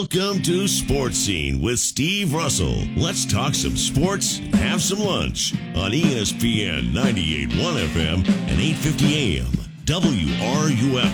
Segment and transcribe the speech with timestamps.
[0.00, 2.86] Welcome to Sports Scene with Steve Russell.
[2.96, 9.52] Let's talk some sports, and have some lunch on ESPN 98.1 FM and 8:50 AM
[9.84, 11.12] WRUF.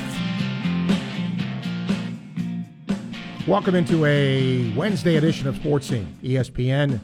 [3.49, 7.01] Welcome into a Wednesday edition of Sports Scene, ESPN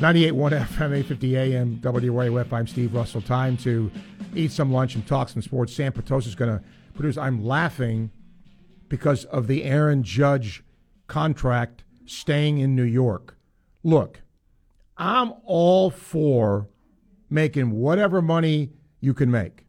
[0.00, 2.50] 98.1 FM, 850 AM, WRUF.
[2.50, 3.20] I'm Steve Russell.
[3.20, 3.90] Time to
[4.34, 5.74] eat some lunch and talk some sports.
[5.74, 6.64] Sam Petosa is going to
[6.94, 7.18] produce.
[7.18, 8.10] I'm laughing
[8.92, 10.62] because of the Aaron Judge
[11.06, 13.38] contract staying in New York.
[13.82, 14.20] Look,
[14.98, 16.68] I'm all for
[17.30, 19.64] making whatever money you can make.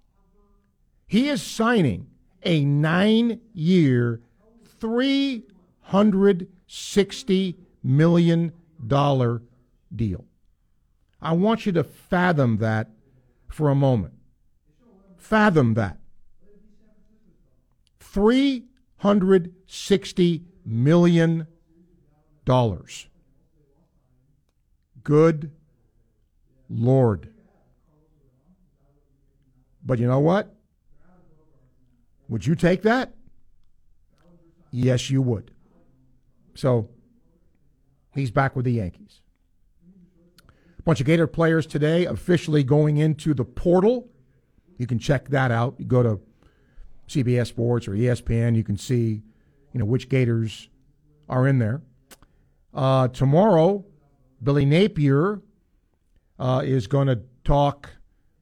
[1.07, 2.07] He is signing
[2.43, 4.19] a nine year,
[4.81, 8.51] $360 million
[9.95, 10.25] deal.
[11.21, 12.89] I want you to fathom that
[13.47, 14.15] for a moment.
[15.15, 15.97] Fathom that.
[19.03, 21.47] $360 million.
[25.03, 25.51] Good
[26.69, 27.33] Lord.
[29.85, 30.55] But you know what?
[32.29, 33.13] Would you take that?
[34.71, 35.51] Yes, you would.
[36.55, 36.89] So
[38.15, 39.19] he's back with the Yankees.
[40.79, 44.09] A bunch of Gator players today officially going into the portal.
[44.77, 45.75] You can check that out.
[45.77, 46.19] You go to
[47.07, 48.55] CBS Sports or ESPN.
[48.55, 49.21] You can see,
[49.71, 50.69] you know, which Gators
[51.29, 51.81] are in there.
[52.73, 53.85] Uh, tomorrow,
[54.41, 55.41] Billy Napier
[56.39, 57.89] uh, is going to talk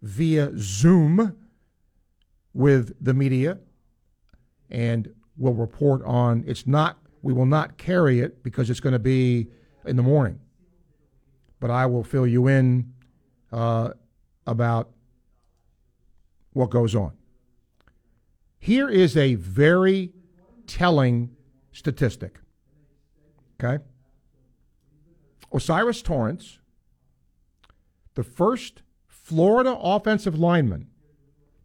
[0.02, 1.36] via Zoom
[2.54, 3.60] with the media,
[4.70, 6.44] and will report on.
[6.48, 6.98] It's not.
[7.22, 9.48] We will not carry it because it's going to be
[9.86, 10.40] in the morning.
[11.60, 12.94] But I will fill you in
[13.52, 13.92] uh,
[14.48, 14.90] about
[16.54, 17.14] what goes on.
[18.64, 20.14] Here is a very
[20.68, 21.36] telling
[21.72, 22.40] statistic.
[23.60, 23.84] Okay?
[25.52, 26.60] O'Cyrus Torrence,
[28.14, 30.88] the first Florida offensive lineman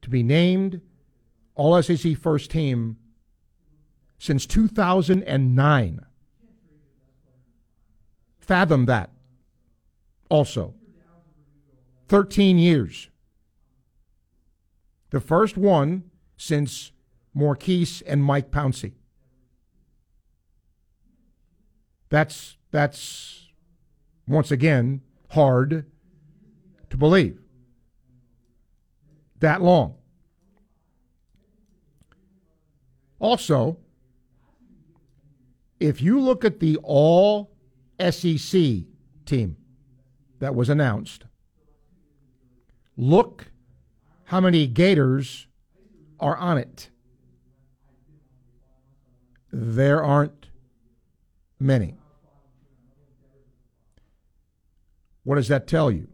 [0.01, 0.81] to be named
[1.55, 2.97] All SEC first team
[4.19, 6.01] since 2009.
[8.39, 9.11] Fathom that.
[10.31, 10.73] Also,
[12.09, 13.11] 13 years.
[15.11, 16.93] The first one since
[17.35, 18.93] Maurkice and Mike Pouncey.
[22.09, 23.49] That's that's
[24.29, 25.87] once again hard
[26.91, 27.39] to believe.
[29.41, 29.97] That long.
[33.19, 33.79] Also,
[35.81, 37.51] if you look at the all
[37.99, 38.61] SEC
[39.25, 39.57] team
[40.39, 41.25] that was announced,
[42.97, 43.47] look
[44.25, 45.47] how many Gators
[46.21, 46.91] are on it.
[49.53, 50.49] There aren't
[51.59, 51.95] many.
[55.25, 56.09] What does that tell you?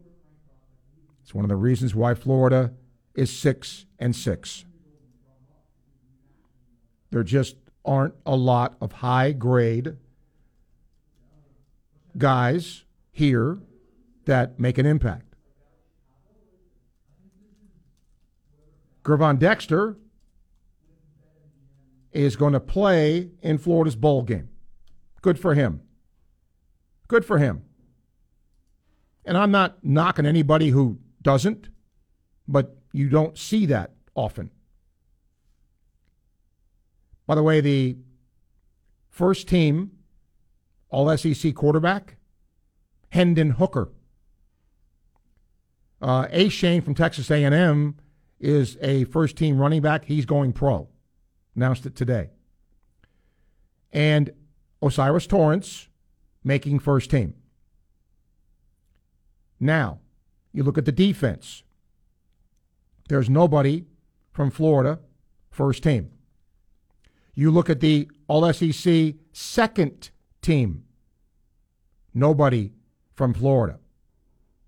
[1.21, 2.73] It's one of the reasons why Florida
[3.15, 4.65] is six and six.
[7.11, 9.97] There just aren't a lot of high grade
[12.17, 13.59] guys here
[14.25, 15.32] that make an impact.
[19.03, 19.97] Gervon Dexter
[22.13, 24.49] is going to play in Florida's bowl game.
[25.21, 25.81] Good for him.
[27.07, 27.63] Good for him.
[29.25, 31.69] And I'm not knocking anybody who doesn't,
[32.47, 34.51] but you don't see that often.
[37.25, 37.97] By the way, the
[39.09, 39.91] first team
[40.89, 42.17] All SEC quarterback,
[43.09, 43.91] Hendon Hooker.
[46.01, 47.95] Uh, Achane from Texas A&M
[48.43, 50.05] is a first team running back.
[50.05, 50.89] He's going pro.
[51.55, 52.29] Announced it today.
[53.91, 54.31] And
[54.81, 55.87] O'Cyrus Torrence
[56.43, 57.35] making first team.
[59.59, 59.99] Now,
[60.51, 61.63] you look at the defense.
[63.07, 63.85] There's nobody
[64.31, 64.99] from Florida
[65.49, 66.11] first team.
[67.33, 70.09] You look at the All SEC second
[70.41, 70.83] team.
[72.13, 72.73] Nobody
[73.13, 73.79] from Florida.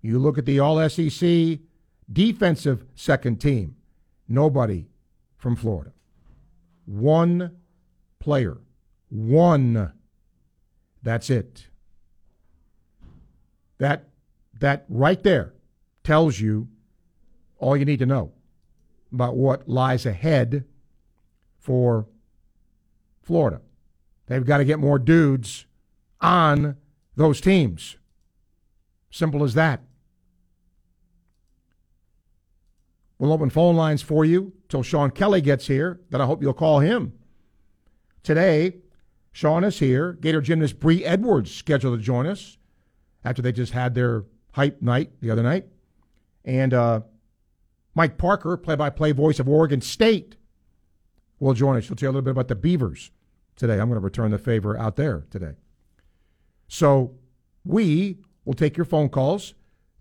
[0.00, 1.58] You look at the All SEC
[2.10, 3.75] defensive second team.
[4.28, 4.88] Nobody
[5.36, 5.92] from Florida.
[6.84, 7.56] One
[8.18, 8.58] player.
[9.08, 9.92] One.
[11.02, 11.68] That's it.
[13.78, 14.08] That
[14.58, 15.52] that right there
[16.02, 16.68] tells you
[17.58, 18.32] all you need to know
[19.12, 20.64] about what lies ahead
[21.58, 22.06] for
[23.22, 23.60] Florida.
[24.26, 25.66] They've got to get more dudes
[26.20, 26.76] on
[27.16, 27.96] those teams.
[29.10, 29.82] Simple as that.
[33.18, 36.00] We'll open phone lines for you till Sean Kelly gets here.
[36.10, 37.14] Then I hope you'll call him.
[38.22, 38.76] Today,
[39.32, 40.12] Sean is here.
[40.14, 42.58] Gator gymnast Bree Edwards scheduled to join us
[43.24, 45.66] after they just had their hype night the other night.
[46.44, 47.00] And uh,
[47.94, 50.36] Mike Parker, play by play voice of Oregon State,
[51.38, 51.86] will join us.
[51.86, 53.10] He'll tell you a little bit about the Beavers
[53.56, 53.74] today.
[53.74, 55.52] I'm going to return the favor out there today.
[56.68, 57.14] So
[57.64, 59.54] we will take your phone calls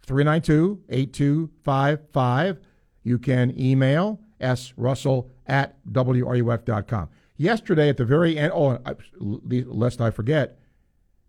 [0.06, 2.60] 392 8255.
[3.06, 7.10] You can email srussell at wruf.com.
[7.38, 8.80] Yesterday, at the very end, oh,
[9.20, 10.60] lest I forget,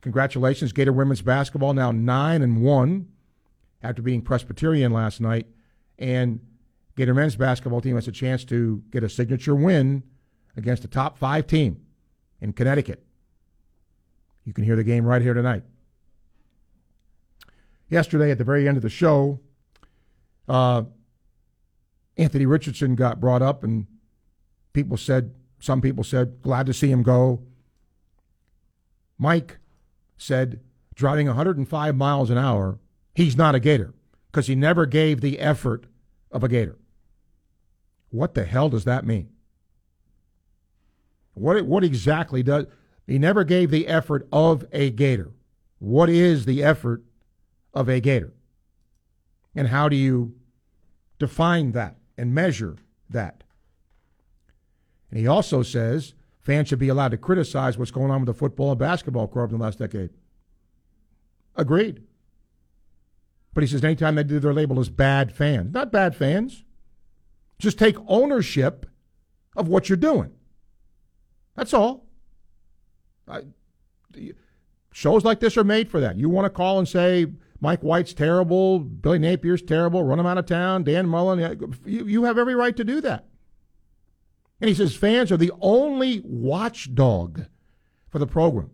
[0.00, 3.08] congratulations, Gator women's basketball now nine and one
[3.82, 5.46] after being Presbyterian last night,
[5.98, 6.40] and
[6.96, 10.02] Gator men's basketball team has a chance to get a signature win
[10.56, 11.82] against a top five team
[12.40, 13.04] in Connecticut.
[14.44, 15.64] You can hear the game right here tonight.
[17.90, 19.40] Yesterday, at the very end of the show,
[20.48, 20.84] uh,
[22.16, 23.86] Anthony Richardson got brought up, and
[24.72, 27.42] people said, some people said, glad to see him go.
[29.18, 29.58] Mike
[30.16, 30.60] said,
[30.94, 32.78] driving 105 miles an hour,
[33.14, 33.94] he's not a Gator
[34.30, 35.86] because he never gave the effort
[36.30, 36.78] of a Gator.
[38.10, 39.30] What the hell does that mean?
[41.34, 42.66] What, what exactly does
[43.06, 45.32] he never gave the effort of a Gator?
[45.78, 47.02] What is the effort
[47.74, 48.32] of a Gator?
[49.54, 50.34] And how do you
[51.18, 51.96] define that?
[52.16, 52.76] And measure
[53.10, 53.44] that.
[55.10, 58.34] And he also says fans should be allowed to criticize what's going on with the
[58.34, 60.10] football and basketball clubs in the last decade.
[61.54, 62.02] Agreed.
[63.54, 66.64] But he says anytime they do their label as bad fans, not bad fans,
[67.58, 68.86] just take ownership
[69.56, 70.32] of what you're doing.
[71.54, 72.06] That's all.
[73.26, 73.42] I,
[74.92, 76.16] shows like this are made for that.
[76.16, 77.26] You want to call and say
[77.60, 81.74] Mike White's terrible, Billy Napier's terrible, run him out of town, Dan Mullen.
[81.84, 83.26] You, you have every right to do that.
[84.60, 87.46] And he says fans are the only watchdog
[88.08, 88.70] for the program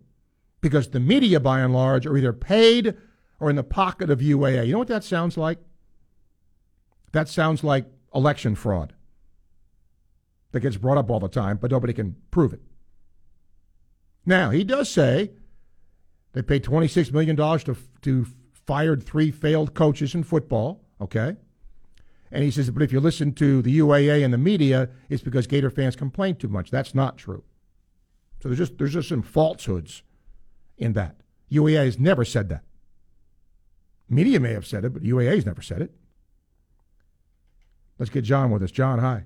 [0.61, 2.95] because the media, by and large, are either paid
[3.39, 4.65] or in the pocket of UAA.
[4.65, 5.59] You know what that sounds like?
[7.11, 8.93] That sounds like election fraud
[10.51, 12.61] that gets brought up all the time, but nobody can prove it.
[14.25, 15.31] Now, he does say
[16.31, 18.25] they paid $26 million to, to
[18.65, 21.35] fired three failed coaches in football, okay?
[22.31, 25.45] And he says, but if you listen to the UAA and the media, it's because
[25.45, 26.71] Gator fans complain too much.
[26.71, 27.43] That's not true.
[28.41, 30.03] So there's just there's just some falsehoods
[30.77, 31.17] in that.
[31.51, 32.63] UAA has never said that.
[34.09, 35.93] Media may have said it, but UAA has never said it.
[37.99, 38.71] Let's get John with us.
[38.71, 39.23] John, hi.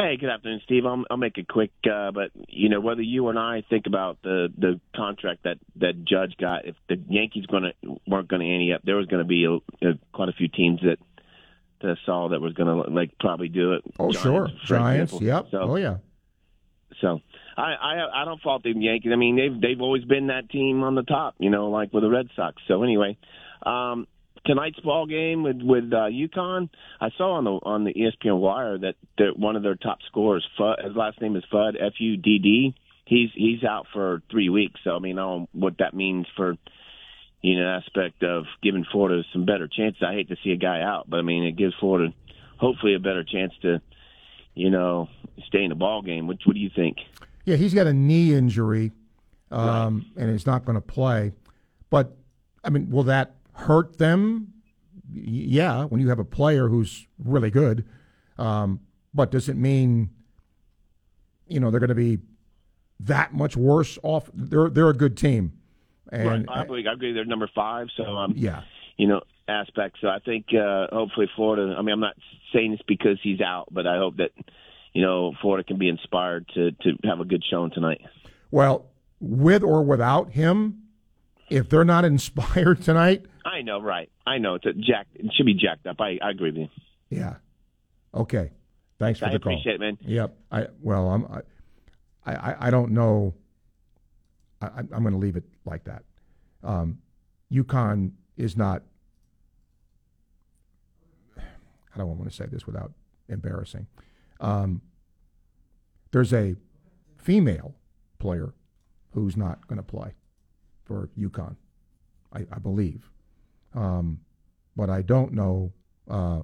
[0.00, 0.86] Hey, good afternoon, Steve.
[0.86, 4.22] I'll, I'll make it quick, uh, but you know whether you and I think about
[4.22, 7.72] the the contract that that Judge got, if the Yankees to
[8.06, 9.54] weren't going to ante up, there was going to be a,
[9.84, 10.98] a, quite a few teams that
[11.80, 13.82] that saw that was going to like probably do it.
[13.98, 15.12] Oh, Giants, sure, Giants.
[15.14, 15.26] Example.
[15.26, 15.46] Yep.
[15.50, 15.96] So, oh, yeah.
[17.00, 17.20] So
[17.56, 19.10] I, I I don't fault the Yankees.
[19.12, 22.04] I mean they've they've always been that team on the top, you know, like with
[22.04, 22.62] the Red Sox.
[22.68, 23.18] So anyway,
[23.66, 24.06] um,
[24.48, 28.78] tonight's ball game with with uh, UConn, I saw on the on the ESPN Wire
[28.78, 32.16] that that one of their top scorers, Fudd, his last name is Fudd, F U
[32.16, 32.74] D D.
[33.04, 34.80] He's he's out for three weeks.
[34.82, 36.56] So I mean, I don't know what that means for
[37.42, 40.02] you know aspect of giving Florida some better chances.
[40.02, 42.12] I hate to see a guy out, but I mean, it gives Florida
[42.56, 43.80] hopefully a better chance to
[44.54, 45.08] you know
[45.46, 46.26] stay in the ball game.
[46.26, 46.96] Which what do you think?
[47.44, 48.92] Yeah, he's got a knee injury,
[49.50, 50.22] um, right.
[50.22, 51.32] and he's not going to play.
[51.90, 52.16] But
[52.64, 54.52] I mean, will that hurt them?
[55.12, 57.86] Yeah, when you have a player who's really good.
[58.36, 58.80] Um,
[59.14, 60.10] but does it mean,
[61.46, 62.18] you know, they're going to be
[63.00, 64.30] that much worse off?
[64.34, 65.54] They're they're a good team.
[66.10, 66.58] And right.
[66.58, 67.12] I, agree, I agree.
[67.12, 67.88] They're number five.
[67.96, 68.62] So um, yeah,
[68.96, 70.00] you know, aspects.
[70.00, 71.74] So I think uh, hopefully Florida.
[71.76, 72.16] I mean, I'm not
[72.52, 74.30] saying this because he's out, but I hope that
[74.92, 78.02] you know Florida can be inspired to to have a good showing tonight.
[78.50, 78.86] Well,
[79.20, 80.82] with or without him,
[81.50, 84.10] if they're not inspired tonight, I know, right?
[84.26, 85.06] I know it's a jack.
[85.14, 85.96] It should be jacked up.
[86.00, 86.68] I, I agree with you.
[87.08, 87.36] Yeah.
[88.14, 88.50] Okay.
[88.98, 89.52] Thanks for I the call.
[89.52, 89.98] I appreciate it, man.
[90.02, 90.36] Yep.
[90.50, 91.24] I well, I'm.
[91.26, 91.40] I
[92.26, 93.34] I, I don't know.
[94.60, 96.02] I, am going to leave it like that.
[96.62, 96.98] Um,
[97.52, 98.82] UConn is not.
[101.38, 102.92] I don't want to say this without
[103.28, 103.86] embarrassing.
[104.40, 104.82] Um,
[106.10, 106.56] there's a
[107.16, 107.74] female
[108.18, 108.52] player
[109.12, 110.14] who's not going to play
[110.84, 111.56] for UConn,
[112.32, 113.10] I, I believe.
[113.74, 114.20] Um,
[114.76, 115.72] but I don't know
[116.08, 116.40] uh,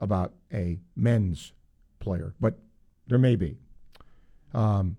[0.00, 1.52] about a men's
[2.00, 2.58] player, but
[3.06, 3.58] there may be.
[4.54, 4.96] Um,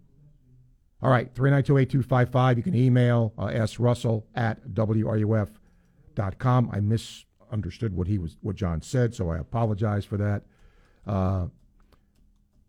[1.01, 2.57] all right, 3928255.
[2.57, 5.49] You can email uh, srussell at wruf.com.
[6.71, 10.43] I misunderstood what he was, what John said, so I apologize for that.
[11.05, 11.47] Uh,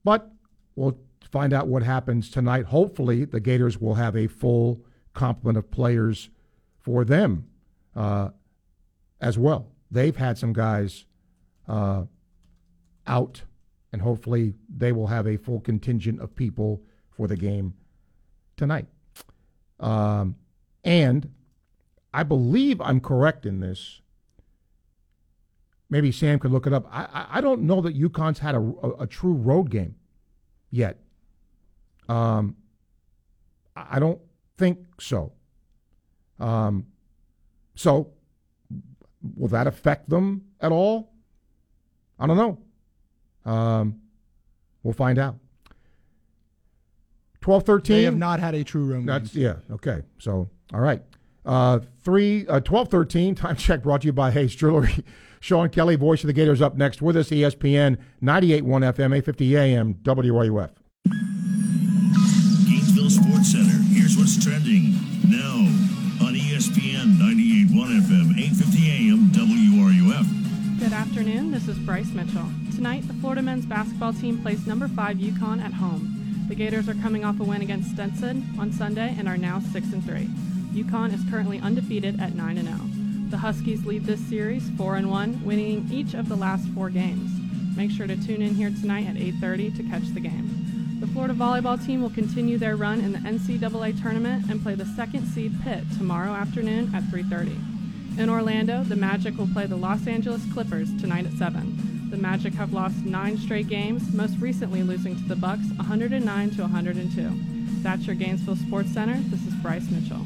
[0.03, 0.31] but
[0.75, 0.99] we'll
[1.31, 2.67] find out what happens tonight.
[2.67, 6.31] Hopefully, the Gators will have a full complement of players
[6.81, 7.49] for them
[7.95, 8.31] uh,
[9.21, 9.69] as well.
[9.91, 11.05] They've had some guys
[11.69, 12.05] uh,
[13.07, 13.43] out,
[13.93, 17.75] and hopefully, they will have a full contingent of people for the game
[18.57, 18.87] tonight.
[19.81, 20.37] Um,
[20.85, 21.31] and
[22.13, 24.01] I believe I'm correct in this.
[25.91, 26.87] Maybe Sam could look it up.
[26.91, 29.97] I, I, don't know that UConn's had a, a, a true road game
[30.71, 30.99] yet.
[32.09, 32.57] Um,
[33.77, 34.21] I don't
[34.57, 35.33] think so.
[36.41, 36.87] Um,
[37.75, 38.09] so,
[39.37, 41.13] will that affect them at all?
[42.19, 43.51] I don't know.
[43.51, 44.01] Um,
[44.83, 45.37] we'll find out.
[47.41, 47.97] Twelve thirteen.
[47.97, 49.05] They have not had a true room.
[49.07, 49.43] That's game.
[49.43, 49.75] yeah.
[49.75, 50.03] Okay.
[50.19, 51.03] So all right.
[51.45, 55.05] Uh, three uh, twelve thirteen time check brought to you by Hayes Jewelry.
[55.41, 57.29] Sean Kelly, voice of the Gators, up next with us.
[57.29, 60.71] ESPN 98.1 FM, 850 AM, WRUF.
[62.67, 63.77] Gainesville Sports Center.
[63.93, 64.93] Here's what's trending
[65.29, 65.57] now
[66.25, 67.54] on ESPN 98.1
[71.25, 71.53] afternoon.
[71.53, 72.51] This is Bryce Mitchell.
[72.75, 76.45] Tonight, the Florida men's basketball team plays number five UConn at home.
[76.51, 79.91] The Gators are coming off a win against Stetson on Sunday and are now six
[79.91, 80.29] and three.
[80.75, 83.31] UConn is currently undefeated at nine and zero.
[83.31, 87.31] The Huskies lead this series four and one, winning each of the last four games.
[87.75, 90.99] Make sure to tune in here tonight at 8:30 to catch the game.
[91.01, 94.85] The Florida volleyball team will continue their run in the NCAA tournament and play the
[94.85, 97.74] second seed Pitt tomorrow afternoon at 3:30.
[98.17, 102.11] In Orlando, the Magic will play the Los Angeles Clippers tonight at 7.
[102.11, 106.63] The Magic have lost nine straight games, most recently losing to the Bucks 109 to
[106.63, 107.83] 102.
[107.83, 109.17] That's your Gainesville Sports Center.
[109.31, 110.25] This is Bryce Mitchell.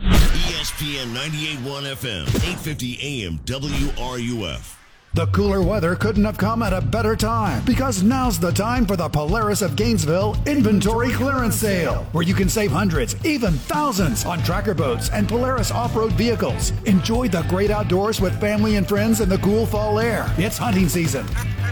[0.00, 4.85] ESPN 98.1 FM, 850 AM, WRUF.
[5.16, 8.96] The cooler weather couldn't have come at a better time because now's the time for
[8.96, 14.42] the Polaris of Gainesville Inventory Clearance Sale, where you can save hundreds, even thousands on
[14.42, 16.74] tracker boats and Polaris off road vehicles.
[16.84, 20.30] Enjoy the great outdoors with family and friends in the cool fall air.
[20.36, 21.24] It's hunting season.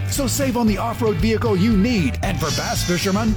[0.09, 2.19] So save on the off road vehicle you need.
[2.23, 3.35] And for bass fishermen,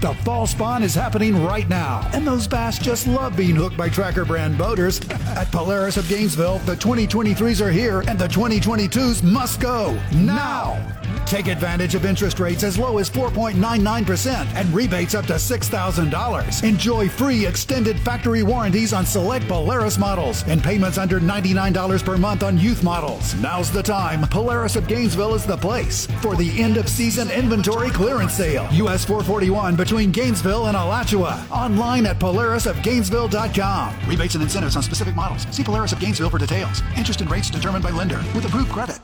[0.00, 2.08] the fall spawn is happening right now.
[2.12, 5.00] And those bass just love being hooked by Tracker brand boaters.
[5.10, 10.97] At Polaris of Gainesville, the 2023s are here and the 2022s must go now.
[11.26, 16.64] Take advantage of interest rates as low as 4.99% and rebates up to $6,000.
[16.64, 22.42] Enjoy free extended factory warranties on select Polaris models and payments under $99 per month
[22.42, 23.34] on youth models.
[23.36, 24.22] Now's the time.
[24.28, 28.68] Polaris of Gainesville is the place for the end of season inventory clearance sale.
[28.72, 31.46] US 441 between Gainesville and Alachua.
[31.50, 33.94] Online at polarisofgainesville.com.
[34.06, 35.46] Rebates and incentives on specific models.
[35.50, 36.82] See Polaris of Gainesville for details.
[36.96, 38.98] Interest and rates determined by lender with approved credit.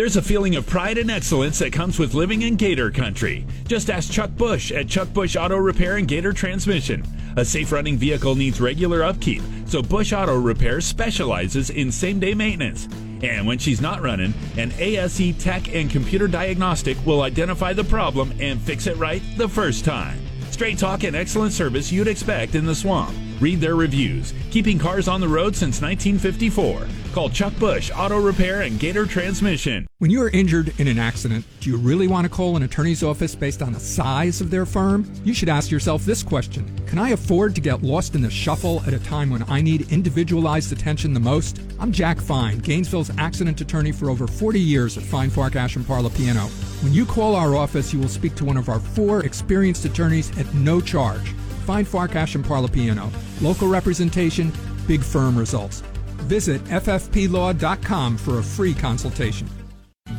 [0.00, 3.44] There's a feeling of pride and excellence that comes with living in Gator Country.
[3.68, 7.04] Just ask Chuck Bush at Chuck Bush Auto Repair and Gator Transmission.
[7.36, 12.32] A safe running vehicle needs regular upkeep, so Bush Auto Repair specializes in same day
[12.32, 12.88] maintenance.
[13.22, 18.32] And when she's not running, an ASE tech and computer diagnostic will identify the problem
[18.40, 20.18] and fix it right the first time.
[20.50, 23.14] Straight talk and excellent service you'd expect in the swamp.
[23.40, 24.34] Read their reviews.
[24.50, 26.86] Keeping cars on the road since 1954.
[27.14, 29.86] Call Chuck Bush Auto Repair and Gator Transmission.
[29.96, 33.02] When you are injured in an accident, do you really want to call an attorney's
[33.02, 35.10] office based on the size of their firm?
[35.24, 38.82] You should ask yourself this question Can I afford to get lost in the shuffle
[38.86, 41.62] at a time when I need individualized attention the most?
[41.78, 46.46] I'm Jack Fine, Gainesville's accident attorney for over 40 years at Fine Farkash and Parlapiano.
[46.84, 50.30] When you call our office, you will speak to one of our four experienced attorneys
[50.38, 51.34] at no charge.
[51.70, 53.12] Find Farkash and Parlapiano.
[53.40, 54.52] Local representation,
[54.88, 55.82] big firm results.
[56.26, 59.46] Visit ffplaw.com for a free consultation.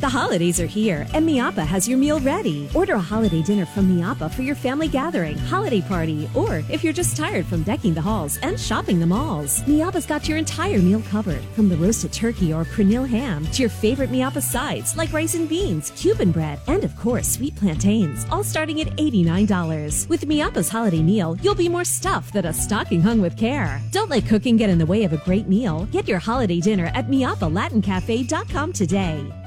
[0.00, 2.68] The holidays are here, and Miapa has your meal ready.
[2.74, 6.92] Order a holiday dinner from Miapa for your family gathering, holiday party, or if you're
[6.92, 9.62] just tired from decking the halls and shopping the malls.
[9.62, 13.70] Miapa's got your entire meal covered, from the roasted turkey or pernil ham to your
[13.70, 18.42] favorite Miapa sides like rice and beans, Cuban bread, and of course, sweet plantains, all
[18.44, 20.08] starting at $89.
[20.08, 23.80] With Miapa's holiday meal, you'll be more stuffed than a stocking hung with care.
[23.90, 25.86] Don't let cooking get in the way of a great meal.
[25.92, 29.41] Get your holiday dinner at miapalatincafe.com today.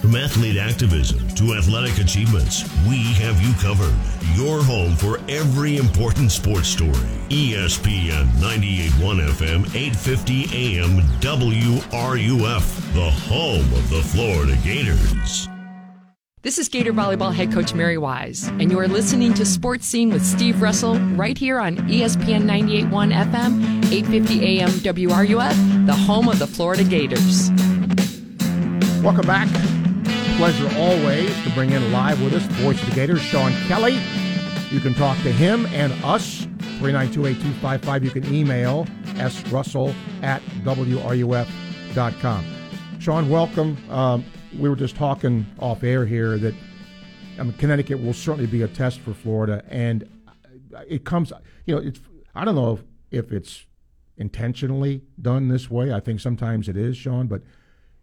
[0.00, 3.94] From athlete activism to athletic achievements, we have you covered.
[4.36, 6.92] Your home for every important sports story.
[7.30, 15.48] ESPN 98.1 FM, 850 AM, WRUF, the home of the Florida Gators.
[16.42, 20.10] This is Gator Volleyball head coach Mary Wise, and you are listening to Sports Scene
[20.10, 26.38] with Steve Russell right here on ESPN 98.1 FM, 850 AM WRUF, the home of
[26.38, 27.48] the Florida Gators.
[29.04, 29.48] Welcome back.
[30.38, 34.00] Pleasure always to bring in live with us Voice of the Gators, Sean Kelly.
[34.70, 36.46] You can talk to him and us,
[36.80, 38.02] 3928255.
[38.02, 42.44] You can email srussell at wruf.com.
[42.98, 43.76] Sean, welcome.
[43.90, 44.24] Um,
[44.58, 46.54] we were just talking off air here that
[47.38, 50.08] I mean, Connecticut will certainly be a test for Florida, and
[50.88, 51.30] it comes,
[51.66, 52.00] you know, it's
[52.34, 52.72] I don't know
[53.10, 53.66] if, if it's
[54.16, 55.92] intentionally done this way.
[55.92, 57.42] I think sometimes it is, Sean, but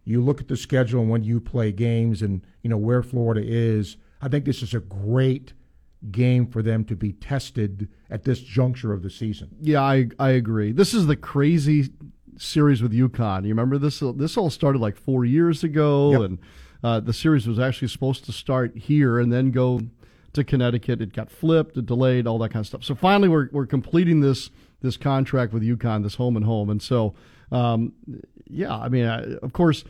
[0.04, 3.40] you look at the schedule and when you play games and you know where Florida
[3.44, 3.96] is.
[4.20, 5.52] I think this is a great
[6.10, 9.48] game for them to be tested at this juncture of the season.
[9.60, 10.72] Yeah, I I agree.
[10.72, 11.90] This is the crazy
[12.36, 13.42] series with UConn.
[13.42, 14.02] You remember this?
[14.16, 16.20] This all started like four years ago, Yep.
[16.22, 16.38] and
[16.82, 19.80] uh, the series was actually supposed to start here and then go
[20.32, 21.00] to Connecticut.
[21.02, 22.82] It got flipped, it delayed, all that kind of stuff.
[22.84, 26.82] So finally, we're we're completing this this contract with UConn, this home and home, and
[26.82, 27.14] so
[27.52, 27.92] um,
[28.48, 29.84] yeah, I mean, I, of course.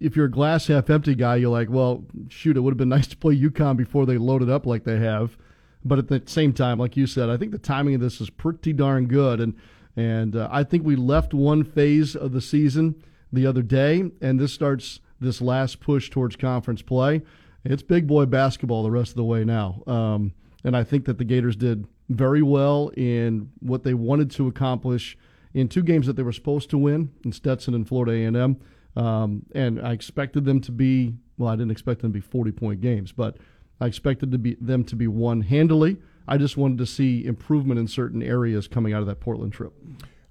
[0.00, 2.88] If you're a glass half empty guy, you're like, well, shoot, it would have been
[3.00, 5.36] nice to play UConn before they loaded up like they have.
[5.84, 8.30] But at the same time, like you said, I think the timing of this is
[8.30, 9.40] pretty darn good.
[9.40, 9.56] And
[9.96, 14.38] and uh, I think we left one phase of the season the other day, and
[14.38, 17.22] this starts this last push towards conference play.
[17.64, 19.82] It's big boy basketball the rest of the way now.
[19.86, 20.32] Um,
[20.64, 25.16] and I think that the Gators did very well in what they wanted to accomplish
[25.54, 28.56] in two games that they were supposed to win in Stetson and Florida A&M.
[28.96, 31.48] Um, and I expected them to be well.
[31.48, 33.36] I didn't expect them to be forty point games, but
[33.80, 35.98] I expected to be them to be won handily.
[36.26, 39.72] I just wanted to see improvement in certain areas coming out of that Portland trip.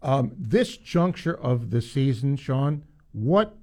[0.02, 3.58] Um, this juncture of the season, Sean, what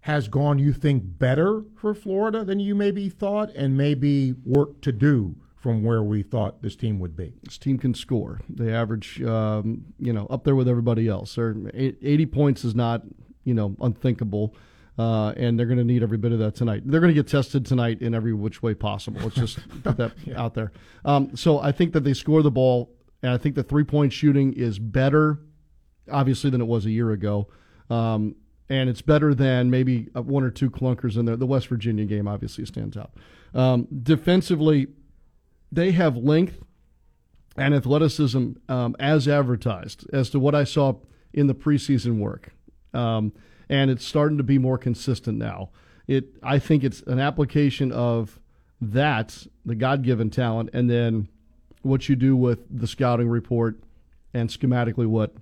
[0.00, 4.92] has gone, you think, better for Florida than you maybe thought, and maybe work to
[4.92, 7.32] do from where we thought this team would be?
[7.42, 8.38] This team can score.
[8.50, 11.36] They average, um, you know, up there with everybody else.
[11.36, 13.00] They're, 80 points is not,
[13.44, 14.54] you know, unthinkable.
[14.98, 16.82] Uh, and they're going to need every bit of that tonight.
[16.84, 19.22] They're going to get tested tonight in every which way possible.
[19.22, 20.70] Let's just put that out there.
[21.02, 24.12] Um, so I think that they score the ball, and I think the three point
[24.12, 25.40] shooting is better,
[26.12, 27.48] obviously, than it was a year ago.
[27.88, 28.36] Um,
[28.68, 31.36] and it's better than maybe one or two clunkers in there.
[31.36, 33.12] The West Virginia game obviously stands out.
[33.54, 34.88] Um, defensively,
[35.74, 36.62] they have length
[37.56, 40.94] and athleticism um, as advertised as to what I saw
[41.32, 42.50] in the preseason work.
[42.92, 43.32] Um,
[43.68, 45.70] and it's starting to be more consistent now.
[46.06, 48.38] It, I think it's an application of
[48.80, 51.28] that, the God given talent, and then
[51.82, 53.80] what you do with the scouting report
[54.32, 55.34] and schematically what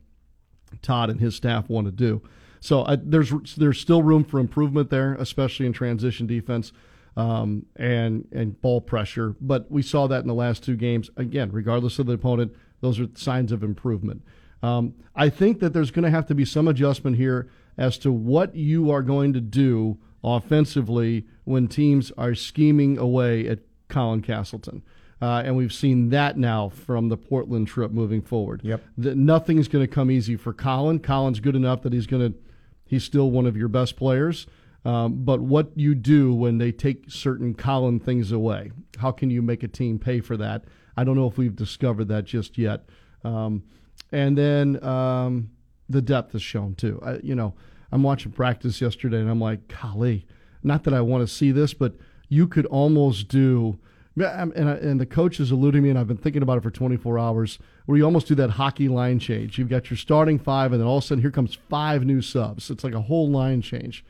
[0.83, 2.23] Todd and his staff want to do.
[2.61, 6.73] So I, there's there's still room for improvement there, especially in transition defense
[7.17, 9.37] um, and and ball pressure.
[9.41, 11.11] But we saw that in the last two games.
[11.17, 14.23] Again, regardless of the opponent, those are signs of improvement.
[14.63, 18.13] Um, I think that there's going to have to be some adjustment here as to
[18.13, 24.83] what you are going to do offensively when teams are scheming away at Colin Castleton.
[25.21, 28.61] Uh, and we've seen that now from the Portland trip moving forward.
[28.65, 28.83] Yep.
[28.99, 30.99] That nothing's going to come easy for Colin.
[30.99, 32.39] Colin's good enough that he's going to,
[32.87, 34.47] he's still one of your best players.
[34.85, 39.41] Um, but what you do when they take certain Colin things away, how can you
[39.43, 40.65] make a team pay for that?
[40.97, 42.85] I don't know if we've discovered that just yet.
[43.25, 43.63] Um,
[44.11, 45.51] and then um,
[45.89, 47.01] the depth is shown too.
[47.05, 47.55] I, you know,
[47.93, 50.27] I'm watching practice yesterday and I'm like, golly,
[50.63, 51.95] not that I want to see this, but
[52.29, 53.79] you could almost do.
[54.17, 56.71] And, I- and the coach is alluding me, and I've been thinking about it for
[56.71, 59.59] 24 hours, where you almost do that hockey line change.
[59.59, 62.21] You've got your starting five, and then all of a sudden here comes five new
[62.21, 62.71] subs.
[62.71, 64.05] It's like a whole line change.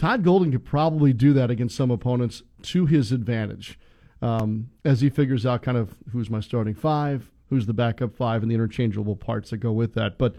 [0.00, 3.78] Todd Golden could probably do that against some opponents to his advantage
[4.22, 8.40] um, as he figures out kind of who's my starting five, who's the backup five,
[8.40, 10.16] and the interchangeable parts that go with that.
[10.16, 10.36] But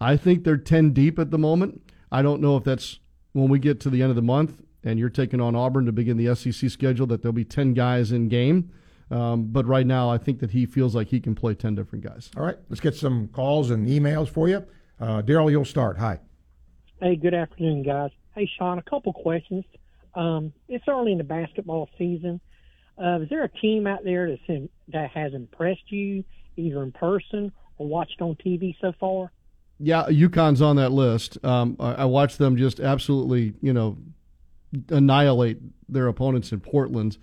[0.00, 1.82] I think they're 10 deep at the moment.
[2.12, 3.00] I don't know if that's
[3.32, 5.92] when we get to the end of the month and you're taking on Auburn to
[5.92, 8.70] begin the SEC schedule that there'll be 10 guys in game.
[9.10, 12.04] Um, but right now, I think that he feels like he can play 10 different
[12.04, 12.30] guys.
[12.36, 14.64] All right, let's get some calls and emails for you.
[15.00, 15.98] Uh, Daryl, you'll start.
[15.98, 16.20] Hi.
[17.00, 18.12] Hey, good afternoon, guys.
[18.34, 19.64] Hey, Sean, a couple questions.
[20.14, 22.40] Um, it's early in the basketball season.
[23.02, 26.24] Uh, is there a team out there that's in, that has impressed you,
[26.56, 29.32] either in person or watched on TV so far?
[29.78, 31.42] Yeah, UConn's on that list.
[31.44, 33.96] Um, I, I watched them just absolutely, you know,
[34.90, 37.16] annihilate their opponents in Portland.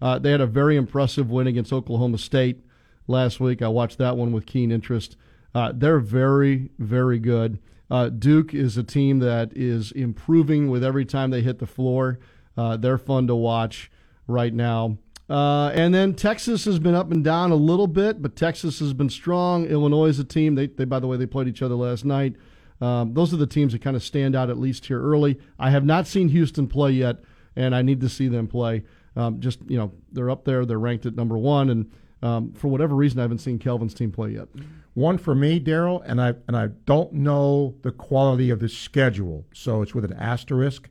[0.00, 2.64] Uh, they had a very impressive win against Oklahoma State
[3.08, 3.62] last week.
[3.62, 5.16] I watched that one with keen interest.
[5.54, 7.58] Uh, they're very, very good.
[7.90, 12.18] Uh, Duke is a team that is improving with every time they hit the floor.
[12.56, 13.90] Uh, they're fun to watch
[14.26, 14.98] right now.
[15.28, 18.92] Uh, and then Texas has been up and down a little bit, but Texas has
[18.92, 19.64] been strong.
[19.66, 20.54] Illinois is a team.
[20.54, 22.36] They, they by the way, they played each other last night.
[22.80, 25.38] Um, those are the teams that kind of stand out at least here early.
[25.58, 27.16] I have not seen Houston play yet,
[27.56, 28.84] and I need to see them play.
[29.16, 30.66] Um, just you know, they're up there.
[30.66, 31.90] They're ranked at number one, and
[32.22, 34.48] um, for whatever reason, I haven't seen Kelvin's team play yet.
[34.94, 39.44] One for me, Daryl, and I and I don't know the quality of the schedule,
[39.52, 40.88] so it's with an asterisk.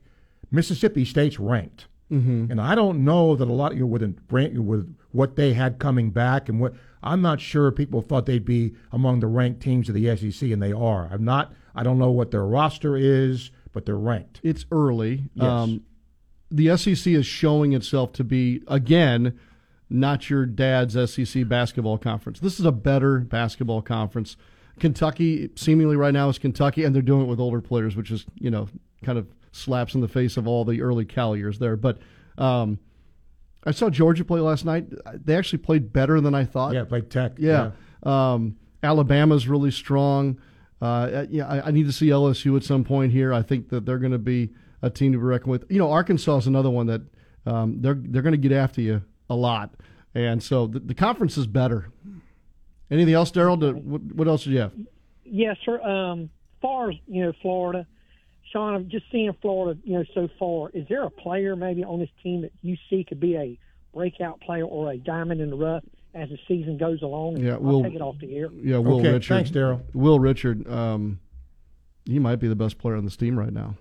[0.50, 2.50] Mississippi State's ranked, mm-hmm.
[2.50, 4.02] and I don't know that a lot of you know, with
[4.58, 8.74] with what they had coming back and what I'm not sure people thought they'd be
[8.92, 11.08] among the ranked teams of the SEC, and they are.
[11.10, 11.52] I'm not.
[11.74, 14.40] I don't know what their roster is, but they're ranked.
[14.42, 15.24] It's early.
[15.34, 15.44] Yes.
[15.44, 15.82] Um,
[16.50, 19.38] the SEC is showing itself to be again
[19.94, 22.40] not your dad's SEC basketball conference.
[22.40, 24.36] This is a better basketball conference.
[24.80, 28.26] Kentucky, seemingly right now, is Kentucky, and they're doing it with older players, which is
[28.38, 28.68] you know
[29.02, 31.76] kind of slaps in the face of all the early Cal years there.
[31.76, 31.98] But
[32.36, 32.80] um,
[33.64, 34.86] I saw Georgia play last night.
[35.24, 36.74] They actually played better than I thought.
[36.74, 37.34] Yeah, played Tech.
[37.38, 37.70] Yeah,
[38.04, 38.32] yeah.
[38.32, 40.40] Um, Alabama's really strong.
[40.82, 43.32] Uh, yeah, I, I, need to see LSU at some point here.
[43.32, 44.50] I think that they're going to be
[44.82, 45.64] a team to be reckoned with.
[45.70, 47.00] You know, Arkansas is another one that
[47.46, 49.74] um, they're they're going to get after you a lot,
[50.14, 51.90] and so the, the conference is better.
[52.90, 53.58] Anything else, Daryl?
[53.82, 54.72] What, what, else do you have?
[55.24, 55.80] Yes, sir.
[55.82, 57.86] Um, far as you know, Florida,
[58.52, 60.70] Sean, I'm just seeing Florida, you know, so far.
[60.70, 63.58] Is there a player maybe on this team that you see could be a
[63.92, 65.82] breakout player or a diamond in the rough
[66.14, 67.38] as the season goes along?
[67.38, 68.48] Yeah, we'll Will, take it off the air.
[68.52, 69.34] Yeah, Will okay, Richard.
[69.34, 69.82] Thanks, Daryl.
[69.92, 70.68] Will Richard.
[70.68, 71.20] Um,
[72.04, 73.76] he might be the best player on this team right now.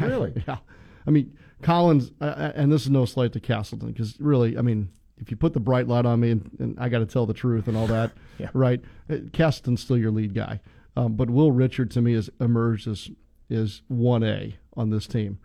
[0.00, 0.32] Really?
[0.48, 0.58] yeah.
[1.06, 4.90] I mean, Collins, uh, and this is no slight to Castleton, because really, I mean,
[5.18, 7.34] if you put the bright light on me and, and I got to tell the
[7.34, 8.48] truth and all that, yeah.
[8.52, 8.80] right?
[9.10, 10.60] Uh, Castleton's still your lead guy.
[10.96, 13.10] Um, but Will Richard, to me, has emerged as
[13.48, 15.38] is 1A on this team.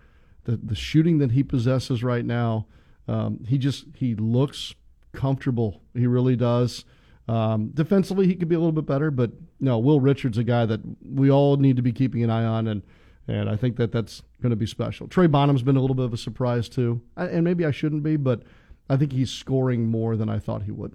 [0.45, 2.65] The, the shooting that he possesses right now,
[3.07, 4.73] um, he just he looks
[5.13, 5.81] comfortable.
[5.93, 6.83] He really does.
[7.27, 10.65] Um, defensively, he could be a little bit better, but no, Will Richard's a guy
[10.65, 12.81] that we all need to be keeping an eye on, and
[13.39, 15.07] and I think that that's going to be special.
[15.07, 18.17] Trey Bonham's been a little bit of a surprise too, and maybe I shouldn't be,
[18.17, 18.43] but
[18.89, 20.93] I think he's scoring more than I thought he would.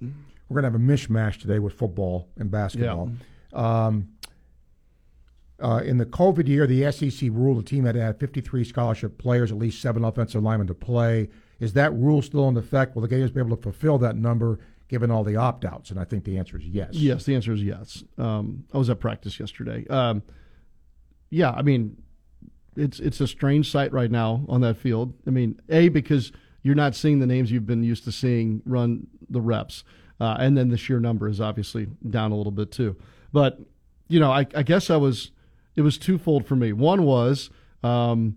[0.49, 3.11] We're going to have a mishmash today with football and basketball.
[3.53, 3.87] Yeah.
[3.87, 4.09] Um,
[5.59, 9.17] uh, in the COVID year, the SEC ruled the team had to have 53 scholarship
[9.19, 11.31] players, at least seven offensive linemen to play.
[11.61, 12.95] Is that rule still in effect?
[12.95, 15.91] Will the Gators be able to fulfill that number given all the opt outs?
[15.91, 16.91] And I think the answer is yes.
[16.93, 18.05] Yes, the answer is yes.
[18.19, 19.87] Um, I was at practice yesterday.
[19.89, 20.23] Um,
[21.31, 22.03] yeah, I mean,
[22.77, 25.15] it's it's a strange sight right now on that field.
[25.27, 29.07] I mean, a because you're not seeing the names you've been used to seeing run
[29.29, 29.85] the reps,
[30.21, 32.97] uh, and then the sheer number is obviously down a little bit too.
[33.33, 33.59] But
[34.09, 35.31] you know, I, I guess I was
[35.75, 36.73] it was twofold for me.
[36.73, 37.51] One was
[37.83, 38.37] um,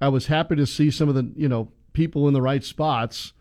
[0.00, 3.32] I was happy to see some of the you know people in the right spots.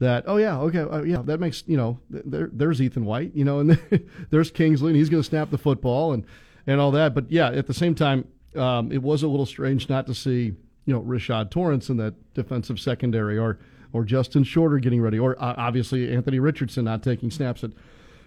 [0.00, 3.44] That oh yeah okay uh, yeah that makes you know there there's Ethan White you
[3.44, 3.78] know and
[4.30, 6.26] there's Kingsley and he's going to snap the football and
[6.66, 7.14] and all that.
[7.14, 10.54] But yeah, at the same time, um, it was a little strange not to see
[10.86, 13.58] you know Rashad Torrence in that defensive secondary or
[13.92, 17.70] or Justin Shorter getting ready or uh, obviously Anthony Richardson not taking snaps at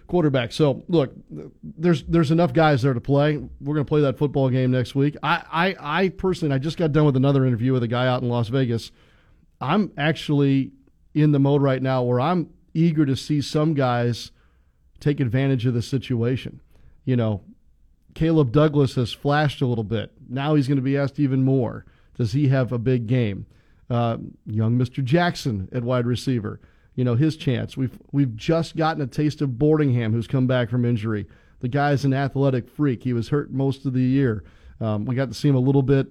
[0.08, 0.52] quarterback.
[0.52, 1.12] So look,
[1.62, 3.36] there's there's enough guys there to play.
[3.36, 5.16] We're going to play that football game next week.
[5.22, 8.22] I, I I personally I just got done with another interview with a guy out
[8.22, 8.90] in Las Vegas.
[9.60, 10.72] I'm actually
[11.14, 14.30] in the mode right now where I'm eager to see some guys
[15.00, 16.60] take advantage of the situation.
[17.04, 17.42] You know,
[18.18, 20.12] Caleb Douglas has flashed a little bit.
[20.28, 21.84] Now he's going to be asked even more.
[22.16, 23.46] Does he have a big game?
[23.88, 25.02] Uh, young Mr.
[25.02, 26.60] Jackson at wide receiver
[26.98, 27.76] you know his chance.
[27.76, 31.26] We've we've just gotten a taste of Boardingham, who's come back from injury.
[31.60, 33.04] The guy's an athletic freak.
[33.04, 34.42] He was hurt most of the year.
[34.80, 36.08] Um, we got to see him a little bit,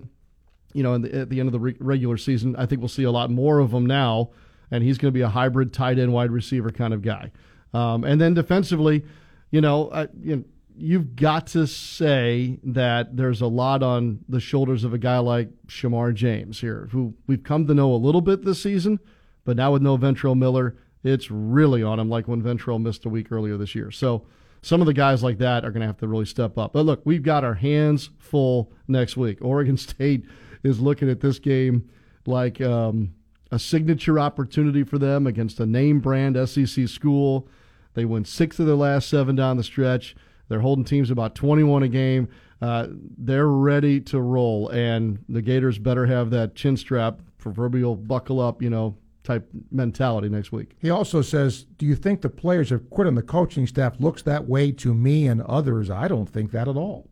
[0.71, 2.55] you know, the, at the end of the re- regular season.
[2.55, 4.29] I think we'll see a lot more of him now,
[4.71, 7.31] and he's going to be a hybrid tight end wide receiver kind of guy.
[7.73, 9.03] Um, and then defensively,
[9.51, 10.43] you know, I, you know,
[10.77, 15.49] you've got to say that there's a lot on the shoulders of a guy like
[15.67, 18.99] Shamar James here, who we've come to know a little bit this season
[19.47, 23.09] but now with no Ventrell Miller, it's really on him like when Ventrell missed a
[23.09, 23.91] week earlier this year.
[23.91, 24.25] So
[24.61, 26.73] some of the guys like that are going to have to really step up.
[26.73, 29.37] But look, we've got our hands full next week.
[29.41, 30.25] Oregon State
[30.63, 31.89] is looking at this game
[32.25, 33.13] like um,
[33.49, 37.47] a signature opportunity for them against a name brand SEC school.
[37.93, 40.13] They win six of their last seven down the stretch.
[40.49, 42.29] They're holding teams about 21 a game.
[42.61, 48.39] Uh, they're ready to roll, and the Gators better have that chin strap, proverbial buckle
[48.39, 50.75] up, you know, type mentality next week.
[50.79, 54.23] He also says, "Do you think the players have quit and the coaching staff looks
[54.23, 55.89] that way to me and others?
[55.89, 57.09] I don't think that at all."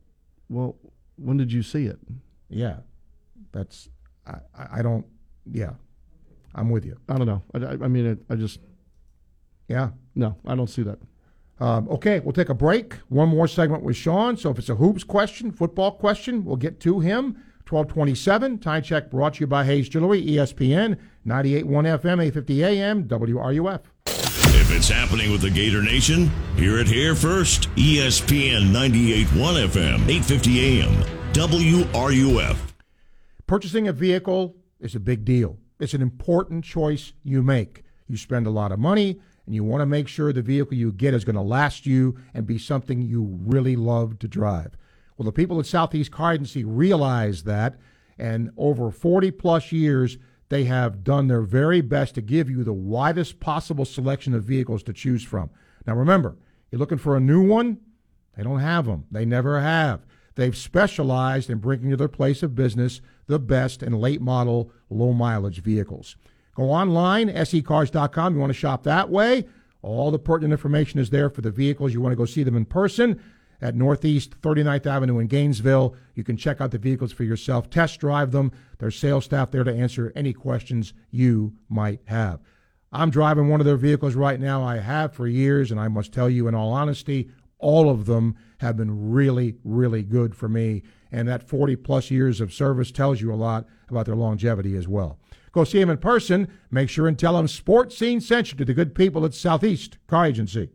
[0.50, 0.78] Well,
[1.17, 2.00] when did you see it?
[2.50, 2.78] Yeah,
[3.52, 3.89] that's
[4.26, 4.39] I.
[4.80, 5.06] I don't.
[5.52, 5.74] Yeah,
[6.56, 6.98] I'm with you.
[7.10, 7.43] I don't know.
[7.54, 8.60] I, I mean, it, I just.
[9.67, 9.89] Yeah.
[10.15, 11.00] No, I don't see that.
[11.60, 12.96] Um, okay, we'll take a break.
[13.10, 14.36] One more segment with Sean.
[14.38, 17.38] So if it's a hoops question, football question, we'll get to him.
[17.68, 23.80] 1227, time check brought to you by Hayes Jewelry, ESPN, 98.1 FM, 850 AM, WRUF.
[24.06, 27.70] If it's happening with the Gator Nation, hear it here first.
[27.76, 29.26] ESPN 98.1
[29.68, 32.58] FM, 850 AM, WRUF.
[33.48, 35.58] Purchasing a vehicle is a big deal.
[35.80, 37.84] It's an important choice you make.
[38.08, 40.92] You spend a lot of money, and you want to make sure the vehicle you
[40.92, 44.76] get is going to last you and be something you really love to drive.
[45.18, 47.80] Well, the people at Southeast Car Agency realize that,
[48.18, 50.18] and over 40 plus years,
[50.50, 54.84] they have done their very best to give you the widest possible selection of vehicles
[54.84, 55.50] to choose from.
[55.88, 56.38] Now, remember,
[56.72, 57.80] you're looking for a new one?
[58.36, 59.06] They don't have them.
[59.10, 60.06] They never have.
[60.36, 65.14] They've specialized in bringing to their place of business the best in late model, low
[65.14, 66.18] mileage vehicles.
[66.56, 68.34] Go online, secars.com.
[68.34, 69.46] You want to shop that way.
[69.82, 71.94] All the pertinent information is there for the vehicles.
[71.94, 73.22] You want to go see them in person
[73.62, 75.96] at Northeast 39th Avenue in Gainesville.
[76.15, 78.52] You can check out the vehicles for yourself, test drive them.
[78.80, 82.39] There's sales staff there to answer any questions you might have.
[82.91, 84.63] I'm driving one of their vehicles right now.
[84.63, 88.36] I have for years, and I must tell you, in all honesty, all of them
[88.60, 90.84] have been really, really good for me.
[91.12, 94.88] And that 40 plus years of service tells you a lot about their longevity as
[94.88, 95.20] well.
[95.56, 96.50] Go see him in person.
[96.70, 99.98] Make sure and tell him Sports Scene sent you to the good people at Southeast
[100.06, 100.70] Car Agency.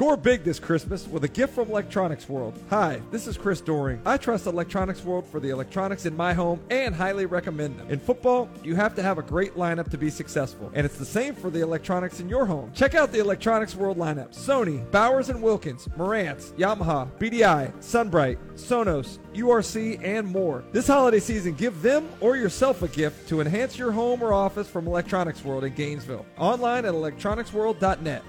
[0.00, 2.58] Score big this Christmas with a gift from Electronics World.
[2.70, 4.00] Hi, this is Chris Doring.
[4.06, 7.90] I trust Electronics World for the electronics in my home and highly recommend them.
[7.90, 11.04] In football, you have to have a great lineup to be successful, and it's the
[11.04, 12.72] same for the electronics in your home.
[12.72, 19.18] Check out the Electronics World lineup Sony, Bowers and Wilkins, Marantz, Yamaha, BDI, SunBrite, Sonos,
[19.34, 20.64] URC, and more.
[20.72, 24.66] This holiday season, give them or yourself a gift to enhance your home or office
[24.66, 26.24] from Electronics World in Gainesville.
[26.38, 28.22] Online at electronicsworld.net.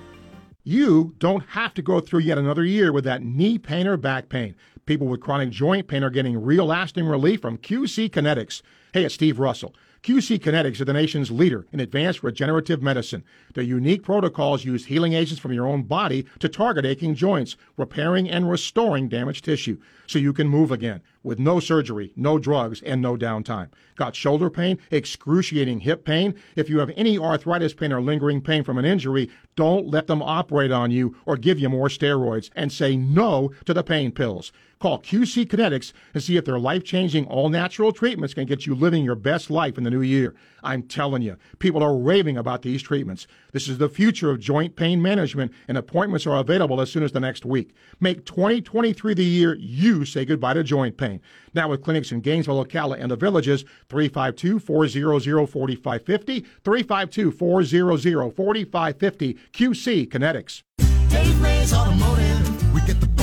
[0.63, 4.29] You don't have to go through yet another year with that knee pain or back
[4.29, 4.53] pain.
[4.85, 8.61] People with chronic joint pain are getting real lasting relief from QC Kinetics.
[8.93, 9.73] Hey, it's Steve Russell.
[10.03, 13.23] QC Kinetics are the nation's leader in advanced regenerative medicine.
[13.55, 18.29] Their unique protocols use healing agents from your own body to target aching joints, repairing
[18.29, 19.79] and restoring damaged tissue
[20.11, 23.69] so you can move again with no surgery, no drugs, and no downtime.
[23.95, 26.35] Got shoulder pain, excruciating hip pain?
[26.55, 30.21] If you have any arthritis pain or lingering pain from an injury, don't let them
[30.21, 34.51] operate on you or give you more steroids and say no to the pain pills.
[34.79, 38.73] Call QC Kinetics and see if their life changing, all natural treatments can get you
[38.73, 40.33] living your best life in the new year.
[40.63, 43.27] I'm telling you, people are raving about these treatments.
[43.51, 47.11] This is the future of joint pain management, and appointments are available as soon as
[47.11, 47.73] the next week.
[47.99, 51.21] Make 2023 the year you say goodbye to joint pain.
[51.53, 59.37] Now, with clinics in Gainesville, Ocala, and the villages, 352 400 4550, 352 400 4550,
[59.53, 60.63] QC Kinetics.
[61.09, 63.20] Dave Mays Automotive, we get the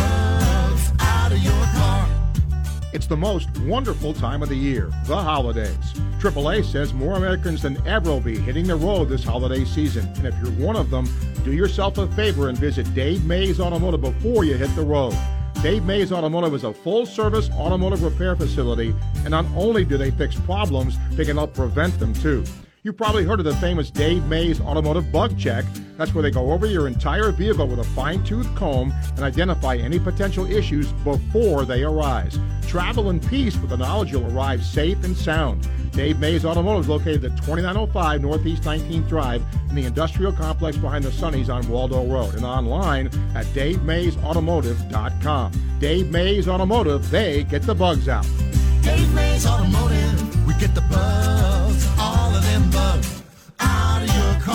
[2.90, 5.92] It's the most wonderful time of the year, the holidays.
[6.20, 10.06] AAA says more Americans than ever will be hitting the road this holiday season.
[10.16, 11.06] And if you're one of them,
[11.44, 15.14] do yourself a favor and visit Dave Mays Automotive before you hit the road.
[15.62, 20.10] Dave Mays Automotive is a full service automotive repair facility, and not only do they
[20.10, 22.42] fix problems, they can help prevent them too.
[22.88, 25.66] You've probably heard of the famous Dave Mays Automotive Bug Check.
[25.98, 29.76] That's where they go over your entire vehicle with a fine tooth comb and identify
[29.76, 32.38] any potential issues before they arise.
[32.66, 35.68] Travel in peace with the knowledge you'll arrive safe and sound.
[35.92, 41.04] Dave Mays Automotive is located at 2905 Northeast 19th Drive in the industrial complex behind
[41.04, 45.52] the Sunnies on Waldo Road and online at DaveMaysAutomotive.com.
[45.78, 48.26] Dave Mays Automotive, they get the bugs out.
[48.80, 53.22] Dave Mays Automotive, we get the bugs, all of them bugs,
[53.60, 54.54] out of your car.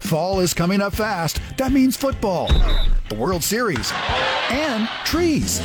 [0.00, 1.40] Fall is coming up fast.
[1.58, 2.48] That means football,
[3.08, 3.92] the World Series,
[4.50, 5.60] and trees.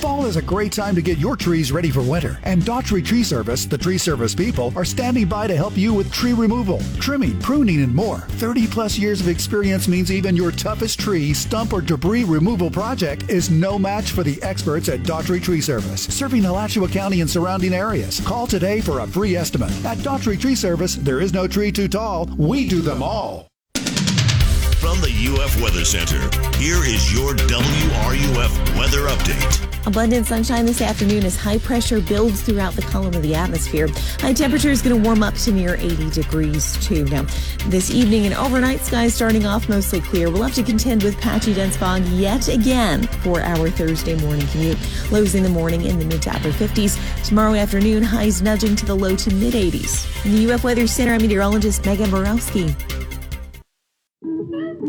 [0.00, 2.38] Fall is a great time to get your trees ready for winter.
[2.44, 6.10] And Daughtry Tree Service, the tree service people, are standing by to help you with
[6.10, 8.20] tree removal, trimming, pruning, and more.
[8.38, 13.28] 30 plus years of experience means even your toughest tree, stump, or debris removal project
[13.28, 17.74] is no match for the experts at Daughtry Tree Service, serving Alachua County and surrounding
[17.74, 18.20] areas.
[18.20, 19.70] Call today for a free estimate.
[19.84, 22.24] At Daughtry Tree Service, there is no tree too tall.
[22.38, 23.48] We do them all.
[23.74, 26.20] From the UF Weather Center,
[26.56, 29.69] here is your WRUF weather update.
[29.86, 33.88] Abundant sunshine this afternoon as high pressure builds throughout the column of the atmosphere.
[34.18, 37.04] High temperature is going to warm up to near 80 degrees too.
[37.06, 37.22] Now,
[37.66, 40.30] this evening and overnight skies starting off mostly clear.
[40.30, 44.78] We'll have to contend with patchy dense fog yet again for our Thursday morning commute.
[45.10, 47.24] Lows in the morning in the mid to upper 50s.
[47.26, 50.24] Tomorrow afternoon, highs nudging to the low to mid 80s.
[50.26, 52.74] In the UF Weather Center, I'm meteorologist Megan Borowski.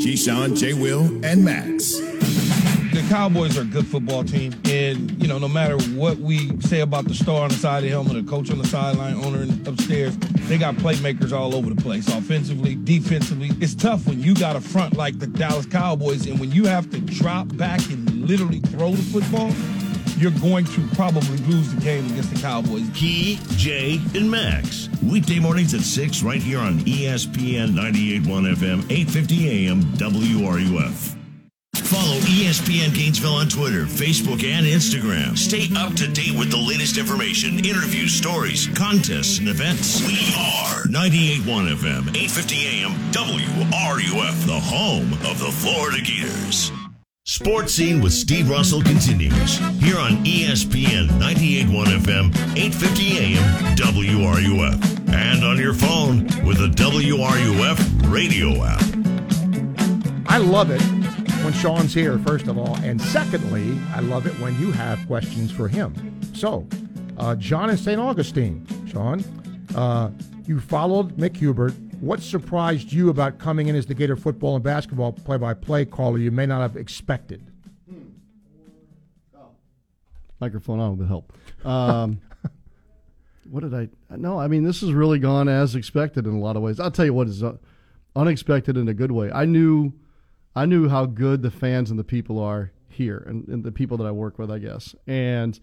[0.02, 0.74] Keyshawn, J.
[0.74, 2.21] Will, and Max.
[3.02, 6.82] The Cowboys are a good football team, and you know, no matter what we say
[6.82, 9.44] about the star on the side of the helmet, the coach on the sideline, owner
[9.66, 10.16] upstairs,
[10.48, 13.50] they got playmakers all over the place, offensively, defensively.
[13.60, 16.92] It's tough when you got a front like the Dallas Cowboys, and when you have
[16.92, 19.52] to drop back and literally throw the football,
[20.18, 22.88] you're going to probably lose the game against the Cowboys.
[22.94, 24.90] Key, Jay, and Max.
[25.02, 31.11] Weekday mornings at 6 right here on ESPN 98.1 FM, 850 AM, WRUF.
[31.92, 35.38] Follow ESPN Gainesville on Twitter, Facebook, and Instagram.
[35.38, 40.00] Stay up to date with the latest information, interviews, stories, contests, and events.
[40.08, 46.72] We are 98.1 FM, 850 AM, WRUF, the home of the Florida Gators.
[47.26, 55.44] Sports Scene with Steve Russell continues here on ESPN 98.1 FM, 850 AM, WRUF, and
[55.44, 58.82] on your phone with the WRUF radio app.
[60.30, 61.01] I love it
[61.44, 62.76] when Sean's here, first of all.
[62.78, 65.94] And secondly, I love it when you have questions for him.
[66.34, 66.68] So,
[67.18, 68.00] uh, John in St.
[68.00, 68.66] Augustine.
[68.88, 69.24] Sean,
[69.76, 70.12] uh,
[70.46, 71.74] you followed Mick Hubert.
[72.00, 75.86] What surprised you about coming in as the Gator football and basketball play by play
[75.86, 77.52] caller you may not have expected?
[80.40, 81.32] Microphone on would help.
[81.64, 82.20] Um,
[83.50, 83.90] what did I?
[84.18, 86.80] No, I mean this has really gone as expected in a lot of ways.
[86.80, 87.58] I'll tell you what is uh,
[88.16, 89.32] unexpected in a good way.
[89.32, 89.94] I knew,
[90.56, 93.98] I knew how good the fans and the people are here, and, and the people
[93.98, 94.96] that I work with, I guess.
[95.08, 95.60] And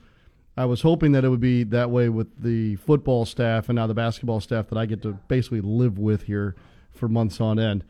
[0.57, 3.87] I was hoping that it would be that way with the football staff and now
[3.87, 6.57] the basketball staff that I get to basically live with here
[6.93, 7.85] for months on end,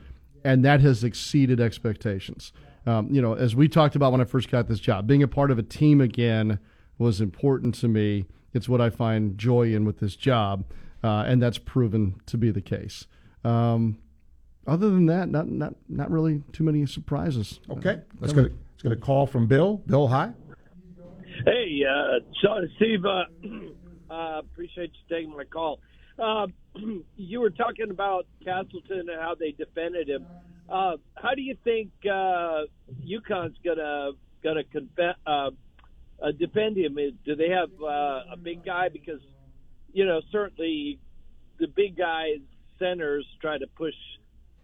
[0.44, 2.52] and that has exceeded expectations.
[2.86, 5.28] Um, you know, as we talked about when I first got this job, being a
[5.28, 6.58] part of a team again
[6.98, 8.26] was important to me.
[8.52, 10.64] It's what I find joy in with this job,
[11.04, 13.06] uh, and that's proven to be the case.
[13.44, 13.98] Um,
[14.68, 17.60] other than that, not not not really too many surprises.
[17.70, 19.82] Okay, let's get a, let's get a call from Bill.
[19.86, 20.32] Bill, hi.
[21.44, 23.24] Hey, uh, Sean, Steve, uh,
[24.12, 25.80] uh, appreciate you taking my call.
[26.18, 26.48] Uh,
[27.16, 30.26] you were talking about Castleton and how they defended him.
[30.68, 32.64] Uh, how do you think uh,
[33.06, 34.10] UConn's gonna
[34.42, 35.50] gonna confe- uh,
[36.22, 36.98] uh, defend him?
[37.24, 38.88] Do they have uh, a big guy?
[38.88, 39.20] Because
[39.92, 40.98] you know certainly
[41.58, 42.40] the big guys
[42.78, 43.94] centers try to push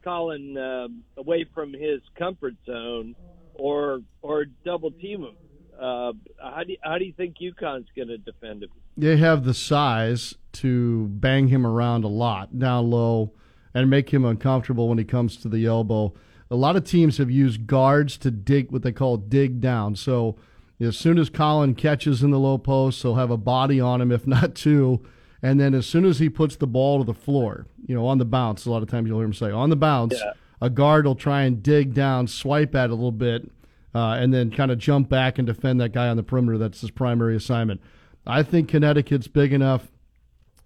[0.04, 3.16] Colin uh, away from his comfort zone,
[3.54, 5.36] or or double team him.
[5.80, 8.70] Uh, how do you, how do you think UConn's going to defend him?
[8.96, 13.32] They have the size to bang him around a lot down low
[13.74, 16.14] and make him uncomfortable when he comes to the elbow.
[16.50, 19.96] A lot of teams have used guards to dig what they call dig down.
[19.96, 20.36] So
[20.78, 24.12] as soon as Colin catches in the low post, he'll have a body on him,
[24.12, 25.04] if not two.
[25.44, 28.16] And then as soon as he puts the ball to the floor, you know, on
[28.16, 30.32] the bounce, a lot of times you'll hear him say, on the bounce, Yeah.
[30.62, 33.50] a guard will try and dig down, swipe at it a little bit,
[33.94, 36.56] uh, and then kind of jump back and defend that guy on the perimeter.
[36.56, 37.82] That's his primary assignment.
[38.26, 39.88] I think Connecticut's big enough,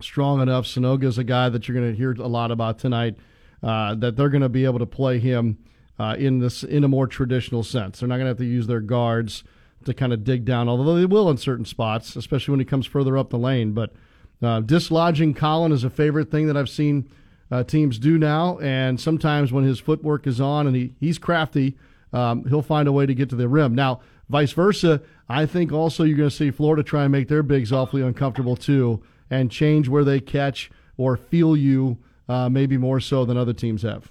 [0.00, 0.64] strong enough.
[0.64, 3.16] Sanogo's a guy that you're going to hear a lot about tonight.
[3.60, 5.58] Uh, that they're going to be able to play him
[5.98, 7.98] uh, in this in a more traditional sense.
[7.98, 9.42] They're not going to have to use their guards
[9.84, 12.86] to kind of dig down, although they will in certain spots, especially when he comes
[12.86, 13.72] further up the lane.
[13.72, 13.92] But
[14.42, 17.10] uh, dislodging Colin is a favorite thing that I've seen
[17.50, 21.76] uh, teams do now, and sometimes when his footwork is on and he, he's crafty,
[22.12, 23.74] um, he'll find a way to get to the rim.
[23.74, 27.42] Now, vice versa, I think also you're going to see Florida try and make their
[27.42, 31.98] bigs awfully uncomfortable too, and change where they catch or feel you,
[32.28, 34.10] uh, maybe more so than other teams have.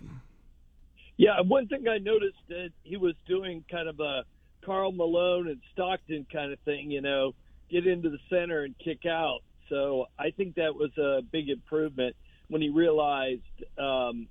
[1.17, 4.23] Yeah, one thing I noticed that he was doing kind of a
[4.63, 7.33] Karl Malone and Stockton kind of thing, you know,
[7.69, 9.39] get into the center and kick out.
[9.69, 12.15] So I think that was a big improvement
[12.49, 13.41] when he realized
[13.77, 14.27] um,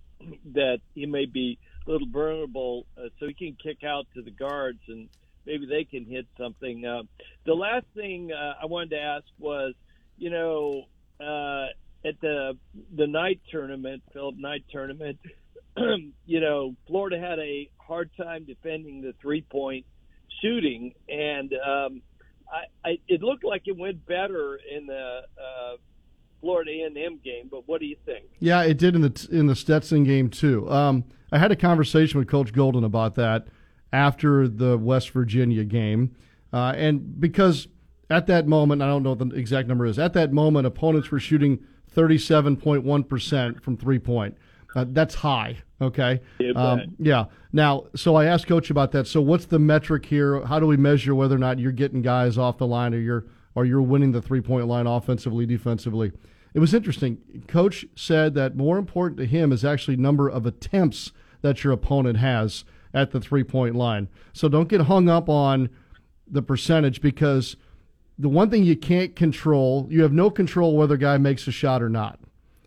[0.55, 4.31] that he may be a little vulnerable, uh, so he can kick out to the
[4.31, 5.09] guards and
[5.45, 6.85] maybe they can hit something.
[6.85, 7.03] Uh,
[7.45, 9.75] the last thing uh, I wanted to ask was,
[10.19, 10.85] you know,
[11.21, 11.67] uh,
[12.07, 12.57] at the
[12.95, 15.19] the Knight tournament, Philip Knight tournament,
[16.27, 19.87] you know, Florida had a hard time defending the three point
[20.43, 22.03] shooting, and um,
[22.53, 25.77] I, I it looked like it went better in the uh,
[26.41, 27.49] Florida A&M game.
[27.51, 28.27] But what do you think?
[28.39, 30.71] Yeah, it did in the in the Stetson game too.
[30.71, 33.49] Um, I had a conversation with Coach Golden about that
[33.93, 36.15] after the West Virginia game.
[36.53, 37.69] Uh, and because
[38.09, 41.11] at that moment, I don't know what the exact number is, at that moment, opponents
[41.11, 44.37] were shooting 37.1% from three point.
[44.77, 46.21] Uh, that's high, okay?
[46.39, 47.25] Yeah, Um, yeah.
[47.51, 49.07] Now, so I asked Coach about that.
[49.07, 50.45] So, what's the metric here?
[50.45, 53.25] How do we measure whether or not you're getting guys off the line or you're
[53.55, 56.13] or you're winning the three point line offensively, defensively?
[56.53, 57.19] It was interesting.
[57.49, 62.19] Coach said that more important to him is actually number of attempts that your opponent
[62.19, 64.09] has at the three point line.
[64.35, 65.71] So don't get hung up on
[66.31, 67.57] the percentage because
[68.19, 71.53] the one thing you can't control, you have no control whether a guy makes a
[71.53, 72.19] shot or not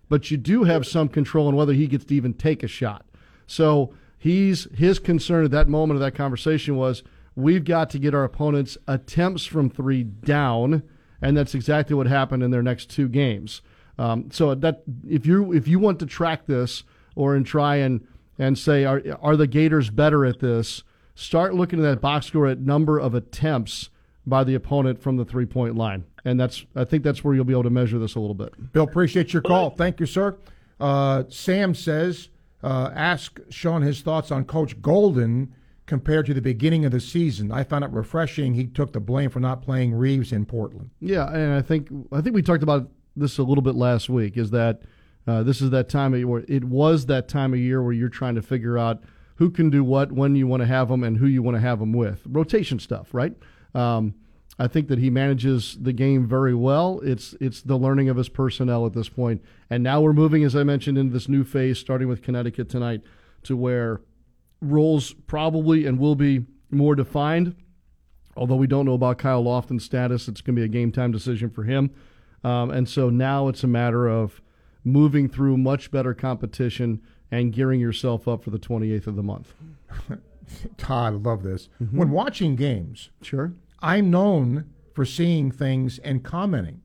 [0.09, 3.05] but you do have some control on whether he gets to even take a shot.
[3.47, 7.03] So he's his concern at that moment of that conversation was
[7.35, 10.83] we've got to get our opponents attempts from three down,
[11.21, 13.61] and that's exactly what happened in their next two games.
[13.97, 16.83] Um, so that if you if you want to track this
[17.15, 18.05] or and try and
[18.37, 20.83] and say are are the Gators better at this,
[21.15, 23.89] start looking at that box score at number of attempts
[24.25, 27.45] by the opponent from the three point line, and that's I think that's where you'll
[27.45, 28.73] be able to measure this a little bit.
[28.73, 29.69] Bill, appreciate your call.
[29.71, 30.37] Thank you, sir.
[30.79, 32.29] Uh, Sam says,
[32.63, 35.53] uh, ask Sean his thoughts on Coach Golden
[35.85, 37.51] compared to the beginning of the season.
[37.51, 40.91] I found it refreshing he took the blame for not playing Reeves in Portland.
[40.99, 44.37] Yeah, and I think I think we talked about this a little bit last week.
[44.37, 44.81] Is that
[45.27, 47.93] uh, this is that time of year where it was that time of year where
[47.93, 49.01] you're trying to figure out
[49.35, 51.61] who can do what, when you want to have them, and who you want to
[51.61, 52.21] have them with.
[52.25, 53.33] Rotation stuff, right?
[53.73, 54.13] Um,
[54.61, 56.99] I think that he manages the game very well.
[57.01, 60.55] It's it's the learning of his personnel at this point, and now we're moving, as
[60.55, 63.01] I mentioned, into this new phase, starting with Connecticut tonight,
[63.43, 64.01] to where
[64.61, 67.55] roles probably and will be more defined.
[68.35, 71.11] Although we don't know about Kyle Lofton's status, it's going to be a game time
[71.11, 71.91] decision for him.
[72.43, 74.41] Um, and so now it's a matter of
[74.83, 77.01] moving through much better competition
[77.31, 79.53] and gearing yourself up for the 28th of the month.
[80.77, 81.69] Todd, I love this.
[81.91, 86.81] When watching games, sure, I'm known for seeing things and commenting,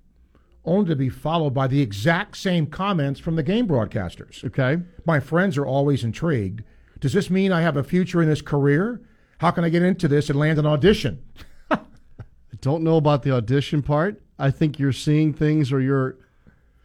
[0.65, 4.45] only to be followed by the exact same comments from the game broadcasters.
[4.45, 6.63] Okay, my friends are always intrigued.
[7.01, 9.01] Does this mean I have a future in this career?
[9.39, 11.23] How can I get into this and land an audition?
[11.71, 11.81] I
[12.61, 14.23] don't know about the audition part.
[14.39, 16.17] I think you're seeing things or you're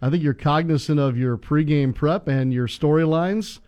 [0.01, 3.60] I think you're cognizant of your pregame prep and your storylines.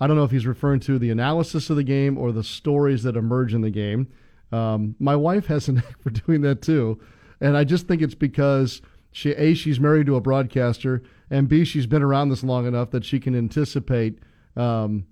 [0.00, 3.02] I don't know if he's referring to the analysis of the game or the stories
[3.02, 4.08] that emerge in the game.
[4.52, 7.00] Um, my wife has a knack for doing that too,
[7.40, 8.82] and I just think it's because
[9.12, 12.90] she a she's married to a broadcaster, and b she's been around this long enough
[12.90, 14.18] that she can anticipate,
[14.56, 15.06] um,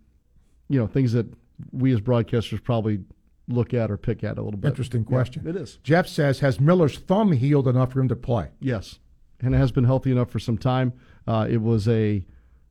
[0.69, 1.27] you know, things that
[1.73, 3.01] we as broadcasters probably
[3.49, 4.69] look at or pick at a little bit.
[4.69, 5.43] Interesting question.
[5.45, 5.79] Yeah, it is.
[5.83, 8.51] Jeff says, has Miller's thumb healed enough for him to play?
[8.61, 8.99] Yes,
[9.41, 10.93] and it has been healthy enough for some time.
[11.27, 12.25] Uh, it was a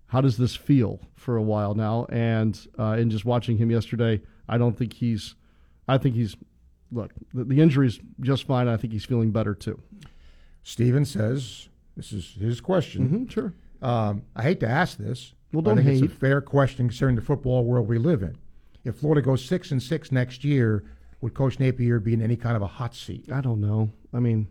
[0.08, 4.22] how does this feel for a while now, and uh, in just watching him yesterday,
[4.48, 5.36] I don't think he's.
[5.88, 6.36] I think he's.
[6.92, 8.68] Look, the, the injury's just fine.
[8.68, 9.80] I think he's feeling better too.
[10.64, 13.10] Steven says, this is his question.
[13.28, 13.54] Mhm, sure.
[13.82, 15.34] Um, I hate to ask this.
[15.54, 18.38] Well, don't think It's a fair question considering the football world we live in.
[18.84, 20.84] If Florida goes six and six next year,
[21.22, 23.32] would Coach Napier be in any kind of a hot seat?
[23.32, 23.90] I don't know.
[24.14, 24.48] I mean,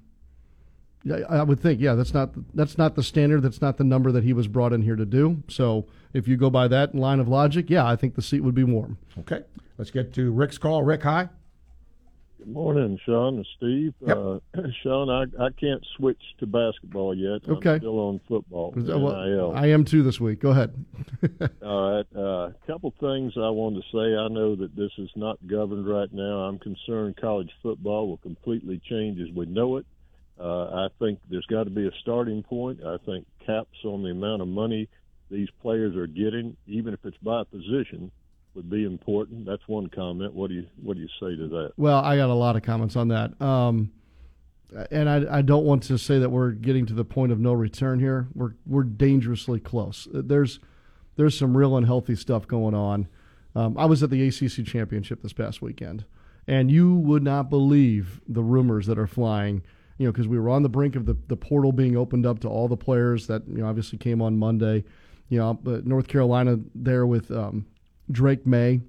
[1.05, 3.43] yeah, I would think, yeah, that's not that's not the standard.
[3.43, 5.43] That's not the number that he was brought in here to do.
[5.49, 8.55] So if you go by that line of logic, yeah, I think the seat would
[8.55, 8.99] be warm.
[9.21, 9.43] Okay,
[9.79, 10.83] let's get to Rick's call.
[10.83, 11.29] Rick, hi.
[12.39, 13.95] Good morning, Sean and Steve.
[14.07, 14.39] Uh,
[14.83, 17.49] Sean, I, I can't switch to basketball yet.
[17.49, 17.75] Okay.
[17.75, 18.75] I'm still on football.
[18.77, 19.53] Is that what- NIL.
[19.55, 20.41] I am too this week.
[20.41, 20.73] Go ahead.
[21.63, 22.07] All right.
[22.15, 24.17] A uh, couple things I wanted to say.
[24.17, 26.41] I know that this is not governed right now.
[26.41, 29.87] I'm concerned college football will completely change as we know it.
[30.39, 32.81] Uh, I think there's got to be a starting point.
[32.85, 34.89] I think caps on the amount of money
[35.31, 38.11] these players are getting, even if it's by position,
[38.57, 39.47] would be important.
[39.47, 40.35] That's one comment.
[40.35, 41.73] What do you What do you say to that?
[41.77, 43.41] Well, I got a lot of comments on that.
[43.41, 43.93] Um,
[44.91, 47.53] and I, I don't want to say that we're getting to the point of no
[47.53, 48.29] return here.
[48.35, 50.09] We're we're dangerously close.
[50.13, 50.59] There's
[51.17, 53.09] there's some real unhealthy stuff going on.
[53.55, 56.05] Um, I was at the ACC championship this past weekend,
[56.47, 59.63] and you would not believe the rumors that are flying.
[59.99, 62.41] You know, because we were on the brink of the, the portal being opened up
[62.41, 64.85] to all the players that you know obviously came on Monday.
[65.29, 67.67] You know, North Carolina there with um,
[68.11, 68.81] Drake Maye.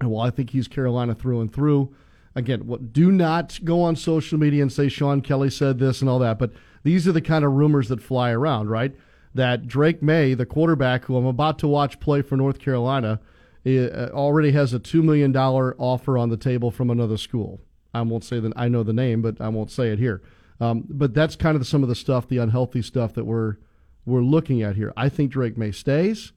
[0.00, 1.94] And well, I think he's Carolina through and through.
[2.34, 6.08] Again, what do not go on social media and say Sean Kelly said this and
[6.08, 6.52] all that, but
[6.84, 8.94] these are the kind of rumors that fly around, right?
[9.34, 13.20] That Drake Maye, the quarterback who I'm about to watch play for North Carolina,
[13.66, 17.60] eh, already has a two million dollar offer on the table from another school.
[17.92, 20.22] I won't say that I know the name, but I won't say it here.
[20.60, 23.56] Um, but that's kind of some of the stuff, the unhealthy stuff that we're
[24.06, 24.92] we're looking at here.
[24.96, 26.32] I think Drake Maye stays,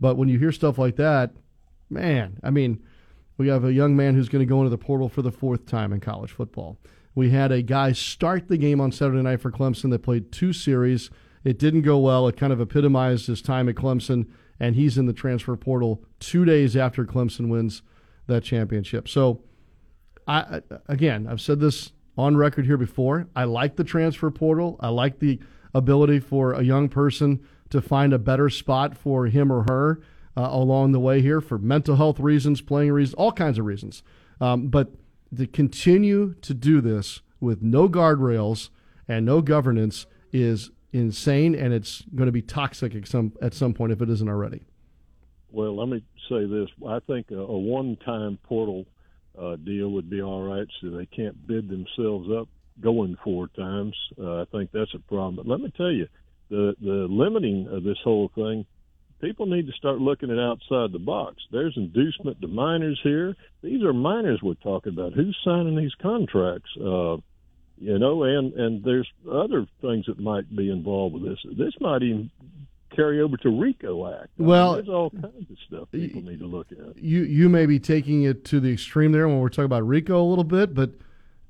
[0.00, 1.32] but when you hear stuff like that,
[1.92, 2.82] man, I mean,
[3.36, 5.66] we have a young man who's going to go into the portal for the fourth
[5.66, 6.78] time in college football.
[7.14, 10.52] We had a guy start the game on Saturday night for Clemson that played two
[10.52, 11.10] series.
[11.44, 12.26] It didn't go well.
[12.28, 14.28] It kind of epitomized his time at Clemson,
[14.58, 17.82] and he's in the transfer portal two days after Clemson wins
[18.28, 19.08] that championship.
[19.08, 19.42] So,
[20.26, 23.26] I again, I've said this on record here before.
[23.34, 24.76] I like the transfer portal.
[24.80, 25.40] I like the
[25.74, 30.00] ability for a young person to find a better spot for him or her
[30.36, 34.02] uh, along the way here for mental health reasons, playing reasons, all kinds of reasons.
[34.40, 34.92] Um, but
[35.36, 38.70] to continue to do this with no guardrails
[39.08, 43.74] and no governance is insane, and it's going to be toxic at some at some
[43.74, 44.62] point if it isn't already.
[45.50, 48.86] Well, let me say this: I think a, a one-time portal
[49.38, 52.48] uh, deal would be all right, so they can't bid themselves up
[52.80, 53.94] going four times.
[54.18, 55.36] Uh, I think that's a problem.
[55.36, 56.08] But let me tell you,
[56.48, 58.66] the the limiting of this whole thing
[59.22, 61.36] people need to start looking at outside the box.
[61.50, 63.34] There's inducement to minors here.
[63.62, 65.14] These are minors we're talking about.
[65.14, 66.68] Who's signing these contracts?
[66.76, 67.16] Uh,
[67.78, 71.38] you know, and and there's other things that might be involved with this.
[71.56, 72.30] This might even
[72.94, 74.28] carry over to RICO Act.
[74.38, 76.98] I Well, mean, there's all kinds of stuff people need to look at.
[76.98, 80.20] You you may be taking it to the extreme there when we're talking about Rico
[80.22, 80.90] a little bit, but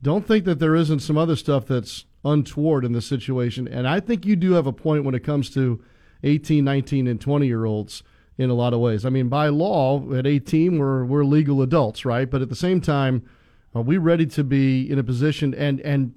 [0.03, 3.67] don't think that there isn't some other stuff that's untoward in this situation.
[3.69, 5.83] And I think you do have a point when it comes to
[6.23, 8.03] 18, 19, and 20 year olds
[8.39, 9.05] in a lot of ways.
[9.05, 12.31] I mean, by law, at 18, we're, we're legal adults, right?
[12.31, 13.29] But at the same time,
[13.75, 16.15] are we ready to be in a position and, and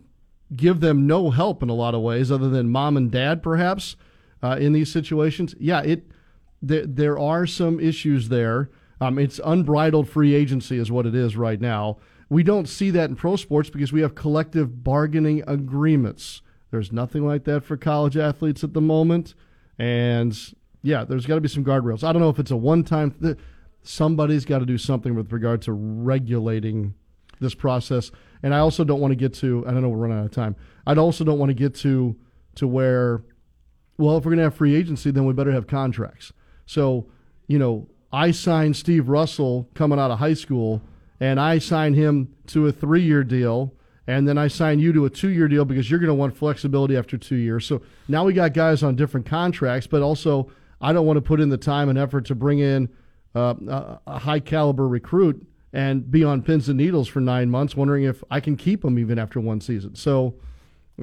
[0.55, 3.95] give them no help in a lot of ways other than mom and dad, perhaps,
[4.43, 5.55] uh, in these situations?
[5.59, 6.05] Yeah, it
[6.61, 8.69] there, there are some issues there.
[9.01, 11.97] Um, it's unbridled free agency, is what it is right now.
[12.29, 16.41] We don't see that in pro sports because we have collective bargaining agreements.
[16.71, 19.35] There's nothing like that for college athletes at the moment.
[19.77, 20.37] And
[20.81, 22.03] yeah, there's got to be some guardrails.
[22.03, 23.11] I don't know if it's a one time.
[23.21, 23.37] Th-
[23.83, 26.93] somebody's got to do something with regard to regulating
[27.39, 28.11] this process.
[28.43, 29.63] And I also don't want to get to.
[29.67, 30.55] I don't know we're running out of time.
[30.87, 32.15] I also don't want to get to
[32.55, 33.23] to where,
[33.97, 36.31] well, if we're going to have free agency, then we better have contracts.
[36.65, 37.07] So
[37.47, 40.81] you know, I signed Steve Russell coming out of high school,
[41.19, 43.73] and I signed him to a three year deal
[44.07, 46.35] and then I sign you to a two year deal because you're going to want
[46.35, 47.65] flexibility after two years.
[47.65, 50.51] So now we got guys on different contracts, but also
[50.81, 52.89] I don't want to put in the time and effort to bring in
[53.33, 53.55] uh,
[54.05, 58.23] a, high caliber recruit and be on pins and needles for nine months, wondering if
[58.31, 59.95] I can keep them even after one season.
[59.95, 60.35] So,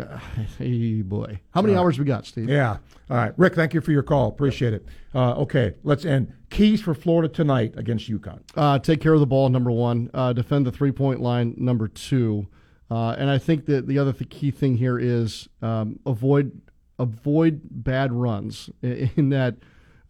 [0.00, 0.16] uh,
[0.58, 1.80] hey boy, how many right.
[1.80, 2.48] hours we got, Steve?
[2.48, 2.78] Yeah.
[3.10, 3.34] All right.
[3.36, 4.28] Rick, thank you for your call.
[4.28, 4.86] Appreciate it.
[5.14, 6.32] Uh, okay, let's end.
[6.48, 8.40] Keys for Florida tonight against UConn.
[8.56, 10.08] Uh, take care of the ball, number one.
[10.14, 12.46] Uh, defend the three point line, number two.
[12.92, 16.60] Uh, and I think that the other th- key thing here is um, avoid
[16.98, 18.68] avoid bad runs.
[18.82, 19.54] In, in that,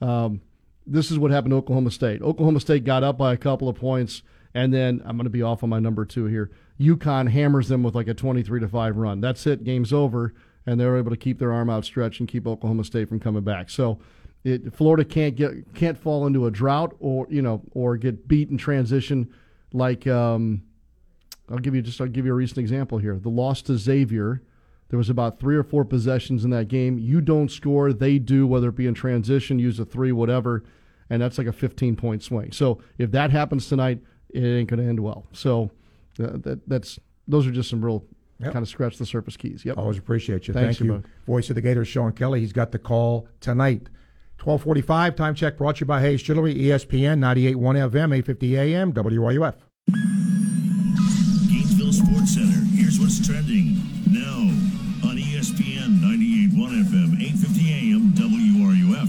[0.01, 0.41] um,
[0.85, 2.22] this is what happened to Oklahoma State.
[2.22, 4.22] Oklahoma State got up by a couple of points,
[4.53, 6.51] and then I'm going to be off on my number two here.
[6.80, 9.20] UConn hammers them with like a 23 to five run.
[9.20, 9.62] That's it.
[9.62, 10.35] Game's over,
[10.66, 13.70] and they're able to keep their arm outstretched and keep Oklahoma State from coming back.
[13.70, 14.01] So.
[14.45, 18.51] It, Florida can't get can't fall into a drought or you know or get beat
[18.51, 19.33] in transition
[19.72, 20.64] like um,
[21.53, 23.18] I'll give you just I'll give you a recent example here.
[23.18, 24.42] The loss to Xavier.
[24.88, 26.98] There was about three or four possessions in that game.
[26.98, 30.64] You don't score, they do, whether it be in transition, use a three, whatever,
[31.09, 32.53] and that's like a 15 point swing.
[32.53, 35.26] So if that happens tonight, it ain't going to end well.
[35.32, 35.70] So
[36.22, 36.98] uh, that that's
[37.28, 38.05] those are just some real
[38.40, 38.53] Yep.
[38.55, 39.64] kind of scratch the surface keys.
[39.64, 39.78] Yep.
[39.78, 40.55] Always appreciate you.
[40.55, 41.05] Thanks, Thank you.
[41.28, 42.40] Voice of the Gators, Sean Kelly.
[42.40, 43.88] He's got the call tonight.
[44.42, 49.55] 1245, time check brought to you by Hayes Jewelry, ESPN 98.1 FM, 850 AM, WRUF.
[53.03, 53.82] What's trending
[54.12, 54.46] now
[55.03, 59.09] on ESPN 98.1 FM, 850 AM, WRUF.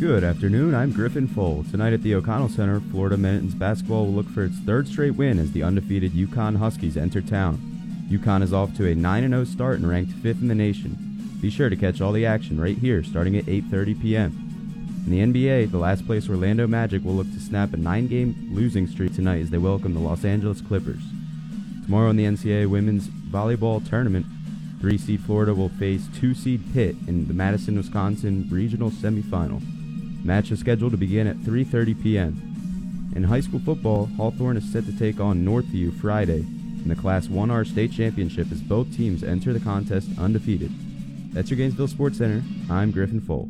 [0.00, 0.74] Good afternoon.
[0.74, 1.62] I'm Griffin Full.
[1.70, 5.38] Tonight at the O'Connell Center, Florida men's basketball will look for its third straight win
[5.38, 7.58] as the undefeated UConn Huskies enter town.
[8.10, 10.96] UConn is off to a 9-0 start and ranked 5th in the nation.
[11.40, 15.06] Be sure to catch all the action right here starting at 8:30 p.m.
[15.06, 18.88] In the NBA, the last place Orlando Magic will look to snap a 9-game losing
[18.88, 21.04] streak tonight as they welcome the Los Angeles Clippers.
[21.84, 24.26] Tomorrow in the NCAA women's volleyball tournament,
[24.80, 29.62] 3-seed Florida will face 2-seed Pitt in the Madison, Wisconsin regional semifinal.
[30.24, 33.12] Match is scheduled to begin at 3:30 p.m.
[33.14, 37.26] In high school football, Hawthorne is set to take on Northview Friday in the Class
[37.26, 40.70] 1R state championship as both teams enter the contest undefeated.
[41.32, 42.42] That's your Gainesville Sports Center.
[42.70, 43.48] I'm Griffin Full.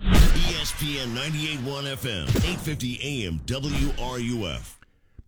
[0.00, 4.77] ESPN 98.1 FM, 850 AM, WRUF.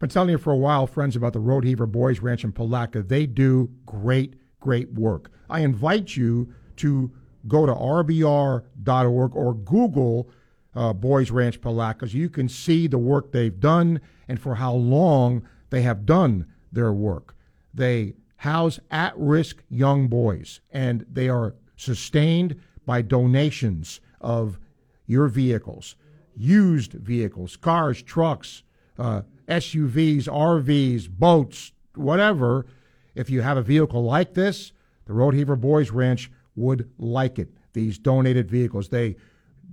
[0.00, 3.02] Been telling you for a while, friends, about the Rodeheaver Boys Ranch in Palatka.
[3.02, 5.30] They do great, great work.
[5.50, 7.12] I invite you to
[7.46, 10.30] go to rbr.org or Google
[10.74, 14.72] uh, Boys Ranch Palatka so you can see the work they've done and for how
[14.72, 17.36] long they have done their work.
[17.74, 24.58] They house at risk young boys, and they are sustained by donations of
[25.06, 25.94] your vehicles,
[26.34, 28.62] used vehicles, cars, trucks,
[28.98, 32.66] uh, SUVs, RVs, boats, whatever.
[33.14, 34.72] If you have a vehicle like this,
[35.06, 37.50] the Rodeheaver Boys Ranch would like it.
[37.72, 39.16] These donated vehicles, they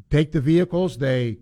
[0.09, 1.38] take the vehicles, they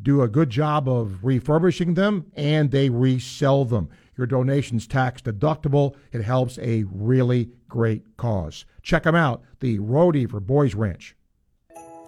[0.00, 3.88] do a good job of refurbishing them, and they resell them.
[4.16, 5.94] Your donation's tax deductible.
[6.12, 8.64] It helps a really great cause.
[8.82, 11.14] Check them out, the Rodeheaver Boys Ranch.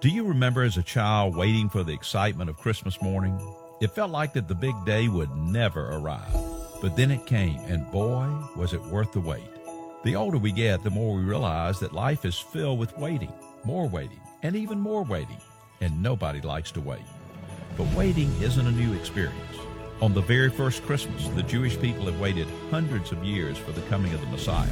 [0.01, 3.39] Do you remember as a child waiting for the excitement of Christmas morning?
[3.81, 6.35] It felt like that the big day would never arrive.
[6.83, 9.49] But then it came, and boy, was it worth the wait.
[10.05, 13.33] The older we get, the more we realize that life is filled with waiting,
[13.65, 15.41] more waiting, and even more waiting,
[15.81, 17.01] and nobody likes to wait.
[17.79, 19.57] But waiting isn't a new experience.
[20.03, 23.89] On the very first Christmas, the Jewish people had waited hundreds of years for the
[23.89, 24.69] coming of the Messiah,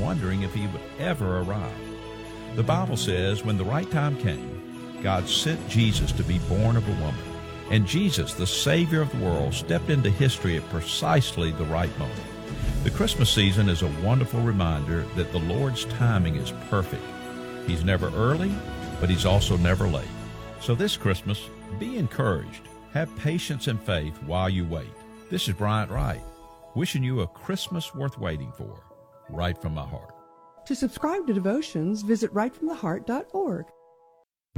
[0.00, 1.78] wondering if he would ever arrive.
[2.54, 6.88] The Bible says when the right time came, God sent Jesus to be born of
[6.88, 7.35] a woman.
[7.70, 12.20] And Jesus, the Savior of the world, stepped into history at precisely the right moment.
[12.84, 17.02] The Christmas season is a wonderful reminder that the Lord's timing is perfect.
[17.66, 18.54] He's never early,
[19.00, 20.06] but He's also never late.
[20.60, 21.42] So this Christmas,
[21.80, 22.68] be encouraged.
[22.92, 24.92] Have patience and faith while you wait.
[25.28, 26.22] This is Bryant Wright,
[26.76, 28.84] wishing you a Christmas worth waiting for,
[29.28, 30.14] right from my heart.
[30.66, 33.66] To subscribe to devotions, visit rightfromtheheart.org.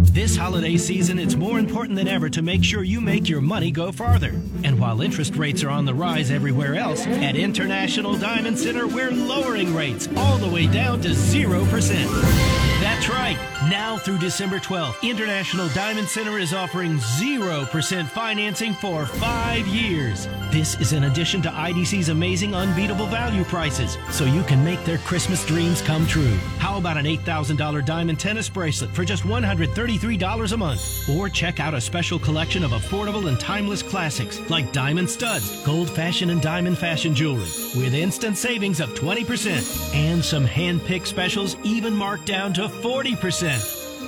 [0.00, 3.72] This holiday season, it's more important than ever to make sure you make your money
[3.72, 4.32] go farther.
[4.62, 9.10] And while interest rates are on the rise everywhere else, at International Diamond Center, we're
[9.10, 12.77] lowering rates all the way down to 0%.
[12.98, 13.38] That's right.
[13.70, 20.26] Now through December 12th, International Diamond Center is offering 0% financing for five years.
[20.50, 24.98] This is in addition to IDC's amazing unbeatable value prices, so you can make their
[24.98, 26.34] Christmas dreams come true.
[26.58, 31.08] How about an $8,000 diamond tennis bracelet for just $133 a month?
[31.08, 35.88] Or check out a special collection of affordable and timeless classics like diamond studs, gold
[35.88, 37.46] fashion, and diamond fashion jewelry
[37.76, 42.87] with instant savings of 20% and some hand picked specials even marked down to 40%.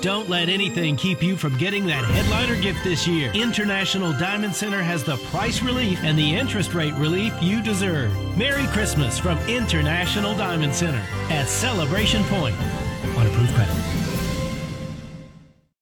[0.01, 3.31] Don't let anything keep you from getting that headliner gift this year.
[3.33, 8.11] International Diamond Center has the price relief and the interest rate relief you deserve.
[8.35, 12.55] Merry Christmas from International Diamond Center at Celebration Point
[13.15, 14.10] on approved credit.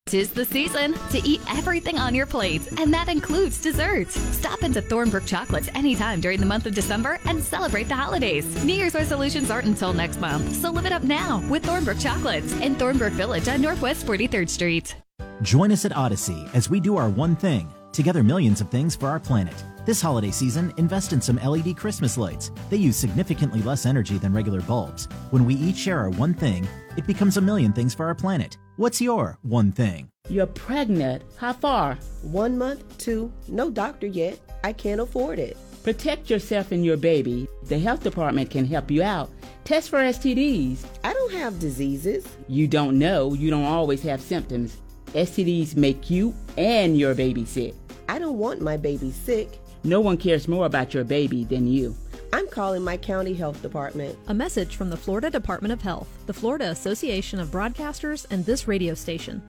[0.10, 4.20] Tis the season to eat everything on your plate, and that includes desserts.
[4.36, 8.44] Stop into Thornbrook Chocolates anytime during the month of December and celebrate the holidays.
[8.66, 12.54] New Year's resolutions aren't until next month, so live it up now with Thornbrook Chocolates
[12.54, 14.96] in Thornbrook Village on Northwest 43rd Street.
[15.44, 19.10] Join us at Odyssey as we do our one thing, together millions of things for
[19.10, 19.64] our planet.
[19.86, 22.50] This holiday season, invest in some LED Christmas lights.
[22.72, 25.08] They use significantly less energy than regular bulbs.
[25.30, 28.58] When we each share our one thing, it becomes a million things for our planet.
[28.80, 30.08] What's your one thing?
[30.30, 31.24] You're pregnant.
[31.36, 31.98] How far?
[32.22, 33.30] One month, two.
[33.50, 34.40] No doctor yet.
[34.64, 35.58] I can't afford it.
[35.84, 37.50] Protect yourself and your baby.
[37.64, 39.32] The health department can help you out.
[39.66, 40.86] Test for STDs.
[41.04, 42.26] I don't have diseases.
[42.48, 43.34] You don't know.
[43.34, 44.78] You don't always have symptoms.
[45.08, 47.76] STDs make you and your baby sick.
[48.08, 49.60] I don't want my baby sick.
[49.84, 51.98] No one cares more about your baby than you.
[52.32, 54.18] I'm calling my county health department.
[54.28, 58.68] A message from the Florida Department of Health, the Florida Association of Broadcasters, and this
[58.68, 59.42] radio station.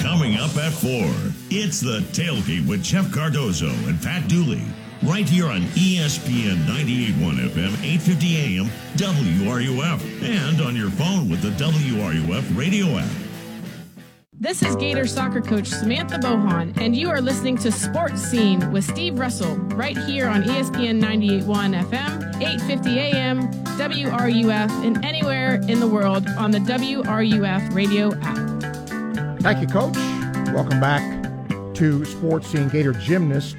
[0.00, 0.90] Coming up at 4,
[1.50, 4.62] it's the tailgate with Jeff Cardozo and Pat Dooley.
[5.02, 8.66] Right here on ESPN 98.1 FM, 850 AM,
[8.96, 13.27] WRUF, and on your phone with the WRUF radio app.
[14.40, 18.84] This is Gator soccer coach Samantha Bohon, and you are listening to Sports Scene with
[18.84, 25.88] Steve Russell right here on ESPN 98.1 FM, 8:50 AM, WRUF, and anywhere in the
[25.88, 29.40] world on the WRUF radio app.
[29.42, 29.96] Thank you, Coach.
[30.54, 31.02] Welcome back
[31.74, 33.56] to Sports Scene Gator gymnast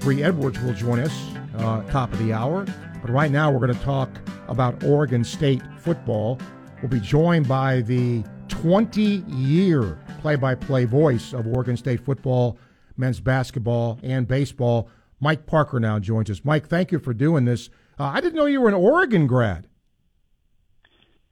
[0.00, 1.12] Bree Edwards will join us
[1.58, 2.64] uh, top of the hour.
[3.02, 4.08] But right now, we're going to talk
[4.48, 6.40] about Oregon State football.
[6.80, 8.24] We'll be joined by the
[10.24, 12.58] 20-year play-by-play voice of Oregon State football,
[12.96, 14.88] men's basketball, and baseball.
[15.20, 16.44] Mike Parker now joins us.
[16.44, 17.70] Mike, thank you for doing this.
[17.98, 19.68] Uh, I didn't know you were an Oregon grad.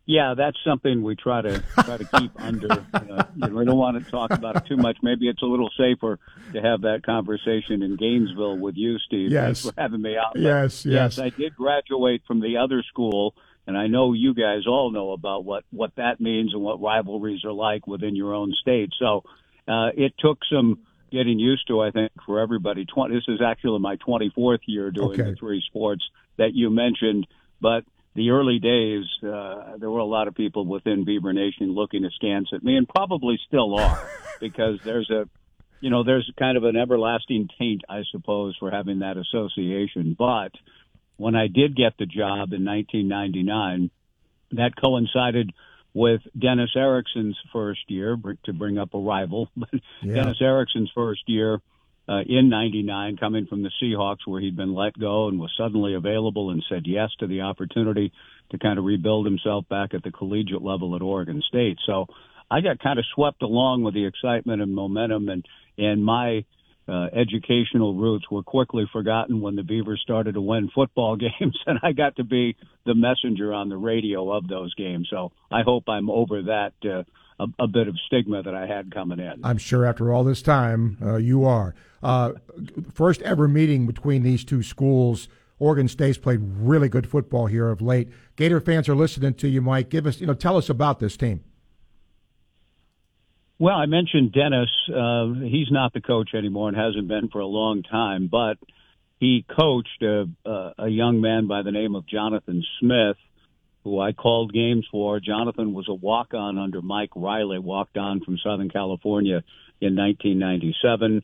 [0.04, 2.72] Yeah, that's something we try to try to keep under.
[2.92, 4.96] Uh, you know, we don't want to talk about it too much.
[5.00, 6.18] Maybe it's a little safer
[6.52, 9.30] to have that conversation in Gainesville with you, Steve.
[9.30, 9.62] Yes.
[9.62, 10.32] Thanks for having me out.
[10.34, 11.18] But Yes, yes.
[11.20, 13.36] I did graduate from the other school,
[13.66, 17.44] and I know you guys all know about what what that means and what rivalries
[17.44, 18.90] are like within your own state.
[18.98, 19.22] So
[19.68, 22.86] uh, it took some getting used to, I think, for everybody.
[22.86, 25.30] 20, this is actually my 24th year doing Okay.
[25.30, 26.02] the three sports,
[26.38, 27.26] that you mentioned,
[27.60, 27.84] but
[28.14, 32.48] the early days, uh, there were a lot of people within Beaver Nation looking askance
[32.52, 34.08] at me, and probably still are,
[34.40, 35.28] because there's a,
[35.80, 40.14] you know, there's kind of an everlasting taint, I suppose, for having that association.
[40.18, 40.52] But
[41.22, 43.90] when I did get the job in 1999,
[44.52, 45.52] that coincided
[45.94, 49.68] with Dennis Erickson's first year, to bring up a rival, but
[50.02, 50.14] Yeah.
[50.14, 51.60] Dennis Erickson's first year
[52.08, 55.94] uh, in 99 coming from the Seahawks where he'd been let go and was suddenly
[55.94, 58.12] available and said yes to the opportunity
[58.50, 61.78] to kind of rebuild himself back at the collegiate level at Oregon State.
[61.86, 62.06] So
[62.50, 65.46] I got kind of swept along with the excitement and momentum and,
[65.78, 66.44] and my
[66.88, 71.78] uh, educational roots were quickly forgotten when the Beavers started to win football games, and
[71.82, 75.08] I got to be the messenger on the radio of those games.
[75.10, 77.04] So I hope I'm over that uh,
[77.38, 79.40] a, a bit of stigma that I had coming in.
[79.44, 81.74] I'm sure after all this time, uh, you are.
[82.02, 82.32] Uh,
[82.92, 85.28] first ever meeting between these two schools.
[85.58, 88.08] Oregon State's played really good football here of late.
[88.34, 89.90] Gator fans are listening to you, Mike.
[89.90, 91.44] Give us, you know, tell us about this team.
[93.62, 94.70] Well, I mentioned Dennis.
[94.88, 98.58] Uh, he's not the coach anymore and hasn't been for a long time, but
[99.20, 103.18] he coached a, a, a young man by the name of Jonathan Smith,
[103.84, 105.20] who I called games for.
[105.20, 109.44] Jonathan was a walk on under Mike Riley, walked on from Southern California
[109.80, 111.22] in 1997,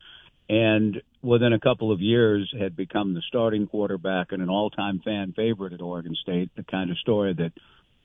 [0.48, 5.00] and within a couple of years had become the starting quarterback and an all time
[5.04, 7.50] fan favorite at Oregon State, the kind of story that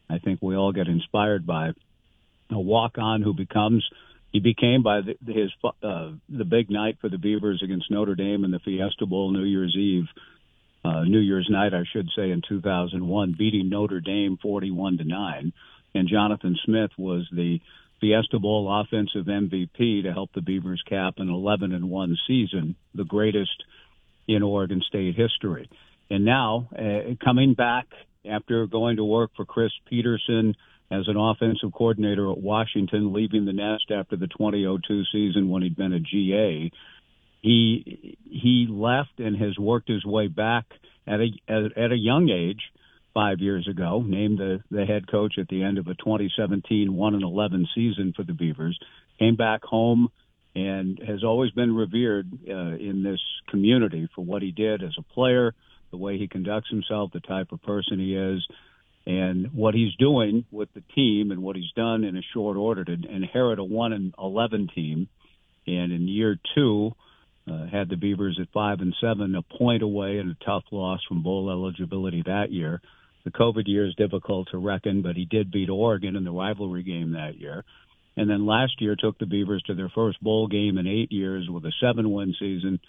[0.10, 1.74] I think we all get inspired by.
[2.50, 3.88] A walk on who becomes
[4.34, 8.44] he became by the, his uh, the big night for the Beavers against Notre Dame
[8.44, 10.08] in the Fiesta Bowl New Year's Eve,
[10.84, 15.54] uh, New Year's night, I should say, in 2001, beating Notre Dame 41 to nine,
[15.94, 17.60] and Jonathan Smith was the
[18.02, 23.06] Fiesta Bowl offensive MVP to help the Beavers cap an 11 and one season, the
[23.06, 23.64] greatest
[24.28, 25.70] in Oregon State history.
[26.10, 27.86] And now, uh, coming back
[28.30, 30.56] after going to work for Chris Petersen
[30.92, 35.76] as an offensive coordinator at Washington, leaving the nest after the 2002 season when he'd
[35.76, 36.72] been a GA.
[37.42, 40.66] He he left and has worked his way back
[41.08, 42.62] at a at, a young age,
[43.14, 47.16] five years ago, named the the head coach at the end of a 2017 one
[47.16, 48.80] and 11 season for the Beavers.
[49.20, 50.10] Came back home
[50.56, 53.20] and has always been revered uh, in this
[53.50, 55.54] community for what he did as a player,
[55.92, 58.46] the way he conducts himself, the type of person he is
[59.06, 62.86] and what he's doing with the team and what he's done in a short order
[62.86, 65.10] to inherit a one and eleven team,
[65.68, 66.92] and in year two
[67.50, 71.02] uh, had the Beavers at five and seven, a point away and a tough loss
[71.08, 72.82] from bowl eligibility that year.
[73.26, 76.84] The COVID year is difficult to reckon, but he did beat Oregon in the rivalry
[76.84, 77.64] game that year.
[78.16, 81.50] And then last year took the Beavers to their first bowl game in eight years
[81.50, 82.80] with a seven win season,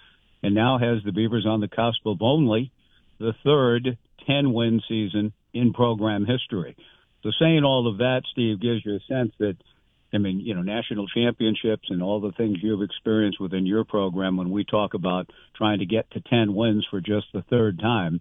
[0.43, 2.71] and now has the Beavers on the cusp of only
[3.19, 3.97] the third
[4.27, 6.77] 10 win season in program history.
[7.23, 9.57] So saying all of that, Steve, gives you a sense that,
[10.13, 14.37] I mean, you know, national championships and all the things you've experienced within your program
[14.37, 18.21] when we talk about trying to get to 10 wins for just the third time,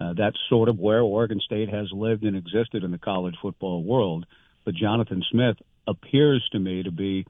[0.00, 3.84] uh, that's sort of where Oregon State has lived and existed in the college football
[3.84, 4.26] world.
[4.64, 5.56] But Jonathan Smith
[5.86, 7.26] appears to me to be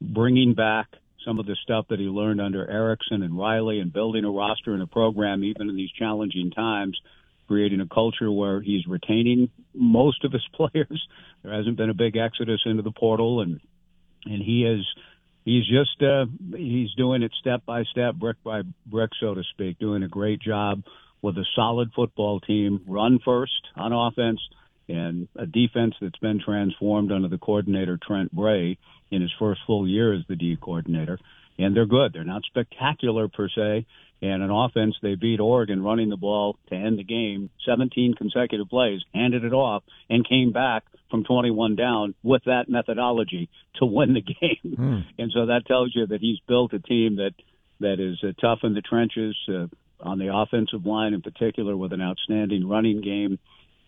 [0.00, 0.86] bringing back
[1.24, 4.72] some of the stuff that he learned under Erickson and Riley and building a roster
[4.72, 6.98] and a program even in these challenging times
[7.46, 11.08] creating a culture where he's retaining most of his players.
[11.42, 13.60] There hasn't been a big exodus into the portal, and
[14.24, 14.84] and he is
[15.44, 16.26] he's just uh,
[16.56, 20.40] he's doing it step by step, brick by brick, so to speak, doing a great
[20.40, 20.82] job
[21.22, 24.40] with a solid football team, run first on offense,
[24.88, 28.78] and a defense that's been transformed under the coordinator Trent Bray
[29.10, 31.18] in his first full year as the D coordinator.
[31.58, 32.12] And they're good.
[32.12, 33.86] They're not spectacular per se,
[34.22, 38.68] and an offense, they beat Oregon running the ball to end the game, 17 consecutive
[38.68, 44.14] plays, handed it off, and came back from 21 down with that methodology to win
[44.14, 44.74] the game.
[44.74, 45.00] Hmm.
[45.18, 47.32] And so that tells you that he's built a team that
[47.78, 49.66] that is uh, tough in the trenches uh,
[50.00, 53.38] on the offensive line, in particular, with an outstanding running game.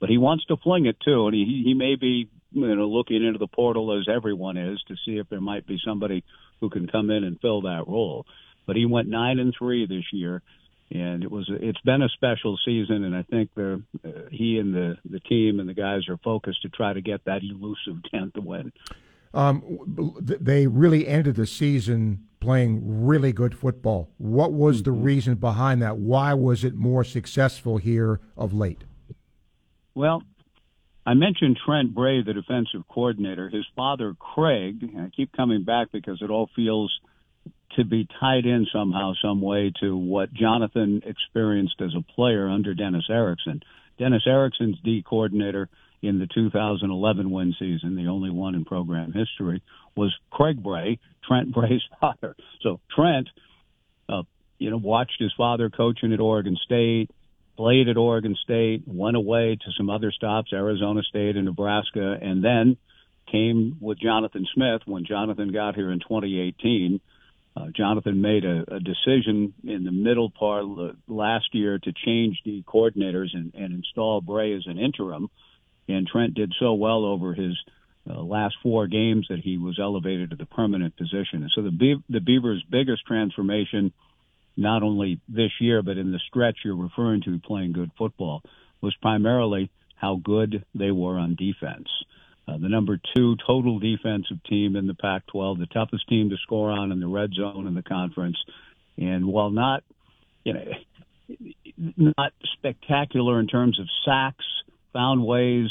[0.01, 3.25] But he wants to fling it too, and he he may be you know looking
[3.25, 6.25] into the portal as everyone is to see if there might be somebody
[6.61, 8.25] who can come in and fill that role
[8.69, 10.43] but he went nine and three this year,
[10.91, 14.73] and it was it's been a special season, and I think they're uh, he and
[14.75, 18.37] the the team and the guys are focused to try to get that elusive tenth
[18.37, 18.71] win.
[19.33, 24.11] Um, they really ended the season playing really good football.
[24.19, 25.97] What was the reason behind that?
[25.97, 28.85] Why was it more successful here of late?
[29.99, 30.23] Well,
[31.05, 33.49] I mentioned Trent Bray, the defensive coordinator.
[33.49, 36.97] His father, Craig, and I keep coming back because it all feels
[37.75, 42.75] to be tied in somehow, some way to what Jonathan experienced as a player under
[42.75, 43.61] Dennis Erickson.
[43.99, 45.69] Dennis Erickson's D coordinator
[46.01, 49.65] in the 2011 win season, the only one in program history,
[49.97, 52.37] was Craig Bray, Trent Bray's father.
[52.63, 53.29] So Trent,
[54.09, 54.23] uh,
[54.61, 57.11] you know, watched his father coaching at Oregon State,
[57.59, 62.43] played at Oregon State, went away to some other stops, Arizona State and Nebraska, and
[62.43, 62.77] then
[63.31, 67.01] came with Jonathan Smith when Jonathan got here in 2018.
[67.57, 70.67] Uh, Jonathan made a, a decision in the middle part
[71.09, 75.29] last year to change the coordinators and, and install Bray as an interim.
[75.89, 77.57] And Trent did so well over his
[78.09, 81.43] uh, last four games that he was elevated to the permanent position.
[81.43, 83.93] And so the Be- the Beavers' biggest transformation,
[84.59, 88.43] not only this year but in the stretch you're referring to, playing good football,
[88.81, 91.89] was primarily how good they were on defense.
[92.47, 96.71] Uh, the number two total defensive team in the Pac-12, the toughest team to score
[96.71, 98.37] on in the red zone in the conference,
[98.97, 99.85] and while not,
[100.45, 100.65] you know,
[102.17, 104.45] not spectacular in terms of sacks,
[104.93, 105.69] found ways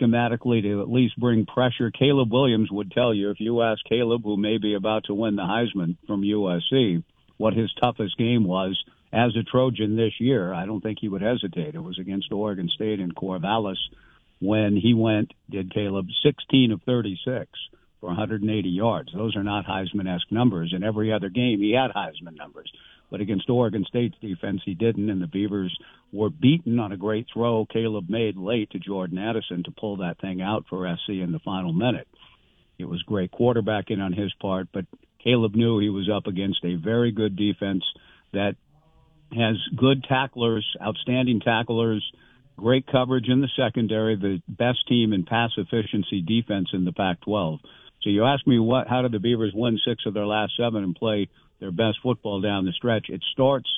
[0.00, 1.90] schematically to at least bring pressure.
[1.90, 5.36] Caleb Williams would tell you if you ask Caleb, who may be about to win
[5.36, 7.02] the Heisman from USC,
[7.42, 8.80] what his toughest game was
[9.12, 11.74] as a Trojan this year, I don't think he would hesitate.
[11.74, 13.78] It was against Oregon State in Corvallis
[14.40, 17.50] when he went, did Caleb 16 of 36
[17.98, 19.10] for 180 yards.
[19.12, 20.72] Those are not Heisman esque numbers.
[20.72, 22.70] In every other game, he had Heisman numbers.
[23.10, 25.76] But against Oregon State's defense, he didn't, and the Beavers
[26.12, 30.20] were beaten on a great throw Caleb made late to Jordan Addison to pull that
[30.20, 32.06] thing out for SC in the final minute.
[32.78, 34.86] It was great quarterbacking on his part, but
[35.24, 37.84] Caleb knew he was up against a very good defense
[38.32, 38.56] that
[39.32, 42.04] has good tacklers, outstanding tacklers,
[42.56, 47.58] great coverage in the secondary, the best team in pass efficiency defense in the Pac-12.
[48.02, 50.82] So you ask me what, how did the Beavers win six of their last seven
[50.82, 51.28] and play
[51.62, 53.06] their best football down the stretch.
[53.08, 53.68] It starts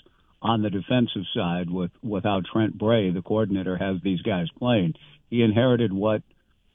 [0.41, 4.95] on the defensive side with without Trent Bray, the coordinator, has these guys playing.
[5.29, 6.23] He inherited what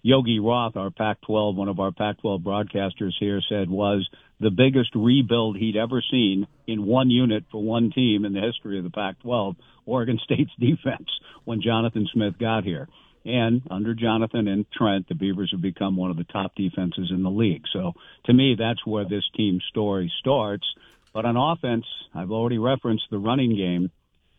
[0.03, 4.07] Yogi Roth, our Pac-12, one of our Pac-12 broadcasters here, said was
[4.39, 8.77] the biggest rebuild he'd ever seen in one unit for one team in the history
[8.77, 11.09] of the Pac-12, Oregon State's defense,
[11.45, 12.87] when Jonathan Smith got here.
[13.25, 17.21] And under Jonathan and Trent, the Beavers have become one of the top defenses in
[17.21, 17.63] the league.
[17.73, 17.93] So
[18.25, 20.65] to me, that's where this team's story starts.
[21.13, 23.91] But on offense, I've already referenced the running game.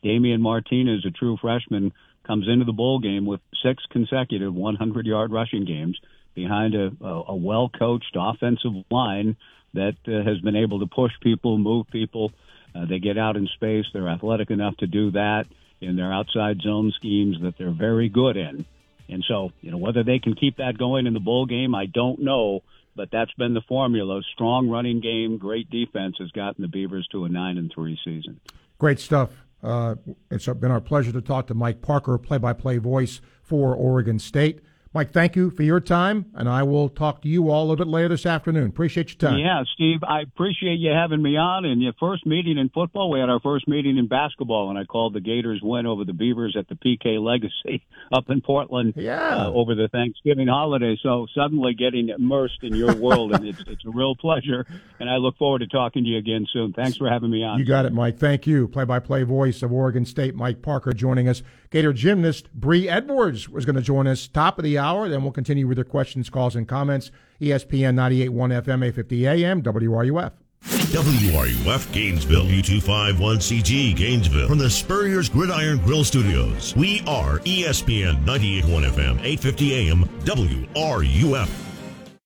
[0.03, 1.92] Damien Martinez, a true freshman,
[2.26, 5.98] comes into the bowl game with six consecutive 100 yard rushing games
[6.34, 9.36] behind a, a, a well coached offensive line
[9.75, 12.33] that uh, has been able to push people, move people.
[12.75, 13.87] Uh, they get out in space.
[13.93, 15.47] They're athletic enough to do that
[15.81, 18.64] in their outside zone schemes that they're very good in.
[19.09, 21.87] And so, you know, whether they can keep that going in the bowl game, I
[21.87, 22.62] don't know
[22.97, 24.21] but that's been the formula.
[24.35, 28.41] Strong running game, great defense has gotten the Beavers to a nine and three season.
[28.79, 29.31] Great stuff.
[29.62, 29.95] Uh,
[30.31, 34.61] it's been our pleasure to talk to Mike Parker, play-by-play voice for Oregon State.
[34.93, 37.84] Mike, thank you for your time, and I will talk to you all a little
[37.84, 38.66] bit later this afternoon.
[38.70, 39.38] Appreciate your time.
[39.38, 41.64] Yeah, Steve, I appreciate you having me on.
[41.64, 44.82] And your first meeting in football, we had our first meeting in basketball, and I
[44.82, 49.45] called the Gators win over the Beavers at the PK Legacy up in Portland yeah.
[49.45, 50.99] uh, over the Thanksgiving holiday.
[51.01, 54.66] So suddenly getting immersed in your world, and it's, it's a real pleasure.
[54.99, 56.72] And I look forward to talking to you again soon.
[56.72, 57.61] Thanks for having me on.
[57.61, 58.18] You got it, Mike.
[58.18, 58.66] Thank you.
[58.66, 61.45] Play-by-play voice of Oregon State, Mike Parker, joining us.
[61.70, 65.09] Gator gymnast Bree Edwards was going to join us top of the hour.
[65.09, 67.12] Then we'll continue with your questions, calls, and comments.
[67.41, 68.31] ESPN 98.1
[68.62, 70.33] FM, 850 AM, WRUF.
[70.62, 76.74] WRUF Gainesville, U251CG Gainesville, from the Spurrier's Gridiron Grill Studios.
[76.76, 81.70] We are ESPN 98.1 FM, 850 AM, WRUF.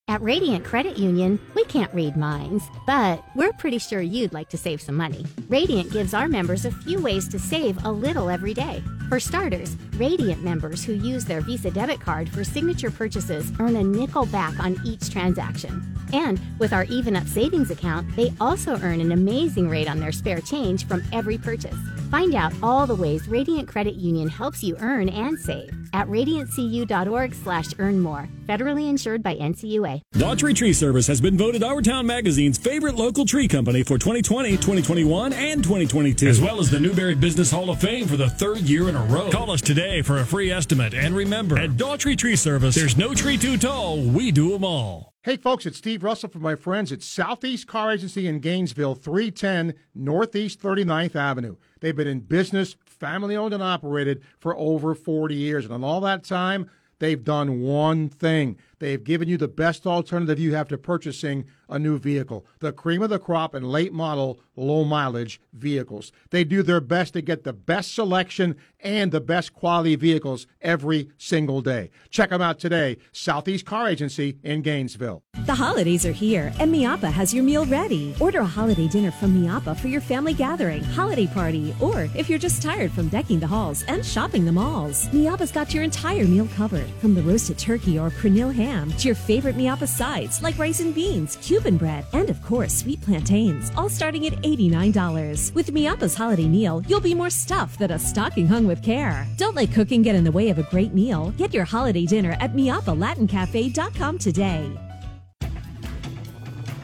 [0.07, 4.57] At Radiant Credit Union, we can't read minds, but we're pretty sure you'd like to
[4.57, 5.25] save some money.
[5.49, 8.83] Radiant gives our members a few ways to save a little every day.
[9.09, 13.83] For starters, Radiant members who use their Visa debit card for signature purchases earn a
[13.83, 15.83] nickel back on each transaction.
[16.13, 20.11] And with our Even Up savings account, they also earn an amazing rate on their
[20.11, 21.77] spare change from every purchase.
[22.11, 27.33] Find out all the ways Radiant Credit Union helps you earn and save at radiantcu.org
[27.33, 28.27] slash earn more.
[28.45, 30.01] Federally insured by NCUA.
[30.13, 34.51] Daughtry Tree Service has been voted Our Town Magazine's favorite local tree company for 2020,
[34.51, 38.59] 2021, and 2022, as well as the Newberry Business Hall of Fame for the third
[38.59, 39.31] year in a row.
[39.31, 40.93] Call us today for a free estimate.
[40.93, 44.01] And remember, at Daughtry Tree Service, there's no tree too tall.
[44.01, 45.14] We do them all.
[45.25, 49.73] Hey, folks, it's Steve Russell from my friends at Southeast Car Agency in Gainesville, 310
[49.95, 51.55] Northeast 39th Avenue.
[51.79, 55.65] They've been in business, family owned and operated, for over 40 years.
[55.65, 56.69] And in all that time,
[56.99, 61.79] they've done one thing They've given you the best alternative you have to purchasing a
[61.79, 62.45] new vehicle.
[62.59, 66.11] The cream of the crop and late model, low mileage vehicles.
[66.29, 71.09] They do their best to get the best selection and the best quality vehicles every
[71.17, 71.89] single day.
[72.11, 72.97] Check them out today.
[73.11, 75.23] Southeast Car Agency in Gainesville.
[75.47, 78.15] The holidays are here, and Miapa has your meal ready.
[78.19, 82.37] Order a holiday dinner from Miapa for your family gathering, holiday party, or if you're
[82.37, 85.07] just tired from decking the halls and shopping the malls.
[85.07, 89.15] Miapa's got your entire meal covered, from the roasted turkey or pernil ham to your
[89.15, 93.89] favorite Miapa sides like rice and beans, Cuban bread, and of course, sweet plantains, all
[93.89, 95.53] starting at $89.
[95.55, 99.25] With Miapa's holiday meal, you'll be more stuffed than a stocking hung with care.
[99.37, 101.33] Don't let cooking get in the way of a great meal.
[101.37, 104.94] Get your holiday dinner at MiapaLatinCafe.com today.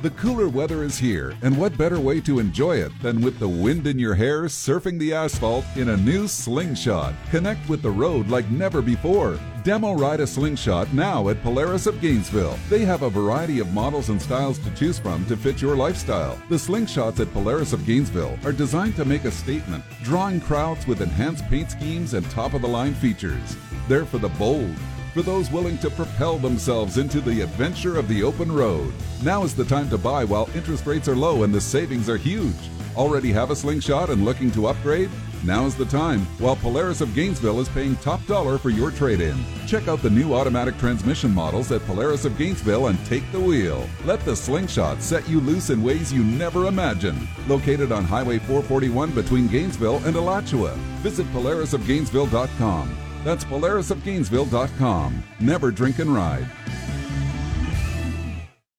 [0.01, 3.47] The cooler weather is here, and what better way to enjoy it than with the
[3.47, 7.13] wind in your hair surfing the asphalt in a new slingshot?
[7.29, 9.39] Connect with the road like never before.
[9.63, 12.57] Demo ride a slingshot now at Polaris of Gainesville.
[12.67, 16.41] They have a variety of models and styles to choose from to fit your lifestyle.
[16.49, 21.01] The slingshots at Polaris of Gainesville are designed to make a statement, drawing crowds with
[21.01, 23.55] enhanced paint schemes and top of the line features.
[23.87, 24.75] They're for the bold
[25.13, 28.93] for those willing to propel themselves into the adventure of the open road.
[29.23, 32.17] Now is the time to buy while interest rates are low and the savings are
[32.17, 32.55] huge.
[32.95, 35.09] Already have a slingshot and looking to upgrade?
[35.43, 39.21] Now is the time while Polaris of Gainesville is paying top dollar for your trade
[39.21, 39.37] in.
[39.65, 43.89] Check out the new automatic transmission models at Polaris of Gainesville and take the wheel.
[44.05, 47.27] Let the slingshot set you loose in ways you never imagined.
[47.47, 50.75] Located on Highway 441 between Gainesville and Alachua.
[51.01, 53.10] Visit polarisofgainesville.com.
[53.23, 55.23] That's polarisofgainesville.com.
[55.39, 56.47] Never drink and ride.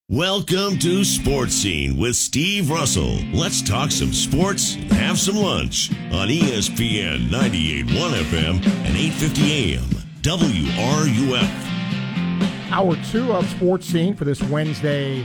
[0.08, 3.16] Welcome to Sports Scene with Steve Russell.
[3.32, 9.88] Let's talk some sports and have some lunch on ESPN 98.1 FM and 8:50 AM.
[10.20, 11.50] WRUF.
[12.70, 15.24] Hour two of Sports Scene for this Wednesday,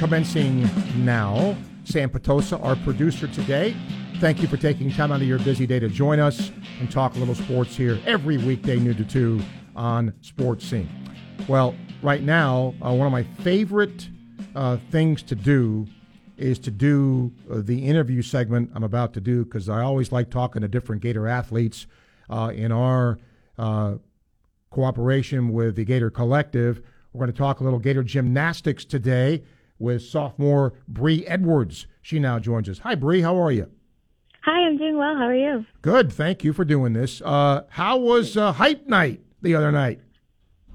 [0.00, 1.56] commencing now.
[1.84, 3.76] Sam Patosa, our producer today.
[4.20, 7.16] Thank you for taking time out of your busy day to join us and talk
[7.16, 9.40] a little sports here every weekday, noon to 2
[9.74, 10.90] on Sports Scene.
[11.48, 14.10] Well, right now, uh, one of my favorite
[14.54, 15.86] uh, things to do
[16.36, 20.28] is to do uh, the interview segment I'm about to do because I always like
[20.28, 21.86] talking to different Gator athletes
[22.28, 23.18] uh, in our
[23.56, 23.94] uh,
[24.68, 26.82] cooperation with the Gator Collective.
[27.14, 29.44] We're going to talk a little Gator gymnastics today
[29.78, 31.86] with sophomore Bree Edwards.
[32.02, 32.80] She now joins us.
[32.80, 33.22] Hi, Bree.
[33.22, 33.70] How are you?
[34.42, 35.16] Hi, I'm doing well.
[35.16, 35.66] How are you?
[35.82, 36.12] Good.
[36.12, 37.20] Thank you for doing this.
[37.22, 40.00] Uh, how was uh, Hype Night the other night?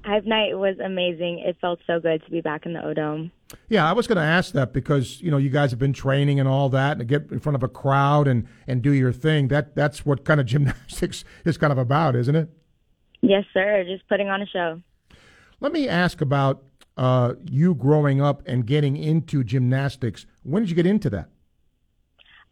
[0.04, 1.40] Hype Night was amazing.
[1.40, 3.32] It felt so good to be back in the O Dome.
[3.68, 6.38] Yeah, I was going to ask that because you know you guys have been training
[6.38, 9.12] and all that, and to get in front of a crowd and and do your
[9.12, 9.48] thing.
[9.48, 12.48] That that's what kind of gymnastics is kind of about, isn't it?
[13.20, 13.84] Yes, sir.
[13.84, 14.80] Just putting on a show.
[15.58, 16.62] Let me ask about
[16.96, 20.26] uh, you growing up and getting into gymnastics.
[20.44, 21.30] When did you get into that?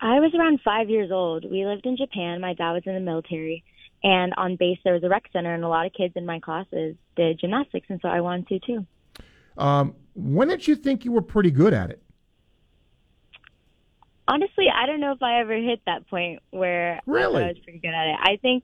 [0.04, 1.50] I was around five years old.
[1.50, 2.38] We lived in Japan.
[2.38, 3.64] My dad was in the military.
[4.02, 6.40] And on base, there was a rec center, and a lot of kids in my
[6.40, 8.86] classes did gymnastics, and so I wanted to too.
[9.56, 12.02] Um, when did you think you were pretty good at it?
[14.28, 17.42] Honestly, I don't know if I ever hit that point where Really?
[17.42, 18.16] I was pretty good at it.
[18.20, 18.62] I think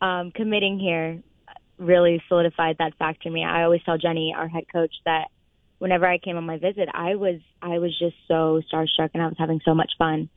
[0.00, 1.20] um, committing here
[1.76, 3.44] really solidified that fact for me.
[3.44, 5.28] I always tell Jenny, our head coach, that
[5.78, 9.26] whenever I came on my visit, I was I was just so starstruck, and I
[9.26, 10.28] was having so much fun,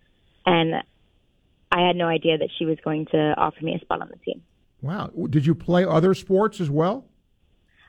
[0.46, 0.76] and
[1.72, 4.18] I had no idea that she was going to offer me a spot on the
[4.18, 4.42] team.
[4.82, 5.12] Wow.
[5.30, 7.06] Did you play other sports as well?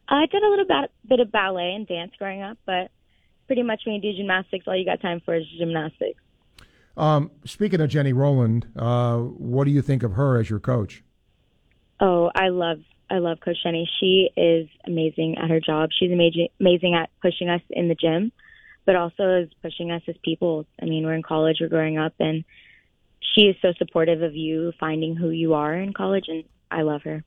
[0.08, 2.90] I did a little bit, bit of ballet and dance growing up, but
[3.46, 6.20] pretty much when you do gymnastics, all you got time for is gymnastics.
[6.96, 11.02] Um, speaking of Jenny Rowland, uh, what do you think of her as your coach?
[12.00, 12.78] Oh, I love
[13.10, 13.88] I love Coach Jenny.
[14.00, 15.90] She is amazing at her job.
[15.98, 18.32] She's amazing amazing at pushing us in the gym,
[18.84, 20.66] but also is pushing us as people.
[20.80, 22.44] I mean, we're in college, we're growing up, and
[23.34, 27.02] she is so supportive of you finding who you are in college, and I love
[27.02, 27.24] her.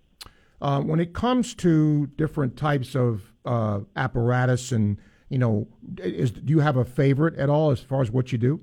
[0.61, 4.97] Uh, when it comes to different types of uh, apparatus, and
[5.29, 8.37] you know, is do you have a favorite at all as far as what you
[8.37, 8.61] do?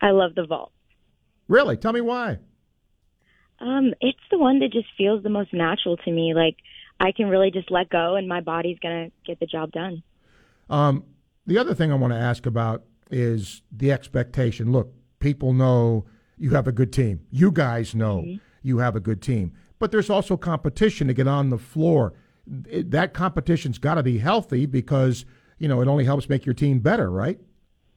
[0.00, 0.72] I love the vault.
[1.48, 1.76] Really?
[1.76, 2.38] Tell me why.
[3.58, 6.32] Um, it's the one that just feels the most natural to me.
[6.34, 6.56] Like
[6.98, 10.02] I can really just let go, and my body's gonna get the job done.
[10.70, 11.04] Um,
[11.50, 14.70] the other thing I want to ask about is the expectation.
[14.70, 16.04] Look, people know
[16.38, 17.26] you have a good team.
[17.32, 18.24] You guys know
[18.62, 22.14] you have a good team, but there's also competition to get on the floor.
[22.68, 25.24] It- that competition's got to be healthy because
[25.58, 27.40] you know it only helps make your team better, right?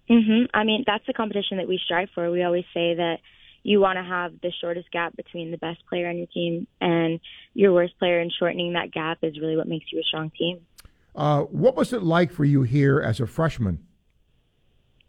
[0.09, 2.31] hmm I mean, that's the competition that we strive for.
[2.31, 3.19] We always say that
[3.61, 7.19] you want to have the shortest gap between the best player on your team and
[7.53, 10.61] your worst player, and shortening that gap is really what makes you a strong team.
[11.15, 13.79] Uh, what was it like for you here as a freshman?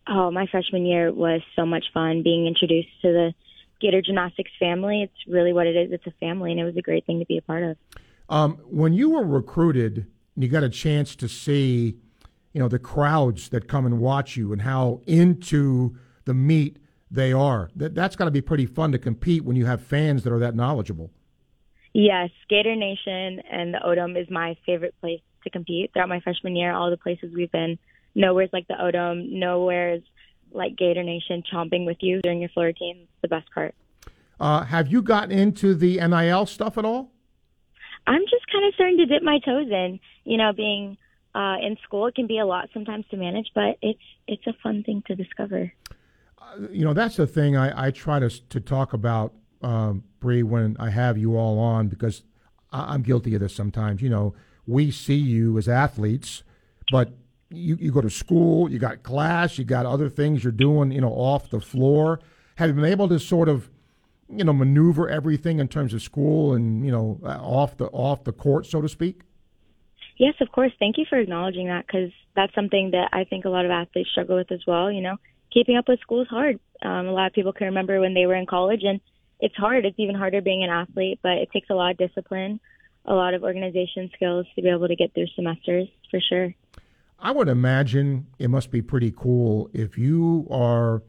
[0.07, 3.34] Oh, my freshman year was so much fun being introduced to the
[3.80, 5.02] Gator Gymnastics family.
[5.02, 5.92] It's really what it is.
[5.92, 7.76] It's a family, and it was a great thing to be a part of.
[8.28, 11.96] Um, when you were recruited, you got a chance to see,
[12.52, 16.78] you know, the crowds that come and watch you and how into the meet
[17.11, 17.70] they are.
[17.76, 20.38] That that's got to be pretty fun to compete when you have fans that are
[20.38, 21.11] that knowledgeable.
[21.92, 25.92] Yes, Gator Nation and the O'Dome is my favorite place to compete.
[25.92, 27.78] Throughout my freshman year, all the places we've been,
[28.14, 30.03] nowhere's like the O'Dome, nowhere's
[30.53, 33.01] like Gator Nation chomping with you during your floor routine.
[33.03, 33.74] It's the best part.
[34.40, 37.11] Uh, have you gotten into the NIL stuff at all?
[38.07, 40.01] I'm just kind of starting to dip my toes in.
[40.24, 40.97] You know, being
[41.34, 44.53] uh, in school, it can be a lot sometimes to manage, but it's it's a
[44.62, 45.72] fun thing to discover.
[46.38, 49.32] Uh, you know, that's the thing I, I try to to talk about,
[49.62, 52.22] um, Bree, when I have you all on because
[52.72, 54.03] I, I'm guilty of this sometimes.
[54.03, 54.34] You know,
[54.66, 56.42] we see you as athletes,
[56.90, 57.10] but
[57.50, 61.00] you, you go to school, you got class, you got other things you're doing, you
[61.00, 62.20] know, off the floor.
[62.56, 63.70] Have you been able to sort of
[64.28, 68.24] you know, maneuver everything in terms of school and you know uh, off the off
[68.24, 69.22] the court, so to speak?
[70.16, 70.72] Yes, of course.
[70.78, 74.10] Thank you for acknowledging that because that's something that I think a lot of athletes
[74.10, 74.90] struggle with as well.
[74.90, 75.16] You know,
[75.52, 76.58] keeping up with school is hard.
[76.82, 79.00] Um, a lot of people can remember when they were in college, and
[79.40, 79.84] it's hard.
[79.84, 82.60] It's even harder being an athlete, but it takes a lot of discipline,
[83.05, 86.55] a lot of organization skills to be able to get through semesters for sure.
[87.18, 91.02] I would imagine it must be pretty cool if you are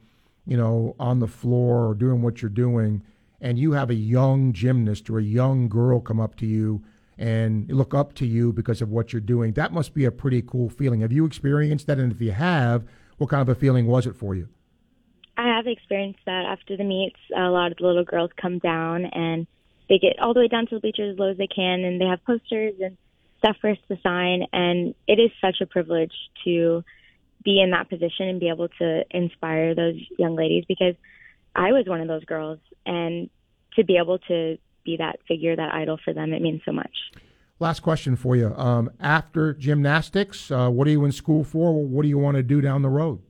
[0.45, 3.01] you know, on the floor or doing what you're doing,
[3.41, 6.83] and you have a young gymnast or a young girl come up to you
[7.17, 10.41] and look up to you because of what you're doing, that must be a pretty
[10.41, 11.01] cool feeling.
[11.01, 11.97] Have you experienced that?
[11.97, 12.83] And if you have,
[13.17, 14.49] what kind of a feeling was it for you?
[15.37, 17.19] I have experienced that after the meets.
[17.35, 19.47] A lot of the little girls come down and
[19.89, 21.99] they get all the way down to the bleachers as low as they can, and
[21.99, 22.97] they have posters and
[23.39, 24.45] stuff for us to sign.
[24.51, 26.13] And it is such a privilege
[26.43, 26.83] to
[27.43, 30.95] be in that position and be able to inspire those young ladies because
[31.55, 33.29] I was one of those girls and
[33.75, 36.91] to be able to be that figure, that idol for them, it means so much.
[37.59, 38.53] Last question for you.
[38.55, 41.73] Um, after gymnastics, uh, what are you in school for?
[41.73, 43.21] What do you want to do down the road?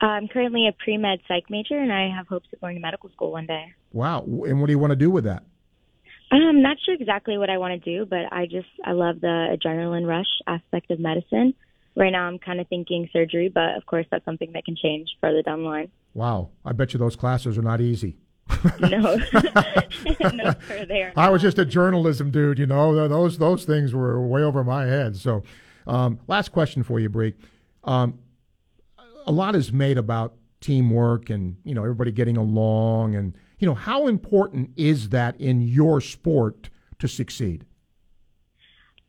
[0.00, 3.08] I'm currently a pre med psych major, and I have hopes of going to medical
[3.10, 3.72] school one day.
[3.92, 4.24] Wow.
[4.24, 5.44] And what do you want to do with that?
[6.32, 9.56] I'm not sure exactly what I want to do, but I just, I love the
[9.56, 11.54] adrenaline rush aspect of medicine
[11.96, 15.10] right now I'm kind of thinking surgery, but of course that's something that can change
[15.20, 15.90] further down the line.
[16.14, 18.16] Wow, I bet you those classes are not easy.
[18.80, 18.88] no,
[20.32, 21.12] no, sir, they are.
[21.16, 23.08] I was just a journalism dude, you know.
[23.08, 25.16] Those those things were way over my head.
[25.16, 25.42] So,
[25.86, 27.34] um, last question for you, Bree.
[27.84, 28.18] Um,
[29.26, 33.76] a lot is made about teamwork and you know everybody getting along, and you know
[33.76, 37.64] how important is that in your sport to succeed?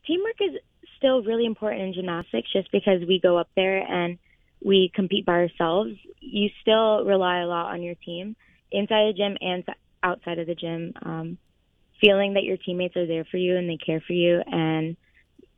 [0.06, 0.60] Teamwork is
[0.96, 4.16] still really important in gymnastics just because we go up there and
[4.64, 5.90] we compete by ourselves.
[6.20, 8.36] You still rely a lot on your team
[8.70, 9.64] inside the gym and
[10.04, 10.92] outside of the gym.
[11.02, 11.38] Um,
[12.00, 14.96] feeling that your teammates are there for you and they care for you and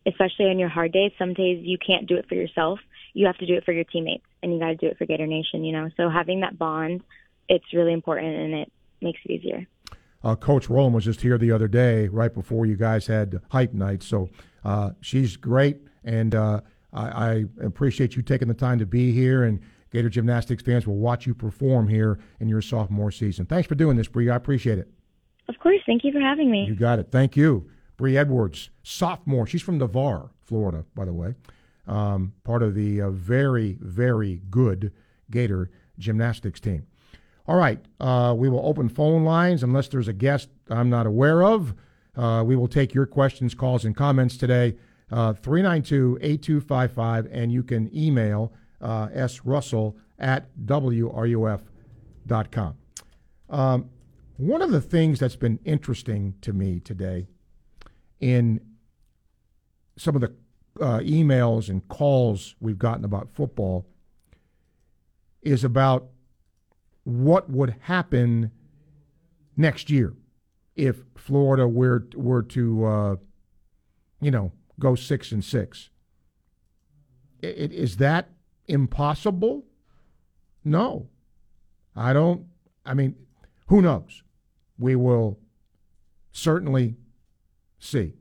[0.07, 2.79] especially on your hard days, some days you can't do it for yourself.
[3.13, 5.05] You have to do it for your teammates and you got to do it for
[5.05, 5.91] Gator Nation, you know.
[5.99, 7.03] So having that bond,
[7.49, 9.67] it's really important and it makes it easier.
[10.25, 13.73] Uh, Coach Rowland was just here the other day, right before you guys had hype
[13.73, 14.03] night.
[14.03, 14.29] So
[14.65, 19.45] uh, she's great, and uh, I, I, appreciate you taking the time to be here.
[19.45, 19.61] And
[19.93, 23.47] Gator Gymnastics fans will watch you perform here in your sophomore season.
[23.47, 24.29] Thanks for doing this, Bree.
[24.29, 24.91] I appreciate it.
[25.49, 25.81] Of course.
[25.87, 26.65] Thank you for having me.
[26.65, 27.09] You got it.
[27.13, 27.71] Thank you.
[27.97, 29.47] Bree Edwards, sophomore.
[29.47, 31.35] She's from Navarre, Florida, by the way.
[31.87, 34.93] Um, part of the uh, very, very good
[35.31, 36.87] Gator gymnastics team.
[37.49, 41.45] All right, uh, we will open phone lines unless there's a guest I'm not aware
[41.45, 41.75] of.
[42.17, 44.77] Uh, we will take your questions, calls, and comments today.
[45.13, 51.65] Uh, 392 8255, and you can email uh, srussell at wruf.com.
[53.49, 53.91] Um,
[54.39, 57.29] one of the things that's been interesting to me today
[58.19, 58.61] in
[59.97, 60.35] some of the
[60.81, 63.87] uh, emails and calls we've gotten about football
[65.43, 66.09] is about
[67.07, 68.51] what would happen
[69.57, 70.13] next year
[70.75, 73.17] if Florida were were to uh,
[74.21, 74.51] you know
[74.81, 75.89] go six and six.
[77.41, 78.31] It, is that
[78.67, 79.65] impossible?
[80.65, 81.09] No,
[81.95, 82.47] I don't.
[82.85, 83.15] I mean,
[83.69, 84.25] who knows?
[84.77, 85.39] We will
[86.33, 86.97] certainly
[87.79, 88.15] see.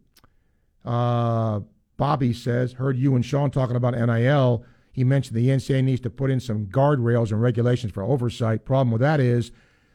[0.83, 1.61] Uh,
[1.97, 4.63] Bobby says, heard you and Sean talking about NIL.
[4.95, 8.63] He mentioned the NCAA needs to put in some guardrails and regulations for oversight.
[8.63, 9.51] Problem with that is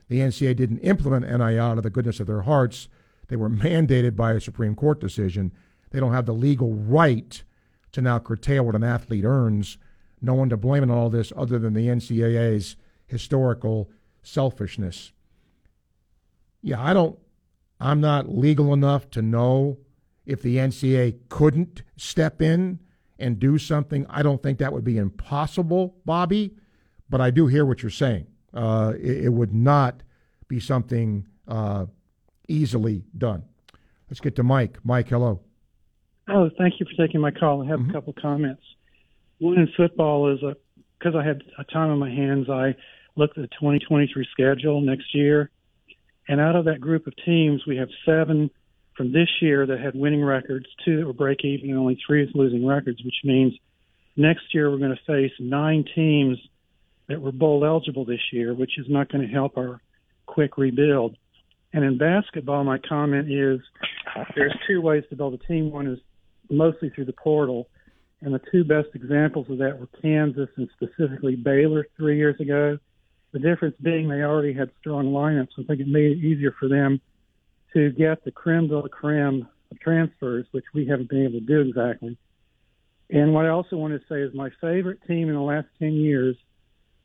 [0.08, 2.86] the NCAA didn't implement NIL out of the goodness of their hearts.
[3.28, 5.52] They were mandated by a Supreme Court decision.
[5.90, 7.42] They don't have the legal right
[7.92, 9.78] to now curtail what an athlete earns.
[10.20, 13.90] No one to blame in all this other than the NCAA's historical
[14.22, 15.12] selfishness.
[16.60, 17.18] Yeah, I don't,
[17.80, 19.78] I'm not legal enough to know
[20.26, 22.80] if the NCAA couldn't step in
[23.20, 24.06] and do something.
[24.08, 26.56] I don't think that would be impossible, Bobby,
[27.08, 28.26] but I do hear what you're saying.
[28.52, 30.02] Uh, it, it, would not
[30.48, 31.86] be something uh,
[32.48, 33.44] easily done.
[34.08, 34.78] Let's get to Mike.
[34.82, 35.40] Mike, hello.
[36.28, 37.62] Oh, thank you for taking my call.
[37.62, 37.90] I have mm-hmm.
[37.90, 38.62] a couple comments.
[39.38, 40.40] One in football is
[40.98, 42.74] because I had a time on my hands, I
[43.16, 45.50] looked at the 2023 schedule next year.
[46.28, 48.50] And out of that group of teams, we have seven
[49.00, 52.26] from this year that had winning records, two that were break even, and only three
[52.26, 53.54] with losing records, which means
[54.14, 56.36] next year we're going to face nine teams
[57.08, 59.80] that were bowl eligible this year, which is not going to help our
[60.26, 61.16] quick rebuild.
[61.72, 63.60] And in basketball, my comment is
[64.36, 65.72] there's two ways to build a team.
[65.72, 65.98] One is
[66.50, 67.68] mostly through the portal.
[68.20, 72.76] And the two best examples of that were Kansas and specifically Baylor three years ago.
[73.32, 75.58] The difference being they already had strong lineups.
[75.58, 77.00] I think it made it easier for them
[77.74, 81.40] to get the creme de la creme of transfers, which we haven't been able to
[81.40, 82.16] do exactly.
[83.10, 85.92] And what I also want to say is my favorite team in the last 10
[85.92, 86.36] years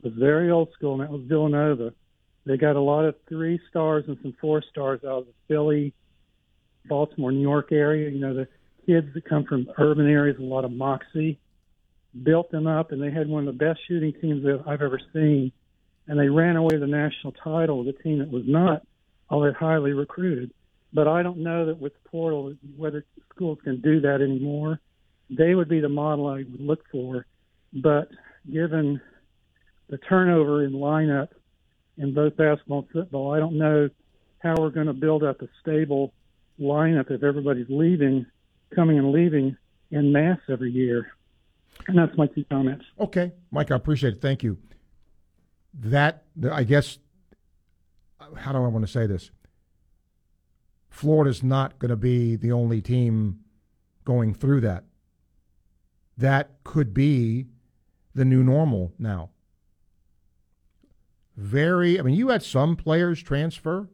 [0.02, 1.94] was very old school, and that was Villanova.
[2.46, 5.94] They got a lot of three stars and some four stars out of the Philly,
[6.86, 8.10] Baltimore, New York area.
[8.10, 8.48] You know, the
[8.86, 11.40] kids that come from urban areas, a lot of moxie,
[12.22, 15.00] built them up, and they had one of the best shooting teams that I've ever
[15.12, 15.52] seen.
[16.08, 18.84] And they ran away the national title a team that was not
[19.30, 20.52] all that highly recruited.
[20.94, 24.80] But I don't know that with the portal whether schools can do that anymore.
[25.30, 27.26] They would be the model I would look for.
[27.74, 28.10] But
[28.52, 29.02] given
[29.90, 31.30] the turnover in lineup
[31.98, 33.90] in both basketball and football, I don't know
[34.40, 36.14] how we're going to build up a stable
[36.60, 38.26] lineup if everybody's leaving,
[38.74, 39.58] coming and leaving
[39.92, 41.12] in mass every year.
[41.88, 42.86] And that's my two comments.
[43.00, 44.22] Okay, Mike, I appreciate it.
[44.22, 44.58] Thank you.
[45.74, 47.00] That I guess
[48.38, 49.32] how do I want to say this?
[50.90, 53.40] Florida's not going to be the only team
[54.06, 54.86] going through that.
[56.18, 57.48] That could be
[58.14, 59.32] the new normal now.
[61.36, 63.90] Very, I mean, you had some players transfer,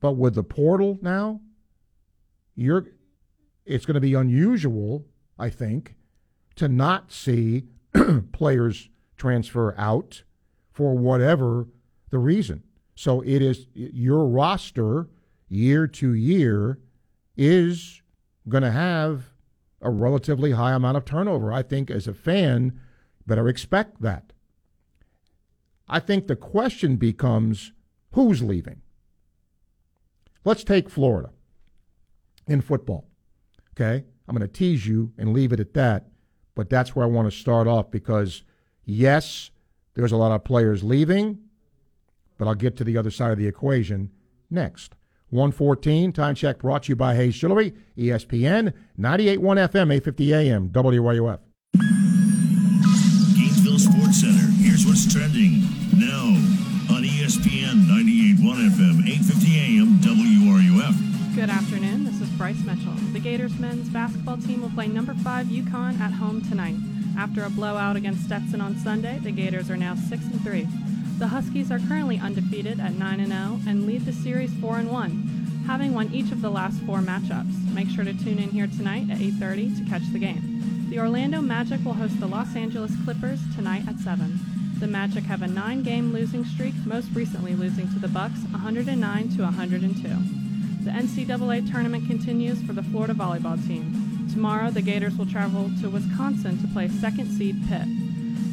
[0.00, 1.40] but with the portal now,
[2.56, 2.86] you're
[3.64, 5.06] it's going to be unusual,
[5.38, 5.94] I think,
[6.56, 7.68] to not see
[8.32, 10.24] players transfer out
[10.72, 11.68] for whatever
[12.10, 12.64] the reason.
[13.00, 15.08] So it is your roster
[15.48, 16.80] year to year
[17.34, 18.02] is
[18.46, 19.30] going to have
[19.80, 21.50] a relatively high amount of turnover.
[21.50, 22.78] I think as a fan,
[23.26, 24.34] better expect that.
[25.88, 27.72] I think the question becomes
[28.12, 28.82] who's leaving?
[30.44, 31.30] Let's take Florida
[32.46, 33.08] in football.
[33.72, 34.04] Okay?
[34.28, 36.08] I'm going to tease you and leave it at that,
[36.54, 38.42] but that's where I want to start off because,
[38.84, 39.50] yes,
[39.94, 41.38] there's a lot of players leaving
[42.40, 44.10] but I'll get to the other side of the equation
[44.48, 44.94] next.
[45.28, 51.40] 114, time check brought to you by Hayes Jewelry, ESPN, 98.1 FM, 850 AM, WRUF.
[53.36, 55.60] Gainesville Sports Center, here's what's trending
[55.92, 56.28] now
[56.96, 61.34] on ESPN 98.1 FM, 850 AM, WRUF.
[61.36, 62.94] Good afternoon, this is Bryce Mitchell.
[63.12, 66.76] The Gators men's basketball team will play number 5 UConn at home tonight.
[67.18, 70.66] After a blowout against Stetson on Sunday, the Gators are now 6 and 3.
[71.20, 75.92] The Huskies are currently undefeated at 9 0 and lead the series 4 1, having
[75.92, 77.74] won each of the last four matchups.
[77.74, 80.88] Make sure to tune in here tonight at 8:30 to catch the game.
[80.88, 84.40] The Orlando Magic will host the Los Angeles Clippers tonight at 7.
[84.78, 89.42] The Magic have a 9-game losing streak, most recently losing to the Bucks 109 to
[89.42, 90.84] 102.
[90.84, 94.26] The NCAA tournament continues for the Florida volleyball team.
[94.32, 97.88] Tomorrow, the Gators will travel to Wisconsin to play second seed Pitt.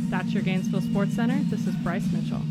[0.09, 1.39] That's your Gainesville Sports Center.
[1.49, 2.41] This is Bryce Mitchell.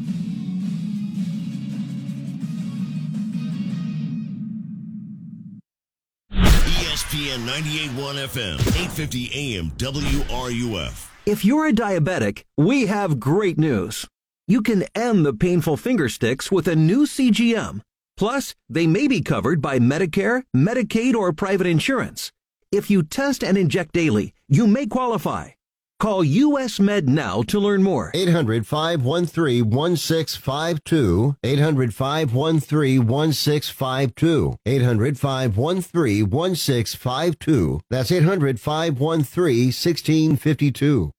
[7.27, 11.09] ESPN 98.1 FM, 850 AM, WRUF.
[11.27, 14.07] If you're a diabetic, we have great news.
[14.47, 17.81] You can end the painful finger sticks with a new CGM.
[18.17, 22.31] Plus, they may be covered by Medicare, Medicaid, or private insurance.
[22.71, 25.56] If you test and inject daily, you may qualify.
[25.99, 28.11] Call US Med now to learn more.
[28.13, 31.37] 800 513 1652.
[31.43, 34.59] 800 513 1652.
[34.67, 37.81] 800 513 1652.
[37.89, 41.11] That's 800 513 1652.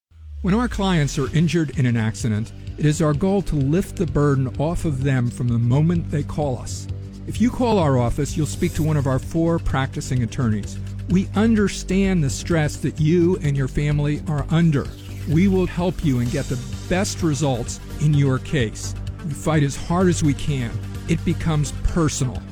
[0.42, 4.06] When our clients are injured in an accident, it is our goal to lift the
[4.06, 6.86] burden off of them from the moment they call us.
[7.26, 10.78] If you call our office, you'll speak to one of our four practicing attorneys
[11.08, 14.86] We understand the stress that you and your family are under.
[15.28, 18.94] We will help you and get the best results in your case.
[19.24, 20.70] We fight as hard as we can.
[21.08, 22.42] It becomes personal.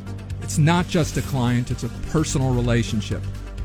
[0.40, 3.20] It's not just a client, it's a personal relationship.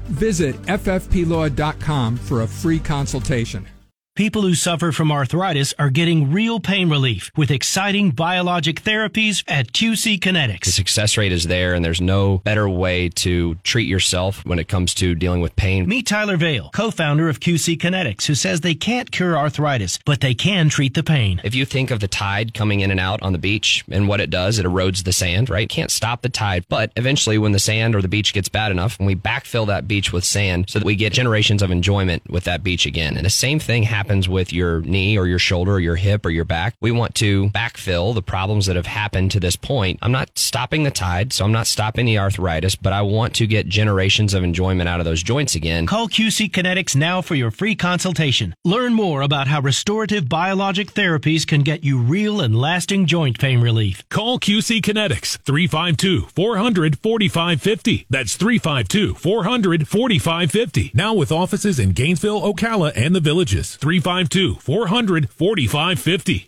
[0.09, 3.65] Visit ffplaw.com for a free consultation.
[4.13, 9.71] People who suffer from arthritis are getting real pain relief with exciting biologic therapies at
[9.71, 10.65] QC Kinetics.
[10.65, 14.67] The success rate is there, and there's no better way to treat yourself when it
[14.67, 15.87] comes to dealing with pain.
[15.87, 20.33] Meet Tyler Vale, co-founder of QC Kinetics, who says they can't cure arthritis, but they
[20.33, 21.39] can treat the pain.
[21.45, 24.19] If you think of the tide coming in and out on the beach and what
[24.19, 25.69] it does, it erodes the sand, right?
[25.69, 28.99] Can't stop the tide, but eventually when the sand or the beach gets bad enough,
[28.99, 32.61] we backfill that beach with sand so that we get generations of enjoyment with that
[32.61, 33.15] beach again.
[33.15, 36.25] And the same thing happens happens with your knee or your shoulder or your hip
[36.25, 36.73] or your back.
[36.81, 39.99] We want to backfill the problems that have happened to this point.
[40.01, 43.45] I'm not stopping the tide, so I'm not stopping the arthritis, but I want to
[43.45, 45.85] get generations of enjoyment out of those joints again.
[45.85, 48.55] Call QC Kinetics now for your free consultation.
[48.65, 53.61] Learn more about how restorative biologic therapies can get you real and lasting joint pain
[53.61, 54.01] relief.
[54.09, 58.07] Call QC Kinetics 352 400 4550.
[58.09, 60.91] That's 352 400 4550.
[60.95, 63.75] Now with offices in Gainesville, Ocala, and the villages.
[63.91, 66.47] 352 400 4550.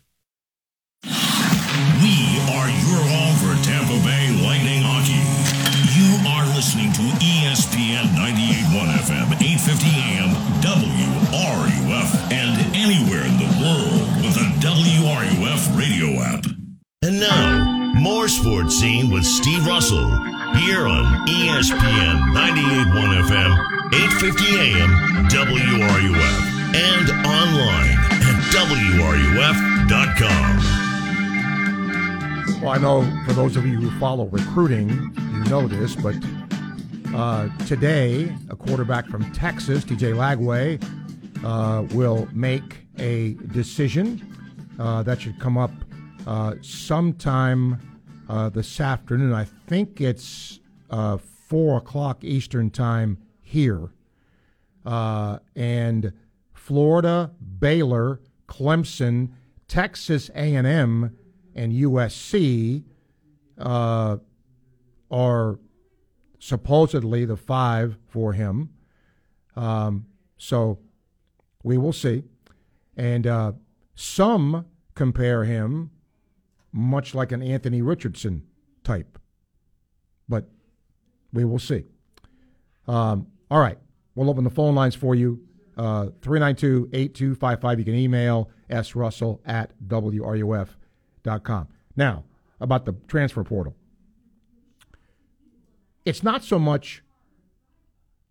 [1.03, 2.15] We
[2.55, 5.19] are your home for Tampa Bay Lightning hockey.
[5.91, 10.31] You are listening to ESPN 98.1 FM, 850 AM,
[10.63, 16.45] WRUF, and anywhere in the world with the WRUF radio app.
[17.01, 20.07] And now, more sports scene with Steve Russell
[20.63, 23.51] here on ESPN 98.1 FM,
[23.91, 27.89] 850 AM, WRUF and online
[28.21, 29.73] at WRUF.com.
[32.61, 36.15] Well, I know for those of you who follow recruiting, you know this, but
[37.13, 40.81] uh, today, a quarterback from Texas, DJ Lagway,
[41.43, 44.21] uh, will make a decision.
[44.79, 45.71] Uh, that should come up
[46.25, 47.79] uh, sometime
[48.29, 49.33] uh, this afternoon.
[49.33, 50.59] I think it's
[50.89, 53.89] uh, 4 o'clock Eastern Time here.
[54.85, 56.13] and
[56.63, 57.29] Florida,
[57.59, 59.33] Baylor, Clemson,
[59.67, 61.13] Texas A&M,
[61.53, 62.85] and USC
[63.57, 64.15] uh,
[65.11, 65.59] are
[66.39, 68.69] supposedly the five for him.
[69.57, 70.05] Um,
[70.37, 70.79] so
[71.63, 72.23] we will see.
[72.95, 73.51] And uh,
[73.95, 74.65] some
[74.95, 75.91] compare him
[76.71, 78.41] much like an Anthony Richardson
[78.85, 79.19] type.
[80.29, 80.47] But
[81.33, 81.83] we will see.
[82.87, 83.79] Um, all right.
[84.15, 85.45] We'll open the phone lines for you.
[85.75, 87.79] Uh, 392 8255.
[87.79, 91.67] You can email srussell at wruf.com.
[91.95, 92.23] Now,
[92.59, 93.75] about the transfer portal.
[96.05, 97.03] It's not so much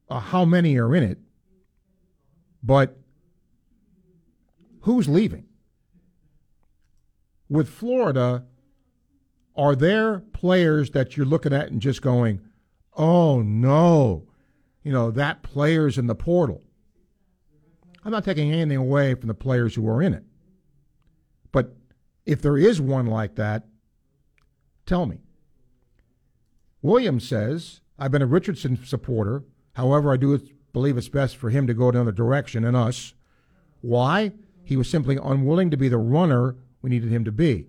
[0.09, 1.19] uh, how many are in it,
[2.63, 2.97] but
[4.83, 5.47] who's leaving.
[7.49, 8.45] With Florida,
[9.57, 12.41] are there players that you're looking at and just going,
[12.97, 14.27] oh no,
[14.83, 16.63] you know, that player's in the portal?
[18.05, 20.25] I'm not taking anything away from the players who are in it.
[21.53, 21.77] But
[22.27, 23.65] if there is one like that,
[24.87, 25.19] tell me.
[26.81, 29.45] Williams says, I've been a Richardson supporter.
[29.75, 30.41] However, I do
[30.73, 33.15] believe it's best for him to go another direction and us.
[33.81, 34.33] Why?
[34.65, 37.67] He was simply unwilling to be the runner we needed him to be.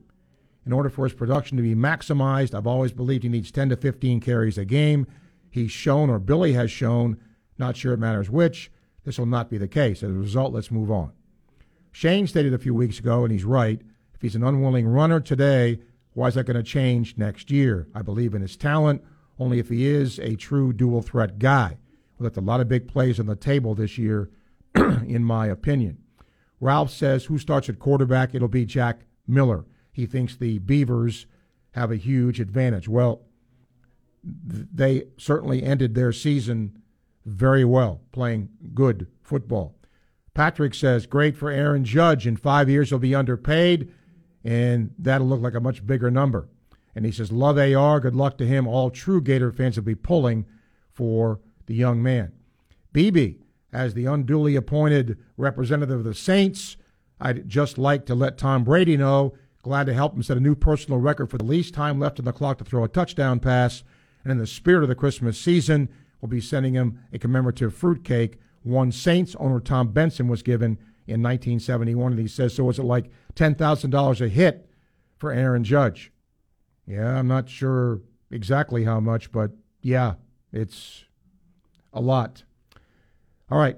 [0.65, 3.75] In order for his production to be maximized, I've always believed he needs 10 to
[3.75, 5.05] 15 carries a game.
[5.49, 7.17] He's shown, or Billy has shown,
[7.57, 8.71] not sure it matters which,
[9.03, 10.03] this will not be the case.
[10.03, 11.11] As a result, let's move on.
[11.91, 13.81] Shane stated a few weeks ago, and he's right,
[14.13, 15.79] if he's an unwilling runner today,
[16.13, 17.87] why is that going to change next year?
[17.93, 19.03] I believe in his talent,
[19.39, 21.77] only if he is a true dual threat guy.
[22.17, 24.29] We left a lot of big plays on the table this year,
[24.75, 25.99] in my opinion.
[26.59, 28.33] Ralph says, who starts at quarterback?
[28.33, 29.65] It'll be Jack Miller.
[29.91, 31.25] He thinks the Beavers
[31.71, 32.87] have a huge advantage.
[32.87, 33.21] Well,
[34.23, 36.81] they certainly ended their season
[37.25, 39.75] very well, playing good football.
[40.33, 42.25] Patrick says, great for Aaron Judge.
[42.25, 43.91] In five years, he'll be underpaid,
[44.43, 46.49] and that'll look like a much bigger number.
[46.95, 47.99] And he says, love AR.
[47.99, 48.67] Good luck to him.
[48.67, 50.45] All true Gator fans will be pulling
[50.91, 52.33] for the young man.
[52.93, 53.37] BB,
[53.71, 56.77] as the unduly appointed representative of the Saints,
[57.19, 59.33] I'd just like to let Tom Brady know.
[59.63, 62.25] Glad to help him set a new personal record for the least time left in
[62.25, 63.83] the clock to throw a touchdown pass.
[64.23, 65.89] And in the spirit of the Christmas season,
[66.23, 68.37] we'll be sending him a commemorative fruitcake.
[68.61, 72.13] One Saints owner, Tom Benson, was given in 1971.
[72.13, 74.69] And he says, So was it like $10,000 a hit
[75.17, 76.13] for Aaron Judge?
[76.87, 77.99] Yeah, I'm not sure
[78.31, 79.51] exactly how much, but
[79.81, 80.13] yeah,
[80.53, 81.03] it's
[81.91, 82.43] a lot.
[83.51, 83.77] All right.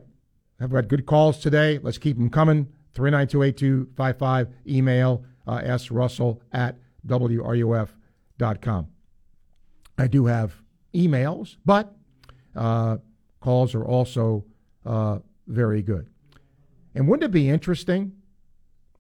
[0.60, 1.80] I've got good calls today.
[1.82, 2.68] Let's keep them coming.
[2.94, 4.50] 3928255.
[4.68, 6.78] Email uh, srussell at
[7.08, 8.88] wruf.com.
[9.98, 10.62] I do have
[10.94, 11.95] emails, but
[12.56, 12.98] uh,
[13.40, 14.46] calls are also
[14.86, 16.10] uh, very good.
[16.94, 18.14] And wouldn't it be interesting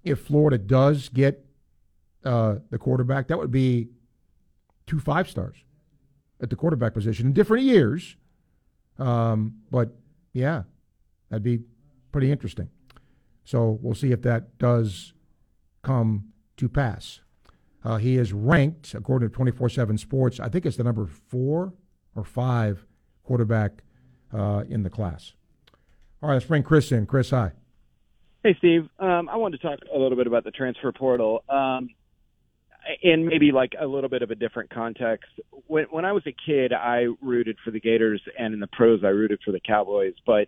[0.03, 1.45] if Florida does get
[2.23, 3.27] uh, the quarterback?
[3.27, 3.89] That would be
[4.85, 5.57] two five stars
[6.41, 8.17] at the quarterback position in different years.
[8.99, 9.95] Um, but
[10.33, 10.63] yeah,
[11.29, 11.61] that'd be
[12.11, 12.69] pretty interesting.
[13.45, 15.13] So we'll see if that does
[15.81, 16.25] come
[16.57, 17.21] to pass.
[17.83, 21.73] Uh, he is ranked, according to 24 7 Sports, I think it's the number four
[22.15, 22.85] or five
[23.25, 23.83] quarterback
[24.33, 25.33] uh, in the class.
[26.21, 27.05] All right, let's bring Chris in.
[27.05, 27.51] Chris, hi.
[28.43, 28.87] Hey, Steve.
[28.99, 31.43] Um, I wanted to talk a little bit about the transfer portal.
[31.49, 31.89] Um,
[33.01, 35.29] in maybe like a little bit of a different context.
[35.67, 39.03] When when I was a kid, I rooted for the Gators, and in the pros,
[39.03, 40.13] I rooted for the Cowboys.
[40.25, 40.47] But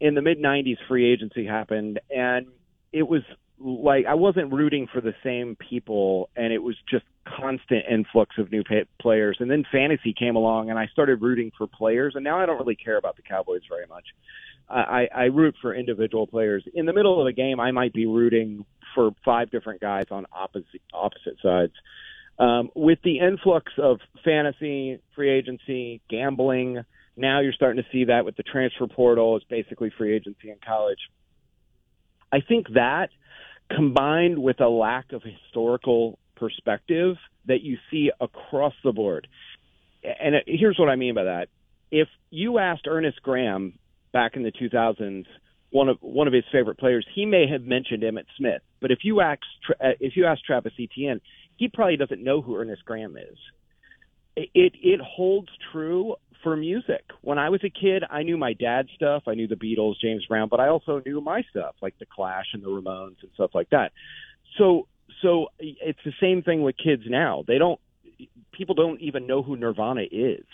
[0.00, 2.46] in the mid '90s, free agency happened, and
[2.92, 3.22] it was
[3.60, 8.50] like I wasn't rooting for the same people, and it was just constant influx of
[8.50, 8.64] new
[9.00, 9.36] players.
[9.40, 12.58] And then fantasy came along, and I started rooting for players, and now I don't
[12.58, 14.04] really care about the Cowboys very much.
[14.68, 16.62] I, I root for individual players.
[16.74, 18.64] In the middle of a game, I might be rooting
[18.94, 21.72] for five different guys on opposite opposite sides.
[22.38, 26.84] Um, with the influx of fantasy, free agency, gambling,
[27.16, 29.36] now you're starting to see that with the transfer portal.
[29.36, 31.00] It's basically free agency in college.
[32.32, 33.10] I think that
[33.74, 37.16] combined with a lack of historical perspective
[37.46, 39.28] that you see across the board.
[40.02, 41.48] And here's what I mean by that.
[41.90, 43.78] If you asked Ernest Graham
[44.12, 45.26] back in the 2000s
[45.70, 48.62] one of one of his favorite players, he may have mentioned Emmitt Smith.
[48.80, 49.40] But if you ask
[49.70, 51.20] uh, if you ask Travis Etienne,
[51.56, 53.38] he probably doesn't know who Ernest Graham is.
[54.36, 57.04] It it holds true for music.
[57.22, 59.24] When I was a kid, I knew my dad's stuff.
[59.26, 62.46] I knew the Beatles, James Brown, but I also knew my stuff like the Clash
[62.52, 63.92] and the Ramones and stuff like that.
[64.58, 64.86] So
[65.22, 67.44] so it's the same thing with kids now.
[67.46, 67.80] They don't
[68.52, 70.44] people don't even know who Nirvana is.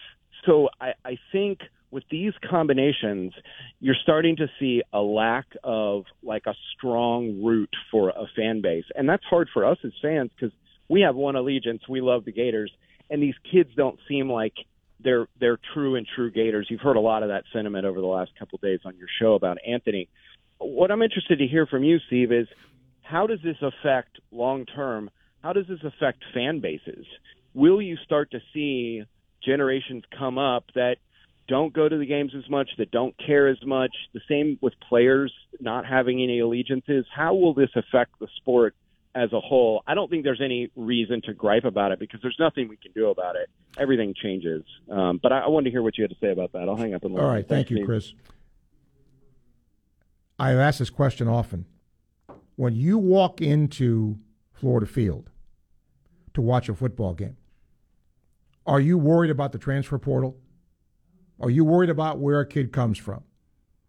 [0.45, 1.61] So I, I think
[1.91, 3.33] with these combinations,
[3.81, 8.85] you're starting to see a lack of like a strong root for a fan base,
[8.95, 10.55] and that's hard for us as fans because
[10.89, 11.83] we have one allegiance.
[11.89, 12.73] We love the Gators,
[13.11, 14.55] and these kids don't seem like
[15.01, 16.67] they're they're true and true Gators.
[16.71, 19.09] You've heard a lot of that sentiment over the last couple of days on your
[19.21, 20.09] show about Anthony.
[20.59, 22.47] What I'm interested to hear from you, Steve, is
[23.03, 25.11] how does this affect long term?
[25.43, 27.07] How does this affect fan bases?
[27.55, 29.05] Will you start to see
[29.45, 30.97] generations come up that
[31.49, 33.95] don't go to the games as much, that don't care as much?
[34.13, 37.07] The same with players not having any allegiances.
[37.15, 38.75] How will this affect the sport
[39.17, 42.37] as a whole, I don't think there's any reason to gripe about it because there's
[42.39, 43.49] nothing we can do about it.
[43.79, 44.63] Everything changes.
[44.91, 46.69] Um, but I, I, wanted to hear what you had to say about that.
[46.69, 47.25] I'll hang up and listen.
[47.25, 48.13] All right, thank Thanks, you, Chris.
[50.39, 51.65] I've asked this question often.
[52.57, 54.19] When you walk into
[54.53, 55.31] Florida Field
[56.35, 57.39] to watch a football game,
[58.67, 60.37] are you worried about the transfer portal?
[61.41, 63.25] Are you worried about where a kid comes from?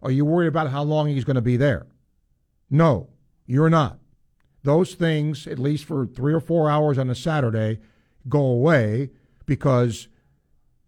[0.01, 1.87] Are you worried about how long he's going to be there?
[2.69, 3.09] No,
[3.45, 3.99] you're not
[4.67, 7.79] those things, at least for three or four hours on a Saturday,
[8.27, 9.09] go away
[9.45, 10.09] because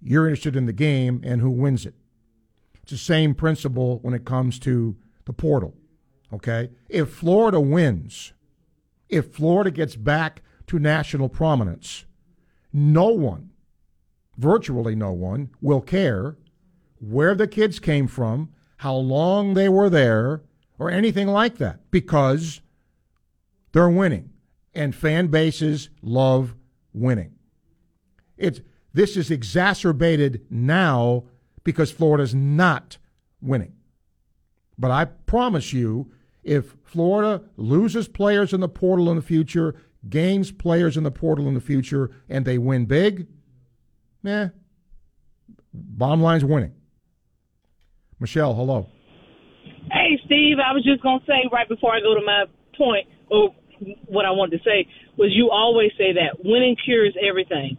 [0.01, 1.95] you're interested in the game and who wins it.
[2.84, 5.76] It's the same principle when it comes to the portal.
[6.34, 6.72] Okay?
[6.89, 8.34] If Florida wins,
[9.07, 12.03] if Florida gets back to national prominence,
[12.73, 13.51] no one,
[14.38, 16.38] virtually no one, will care
[16.99, 20.43] where the kids came from, how long they were there,
[20.77, 22.60] or anything like that because
[23.71, 24.31] they're winning,
[24.73, 26.55] and fan bases love
[26.93, 27.35] winning.
[28.37, 28.61] It's
[28.93, 31.25] this is exacerbated now
[31.63, 32.97] because Florida's not
[33.41, 33.73] winning.
[34.77, 36.11] But I promise you,
[36.43, 39.75] if Florida loses players in the portal in the future,
[40.07, 43.27] gains players in the portal in the future, and they win big,
[44.25, 44.47] eh,
[45.73, 46.73] bottom line's winning.
[48.19, 48.87] Michelle, hello.
[49.91, 52.45] Hey, Steve, I was just going to say right before I go to my
[52.77, 53.53] point, or
[54.07, 54.88] what I wanted to say
[55.18, 57.77] was you always say that winning cures everything.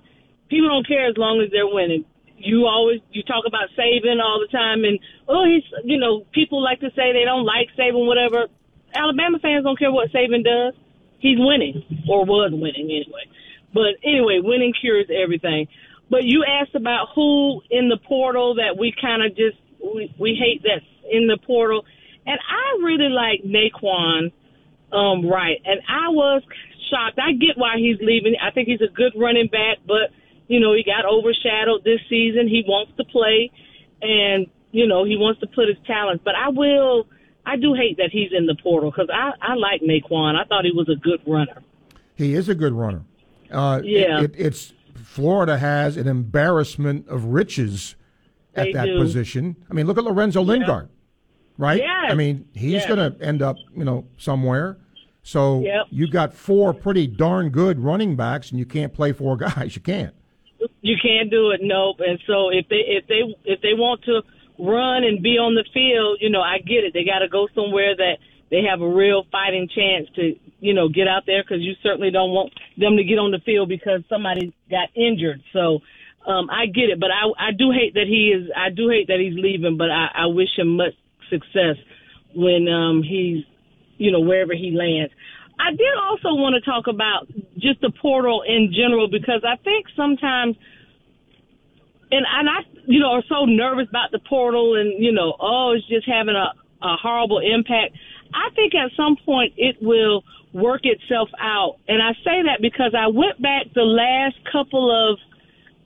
[0.48, 2.04] People don't care as long as they're winning.
[2.36, 4.98] You always you talk about Saban all the time, and
[5.28, 8.48] oh, he's you know people like to say they don't like Saban whatever.
[8.94, 10.74] Alabama fans don't care what Saban does.
[11.18, 13.28] He's winning or was winning anyway.
[13.72, 15.68] But anyway, winning cures everything.
[16.08, 20.34] But you asked about who in the portal that we kind of just we, we
[20.34, 21.84] hate that in the portal,
[22.26, 24.32] and I really like Nay'Quan
[24.92, 25.60] um, right.
[25.64, 26.42] And I was
[26.90, 27.18] shocked.
[27.18, 28.34] I get why he's leaving.
[28.42, 30.10] I think he's a good running back, but
[30.48, 32.48] you know, he got overshadowed this season.
[32.48, 33.50] He wants to play.
[34.02, 36.22] And you know, he wants to put his talent.
[36.24, 37.06] But I will.
[37.46, 40.36] I do hate that he's in the portal because I I like Nay'Quan.
[40.36, 41.62] I thought he was a good runner.
[42.14, 43.02] He is a good runner.
[43.50, 44.22] Uh, Yeah.
[44.22, 47.96] it- it's Florida has an embarrassment of riches
[48.54, 48.98] at They that do.
[48.98, 49.56] position.
[49.70, 50.88] I mean, look at Lorenzo Lingard,
[51.60, 51.78] right?
[51.78, 52.10] Yes.
[52.10, 52.86] I mean, he's Yes.
[52.86, 54.78] going to end up, you know, somewhere.
[55.22, 55.86] So Yep.
[55.90, 59.76] you got four pretty darn good running backs, and you can't play four guys.
[59.76, 60.14] You can't.
[60.82, 62.00] You can't do it, nope.
[62.00, 64.22] And so if they if they if they want to
[64.58, 66.92] run and be on the field, you know, I get it.
[66.92, 68.16] They got to go somewhere that
[68.50, 72.10] they have a real fighting chance to, you know, get out there because you certainly
[72.10, 75.40] don't want them to get on the field because somebody got injured.
[75.52, 75.80] So
[76.26, 78.50] um, I get it, but I I do hate that he is.
[78.56, 80.92] I do hate that he's leaving, but I, I wish him much
[81.30, 81.76] success
[82.34, 83.44] when um, he's,
[83.98, 85.12] you know, wherever he lands.
[85.60, 87.28] I did also want to talk about
[87.58, 90.56] just the portal in general because I think sometimes,
[92.10, 95.74] and and I, you know, are so nervous about the portal and you know, oh,
[95.76, 96.52] it's just having a
[96.82, 97.94] a horrible impact.
[98.32, 100.24] I think at some point it will
[100.54, 105.18] work itself out, and I say that because I went back the last couple of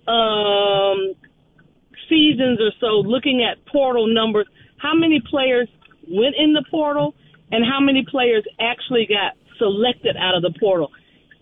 [0.07, 1.15] um
[2.09, 4.47] seasons or so looking at portal numbers,
[4.85, 5.69] how many players
[6.07, 7.15] went in the portal
[7.51, 10.91] and how many players actually got selected out of the portal.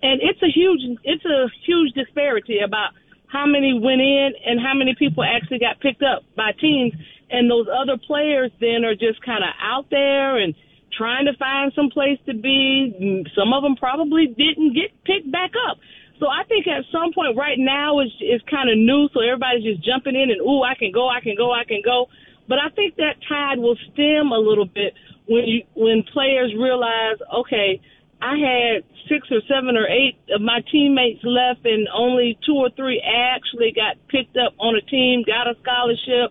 [0.03, 2.91] And it's a huge it's a huge disparity about
[3.27, 6.93] how many went in and how many people actually got picked up by teams
[7.31, 10.55] and those other players then are just kind of out there and
[10.97, 13.25] trying to find some place to be.
[13.35, 15.79] Some of them probably didn't get picked back up.
[16.21, 19.65] So I think at some point right now is is kind of new, so everybody's
[19.65, 22.07] just jumping in and ooh, I can go, I can go, I can go.
[22.49, 24.95] But I think that tide will stem a little bit
[25.27, 27.81] when you when players realize, okay,
[28.21, 32.71] I had six or seven or eight of my teammates left, and only two or
[32.71, 36.31] three actually got picked up on a team, got a scholarship,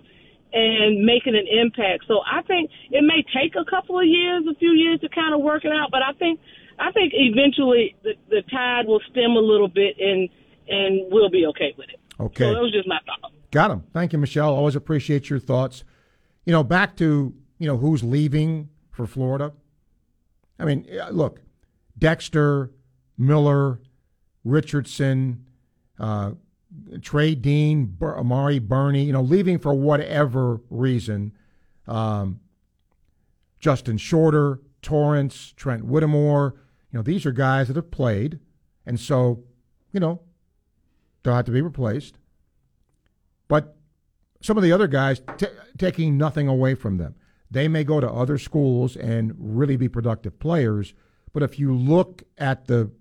[0.54, 2.06] and making an impact.
[2.08, 5.34] So I think it may take a couple of years, a few years to kind
[5.34, 6.40] of work it out, but I think
[6.80, 10.30] I think eventually the, the tide will stem a little bit, and
[10.68, 12.00] and we'll be okay with it.
[12.20, 12.46] Okay.
[12.46, 13.32] So that was just my thought.
[13.52, 13.84] Got him.
[13.94, 14.54] Thank you, Michelle.
[14.54, 15.84] Always appreciate your thoughts.
[16.46, 19.54] You know, back to you know who's leaving for Florida.
[20.60, 21.42] I mean, look,
[21.98, 22.72] Dexter,
[23.18, 23.80] Miller,
[24.44, 25.46] Richardson,
[26.00, 26.32] uh,
[27.02, 29.04] Trey Dean, Bur- Amari Burney.
[29.04, 31.34] You know, leaving for whatever reason.
[31.88, 32.40] Um,
[33.60, 36.56] Justin Shorter, Torrence, Trent Whittemore.
[36.92, 38.40] You know, these are guys that have played,
[38.86, 39.44] and so
[39.92, 40.22] you know
[41.24, 42.18] they'll have to be replaced.
[43.48, 43.78] But
[44.42, 45.48] some of the other guys t-
[45.78, 47.16] taking nothing away from them.
[47.50, 50.94] They may go to other schools and really be productive players,
[51.34, 52.92] but if you look at the,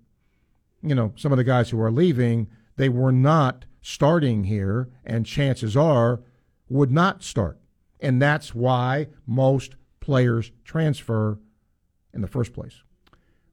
[0.82, 5.24] you know, some of the guys who are leaving, they were not starting here, and
[5.24, 6.20] chances are
[6.68, 7.58] would not start,
[8.00, 11.38] and that's why most players transfer
[12.12, 12.82] in the first place.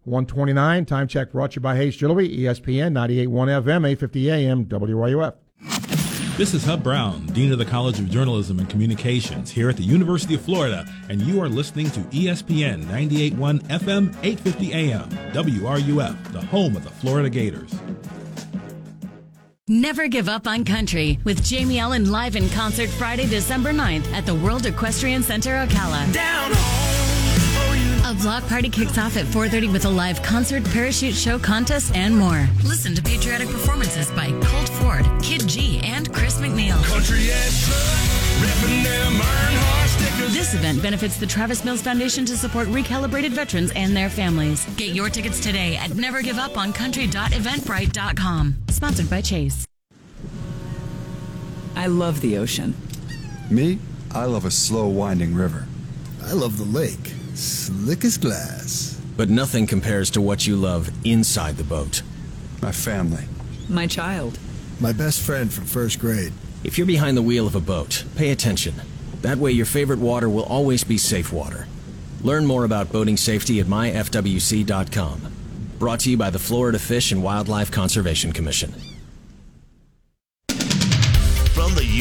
[0.03, 5.35] 129 time check brought to you by Hayes Jewelry, ESPN 98.1 FM, 850 AM, WRUF.
[6.37, 9.81] This is Hub Brown, Dean of the College of Journalism and Communications here at the
[9.81, 16.41] University of Florida, and you are listening to ESPN 98.1 FM, 850 AM, WRUF, the
[16.41, 17.73] home of the Florida Gators.
[19.67, 24.27] Never give up on country with Jamie Allen live in concert Friday, December 9th at
[24.27, 26.13] the World Equestrian Center Ocala.
[26.13, 26.51] Down
[28.07, 32.15] A block party kicks off at 4:30 with a live concert, parachute show, contest, and
[32.15, 32.47] more.
[32.63, 36.81] Listen to patriotic performances by Colt Ford, Kidd G, and Chris McNeil.
[36.85, 37.77] Country ass truck,
[38.39, 40.33] reppin' them Earnhardt stickers.
[40.33, 44.65] This event benefits the Travis Mills Foundation to support recalibrated veterans and their families.
[44.77, 48.55] Get your tickets today at nevergiveuponcountry.eventbrite.com.
[48.69, 49.65] Sponsored by Chase.
[51.75, 52.73] I love the ocean.
[53.49, 53.79] Me,
[54.15, 55.67] I love a slow winding river.
[56.23, 58.99] I love the lake, slick as glass.
[59.15, 62.01] But nothing compares to what you love inside the boat.
[62.61, 63.23] My family.
[63.69, 64.39] My child.
[64.79, 66.33] My best friend from first grade.
[66.63, 68.75] If you're behind the wheel of a boat, pay attention.
[69.21, 71.67] That way, your favorite water will always be safe water.
[72.21, 75.21] Learn more about boating safety at myfwc.com.
[75.79, 78.73] Brought to you by the Florida Fish and Wildlife Conservation Commission.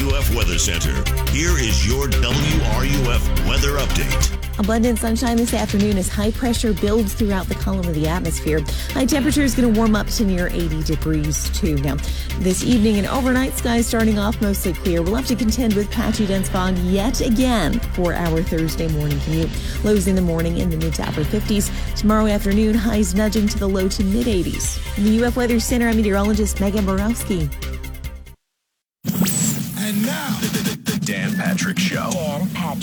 [0.07, 0.93] From the UF Weather Center,
[1.31, 4.59] here is your WRUF weather update.
[4.59, 8.61] Abundant sunshine this afternoon as high pressure builds throughout the column of the atmosphere.
[8.91, 11.75] High temperature is going to warm up to near 80 degrees too.
[11.77, 11.95] Now,
[12.39, 15.01] this evening and overnight skies starting off mostly clear.
[15.01, 19.49] We'll have to contend with patchy dense fog yet again for our Thursday morning commute.
[19.83, 21.69] Lows in the morning in the mid to upper 50s.
[21.97, 24.97] Tomorrow afternoon, highs nudging to the low to mid 80s.
[24.97, 27.49] In the UF Weather Center, I'm meteorologist Megan Borowski.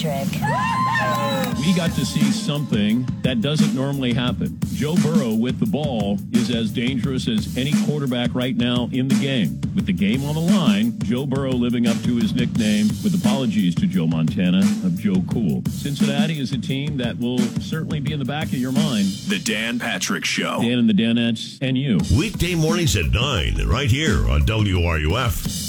[0.05, 1.57] Patrick.
[1.65, 4.59] We got to see something that doesn't normally happen.
[4.75, 9.15] Joe Burrow with the ball is as dangerous as any quarterback right now in the
[9.15, 9.59] game.
[9.75, 13.75] With the game on the line, Joe Burrow living up to his nickname, with apologies
[13.77, 15.63] to Joe Montana, of Joe Cool.
[15.71, 19.07] Cincinnati is a team that will certainly be in the back of your mind.
[19.29, 20.61] The Dan Patrick Show.
[20.61, 21.99] Dan and the Danettes and you.
[22.17, 25.65] Weekday mornings at 9, right here on WRUF.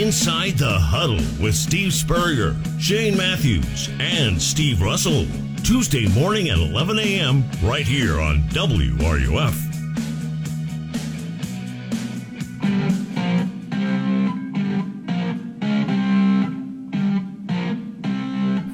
[0.00, 5.26] Inside the Huddle with Steve Spurrier, Shane Matthews, and Steve Russell.
[5.64, 7.44] Tuesday morning at 11 a.m.
[7.62, 9.52] right here on WRUF.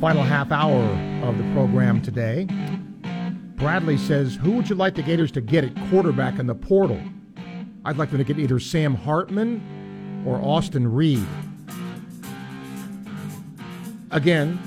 [0.00, 0.84] Final half hour
[1.26, 2.46] of the program today.
[3.56, 7.02] Bradley says, Who would you like the Gators to get at quarterback in the portal?
[7.84, 9.77] I'd like them to get either Sam Hartman
[10.26, 11.26] or Austin Reed.
[14.10, 14.58] Again,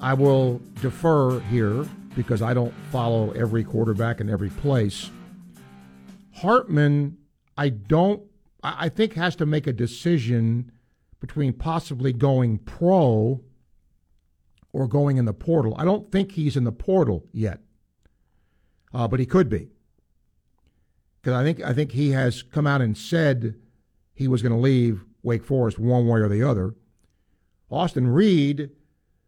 [0.00, 1.84] I will defer here
[2.14, 5.10] because I don't follow every quarterback in every place.
[6.36, 7.18] Hartman,
[7.56, 8.22] I don't,
[8.62, 10.72] I think, has to make a decision
[11.20, 13.42] between possibly going pro
[14.72, 15.74] or going in the portal.
[15.76, 17.60] I don't think he's in the portal yet,
[18.94, 19.68] uh, but he could be
[21.20, 23.54] because I think I think he has come out and said
[24.18, 26.74] he was going to leave Wake Forest one way or the other.
[27.70, 28.70] Austin Reed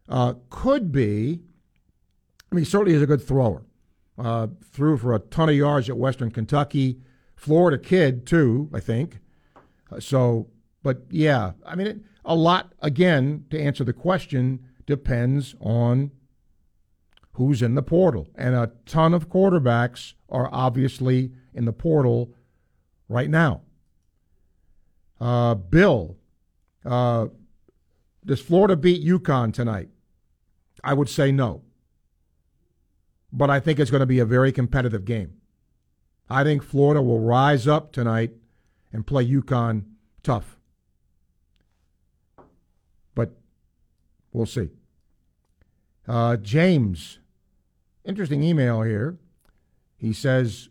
[0.09, 1.39] uh, could be.
[2.51, 3.63] I mean, certainly is a good thrower.
[4.17, 6.99] Uh, threw for a ton of yards at Western Kentucky,
[7.37, 9.19] Florida kid too, I think.
[9.89, 10.49] Uh, so,
[10.83, 16.11] but yeah, I mean, it, a lot again to answer the question depends on
[17.35, 22.33] who's in the portal, and a ton of quarterbacks are obviously in the portal
[23.07, 23.61] right now.
[25.21, 26.17] Uh, Bill,
[26.83, 27.27] uh,
[28.25, 29.89] does Florida beat UConn tonight?
[30.83, 31.61] I would say no.
[33.31, 35.33] But I think it's going to be a very competitive game.
[36.27, 38.31] I think Florida will rise up tonight
[38.91, 39.83] and play UConn
[40.23, 40.57] tough.
[43.13, 43.31] But
[44.33, 44.69] we'll see.
[46.07, 47.19] Uh, James,
[48.03, 49.19] interesting email here.
[49.97, 50.69] He says,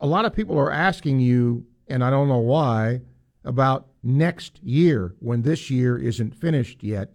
[0.00, 3.00] a lot of people are asking you, and I don't know why,
[3.44, 7.14] about next year when this year isn't finished yet.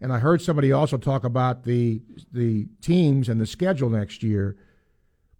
[0.00, 2.02] And I heard somebody also talk about the
[2.32, 4.56] the teams and the schedule next year.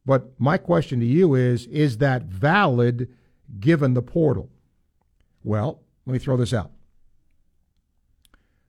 [0.06, 3.12] But my question to you is is that valid
[3.60, 4.50] given the portal?
[5.44, 6.70] Well, let me throw this out.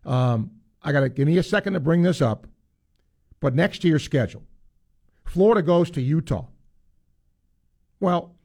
[0.06, 0.52] Um,
[0.82, 2.48] I got to give me a second to bring this up.
[3.40, 4.44] But next year's schedule
[5.26, 6.48] Florida goes to Utah.
[8.00, 8.37] Well,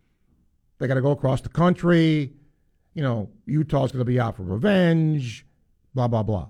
[0.83, 2.33] they got to go across the country.
[2.93, 5.47] You know, Utah's going to be out for revenge,
[5.95, 6.49] blah, blah, blah.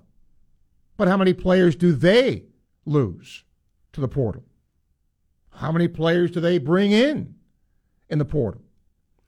[0.97, 2.45] But how many players do they
[2.83, 3.43] lose
[3.93, 4.43] to the portal?
[5.51, 7.35] How many players do they bring in
[8.09, 8.61] in the portal?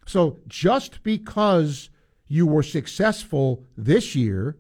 [0.07, 1.91] So just because
[2.27, 4.57] you were successful this year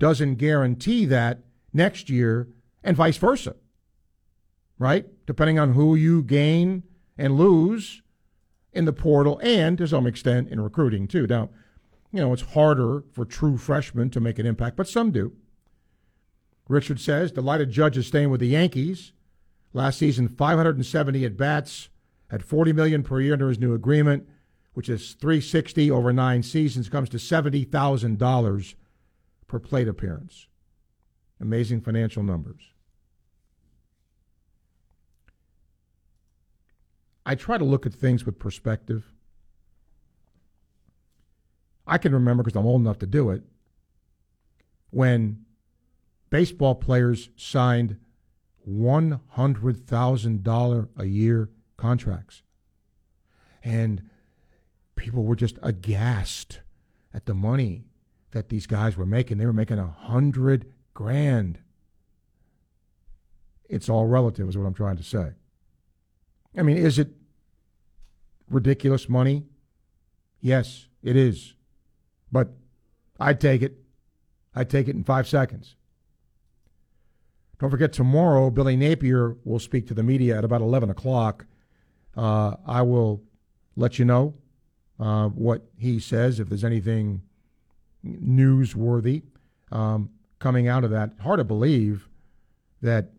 [0.00, 2.48] doesn't guarantee that next year
[2.82, 3.54] and vice versa,
[4.80, 5.06] right?
[5.26, 6.82] Depending on who you gain
[7.16, 8.02] and lose
[8.72, 11.26] in the portal and to some extent in recruiting too.
[11.26, 11.50] Now,
[12.12, 15.32] you know, it's harder for true freshmen to make an impact, but some do.
[16.68, 19.12] Richard says, delighted Judge is staying with the Yankees.
[19.72, 21.88] Last season, 570 at bats
[22.30, 24.28] at 40 million per year under his new agreement,
[24.74, 28.74] which is 360 over nine seasons, comes to $70,000
[29.46, 30.46] per plate appearance.
[31.40, 32.69] Amazing financial numbers.
[37.30, 39.04] I try to look at things with perspective.
[41.86, 43.44] I can remember because I'm old enough to do it
[44.90, 45.44] when
[46.28, 47.98] baseball players signed
[48.68, 52.42] $100,000 a year contracts.
[53.62, 54.10] And
[54.96, 56.58] people were just aghast
[57.14, 57.84] at the money
[58.32, 59.38] that these guys were making.
[59.38, 61.60] They were making a hundred grand.
[63.68, 65.34] It's all relative, is what I'm trying to say.
[66.58, 67.19] I mean, is it
[68.50, 69.44] ridiculous money?
[70.40, 71.54] Yes, it is.
[72.30, 72.50] But
[73.18, 73.78] I'd take it.
[74.54, 75.76] I'd take it in five seconds.
[77.58, 81.44] Don't forget, tomorrow, Billy Napier will speak to the media at about 11 o'clock.
[82.16, 83.22] Uh, I will
[83.76, 84.34] let you know
[84.98, 87.22] uh, what he says, if there's anything
[88.04, 89.22] newsworthy
[89.70, 91.12] um, coming out of that.
[91.20, 92.08] Hard to believe
[92.80, 93.10] that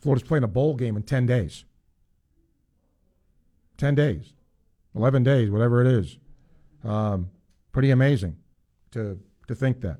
[0.00, 1.64] Florida's playing a bowl game in 10 days.
[3.76, 4.32] 10 days,
[4.98, 6.18] 11 days, whatever it is.
[6.84, 7.30] Um,
[7.72, 8.36] pretty amazing
[8.90, 9.98] to, to think that.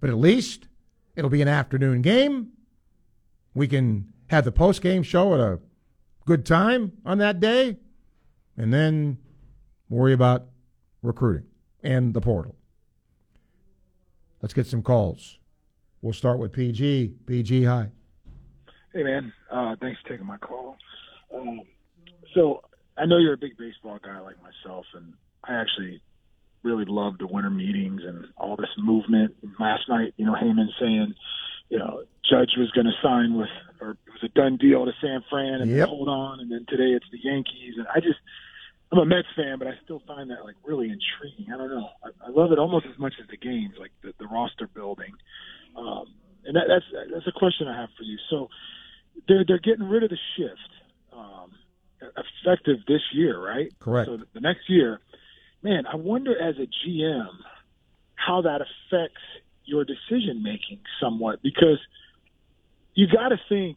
[0.00, 0.66] But at least
[1.14, 2.48] it'll be an afternoon game.
[3.54, 5.60] We can have the post game show at a
[6.24, 7.76] good time on that day,
[8.56, 9.18] and then
[9.88, 10.46] worry about
[11.02, 11.46] recruiting
[11.82, 12.56] and the portal.
[14.40, 15.38] Let's get some calls.
[16.02, 17.14] We'll start with PG.
[17.26, 17.88] PG, hi.
[18.92, 19.32] Hey, man.
[19.50, 20.76] Uh, thanks for taking my call.
[21.34, 21.60] Um,
[22.34, 22.62] so
[22.96, 26.00] I know you're a big baseball guy like myself, and I actually
[26.62, 29.34] really love the winter meetings and all this movement.
[29.60, 31.14] Last night, you know, Heyman saying,
[31.68, 33.50] you know, Judge was going to sign with,
[33.80, 35.88] or it was a done deal to San Fran, and Yep.
[35.88, 38.18] hold on, and then today it's the Yankees, and I just,
[38.92, 41.52] I'm a Mets fan, but I still find that like really intriguing.
[41.52, 44.14] I don't know, I, I love it almost as much as the games, like the,
[44.18, 45.12] the roster building,
[45.76, 46.06] um,
[46.46, 48.18] and that, that's that's a question I have for you.
[48.30, 48.48] So
[49.28, 50.70] they're they're getting rid of the shift,
[51.12, 51.50] um,
[52.16, 53.72] effective this year, right?
[53.80, 54.08] Correct.
[54.08, 55.00] So the next year,
[55.62, 57.28] man, I wonder as a GM
[58.14, 59.20] how that affects
[59.64, 61.78] your decision making somewhat because
[62.94, 63.76] you got to think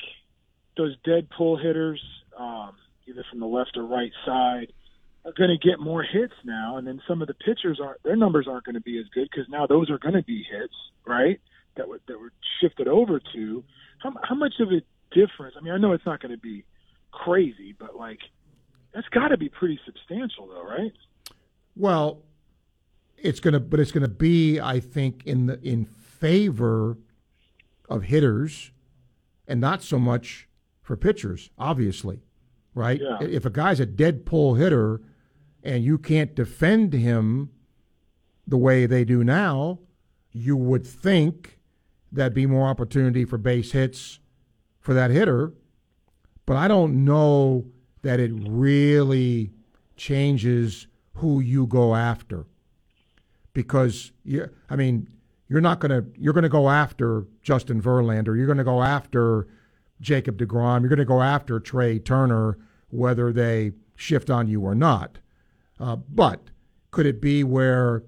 [0.75, 2.01] those dead pull hitters,
[2.37, 2.71] um,
[3.07, 4.71] either from the left or right side,
[5.25, 8.15] are going to get more hits now, and then some of the pitchers aren't their
[8.15, 10.73] numbers aren't going to be as good because now those are going to be hits,
[11.05, 11.39] right?
[11.75, 12.31] That were that were
[12.61, 13.63] shifted over to.
[13.99, 14.81] How how much of a
[15.11, 15.55] difference?
[15.57, 16.63] I mean, I know it's not going to be
[17.11, 18.19] crazy, but like
[18.93, 20.93] that's got to be pretty substantial, though, right?
[21.75, 22.23] Well,
[23.17, 26.97] it's gonna, but it's gonna be, I think, in the in favor
[27.89, 28.71] of hitters,
[29.47, 30.47] and not so much
[30.81, 31.49] for pitchers.
[31.57, 32.21] Obviously,
[32.73, 33.01] right?
[33.01, 33.17] Yeah.
[33.21, 35.01] If a guy's a dead pull hitter,
[35.63, 37.49] and you can't defend him
[38.47, 39.79] the way they do now,
[40.31, 41.59] you would think
[42.11, 44.19] that'd be more opportunity for base hits
[44.79, 45.53] for that hitter.
[46.47, 47.65] But I don't know
[48.01, 49.51] that it really
[49.97, 52.45] changes who you go after
[53.53, 55.09] because you, I mean,
[55.49, 58.81] you're not going to you're going to go after Justin Verlander, you're going to go
[58.81, 59.47] after
[59.99, 62.57] Jacob DeGrom, you're going to go after Trea Turner,
[62.89, 65.19] whether they shift on you or not.
[65.79, 66.49] Uh, but
[66.91, 68.03] could it be where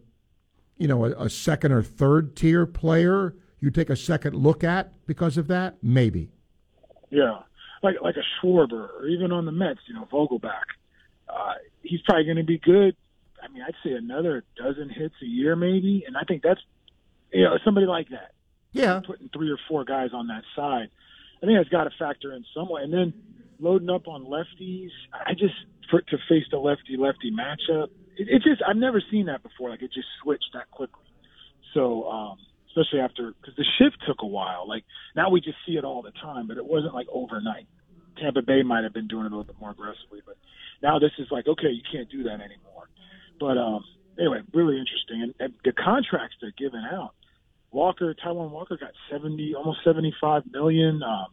[0.78, 4.94] you know a, a second or third tier player you take a second look at
[5.06, 5.78] because of that?
[5.82, 6.32] Maybe.
[7.10, 7.40] Yeah,
[7.84, 10.64] like like a Schwarber or even on the Mets, you know, Vogelbach.
[11.28, 11.54] Uh,
[11.84, 12.96] he's probably going to be good.
[13.42, 16.62] I mean, I'd say another dozen hits a year, maybe, and I think that's
[17.32, 18.32] you know somebody like that.
[18.72, 20.90] Yeah, putting three or four guys on that side.
[21.42, 23.14] I think that's got to factor in somewhat, and then
[23.60, 24.90] loading up on lefties.
[25.14, 25.56] I just
[25.90, 27.90] for, to face the lefty lefty matchup.
[28.18, 29.70] It, it just I've never seen that before.
[29.70, 31.06] Like it just switched that quickly.
[31.74, 32.38] So um,
[32.70, 34.68] especially after because the shift took a while.
[34.68, 34.84] Like
[35.16, 37.68] now we just see it all the time, but it wasn't like overnight.
[38.22, 40.36] Tampa Bay might have been doing it a little bit more aggressively, but
[40.82, 42.90] now this is like okay, you can't do that anymore.
[43.40, 43.84] But um,
[44.20, 47.14] anyway, really interesting, and, and the contracts they're giving out.
[47.72, 51.02] Walker, Taijuan Walker got seventy, almost seventy-five million.
[51.04, 51.28] Um,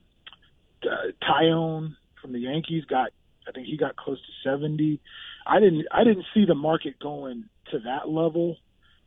[0.84, 3.10] uh, Taillon from the Yankees got,
[3.48, 5.00] I think he got close to seventy.
[5.46, 8.56] I didn't, I didn't see the market going to that level,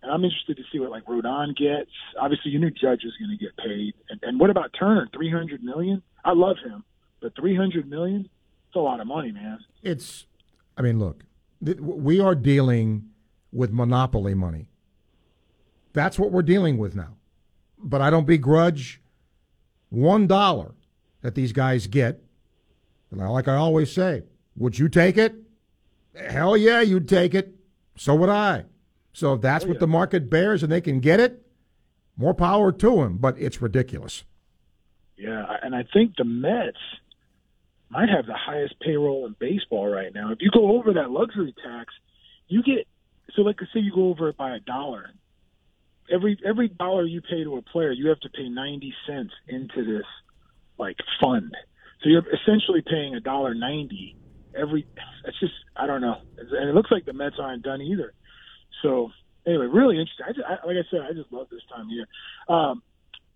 [0.04, 1.92] I'm interested to see what like Rodon gets.
[2.20, 5.10] Obviously, you knew Judge was going to get paid, and, and what about Turner?
[5.14, 6.02] Three hundred million.
[6.24, 6.84] I love him,
[7.22, 8.30] but three hundred million,
[8.68, 9.60] it's a lot of money, man.
[9.84, 10.26] It's,
[10.78, 11.24] I mean, look,
[11.64, 13.10] th- we are dealing
[13.52, 14.70] with monopoly money.
[15.94, 17.18] That's what we're dealing with now.
[17.78, 19.02] But I don't begrudge
[19.90, 20.76] one dollar
[21.22, 22.22] that these guys get.
[23.12, 24.24] And like I always say,
[24.56, 25.36] would you take it?
[26.16, 27.56] Hell yeah, you'd take it.
[27.98, 28.66] So would I.
[29.20, 31.46] So if that's oh, what the market bears and they can get it,
[32.16, 33.18] more power to them.
[33.18, 34.24] But it's ridiculous.
[35.18, 36.78] Yeah, and I think the Mets
[37.90, 40.32] might have the highest payroll in baseball right now.
[40.32, 41.94] If you go over that luxury tax,
[42.48, 42.88] you get
[43.36, 45.10] so like say you go over it by a dollar.
[46.12, 49.84] Every every dollar you pay to a player, you have to pay ninety cents into
[49.84, 50.06] this
[50.78, 51.54] like fund.
[52.02, 54.16] So you're essentially paying a dollar ninety
[54.58, 54.88] every.
[55.26, 58.14] It's just I don't know, and it looks like the Mets aren't done either.
[58.82, 59.12] So
[59.46, 60.26] anyway, really interesting.
[60.28, 62.06] I, just, I like I said, I just love this time of year.
[62.48, 62.82] Um,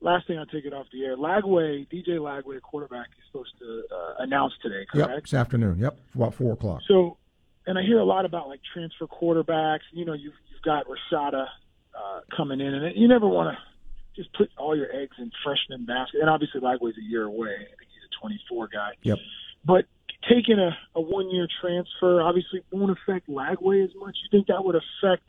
[0.01, 1.15] last thing I'll take it off the air.
[1.17, 5.23] Lagway, DJ Lagway, quarterback, is supposed to uh, announce today, Yep, correct?
[5.23, 5.79] this afternoon.
[5.79, 6.81] Yep, about four o'clock.
[6.87, 7.17] So,
[7.65, 9.87] and I hear a lot about like transfer quarterbacks.
[9.91, 11.47] You know, you've you've got Rashada
[11.95, 15.85] uh, coming in, and you never want to just put all your eggs in freshman
[15.85, 16.21] basket.
[16.21, 17.53] And obviously, Lagway's a year away.
[17.55, 18.91] I think he's a 24 guy.
[19.01, 19.17] Yep.
[19.65, 19.85] But
[20.29, 24.15] taking a, a one year transfer obviously won't affect Lagway as much.
[24.23, 25.23] You think that would affect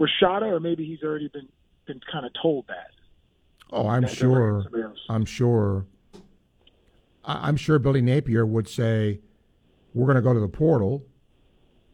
[0.00, 1.48] Rashada, or maybe he's already been
[1.86, 2.90] been kind of told that?
[3.72, 4.34] Oh, I'm That sure.
[4.40, 4.98] bringing somebody else.
[5.08, 5.86] I'm sure.
[7.24, 9.20] I'm sure Billy Napier would say,
[9.94, 11.06] "We're going to go to the portal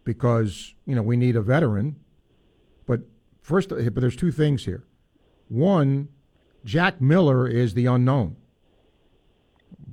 [0.05, 1.97] because you know we need a veteran."
[2.87, 3.03] But
[3.43, 4.85] first, eh, but there's two things here.
[5.49, 6.09] One,
[6.65, 8.37] Jack Miller is the unknown.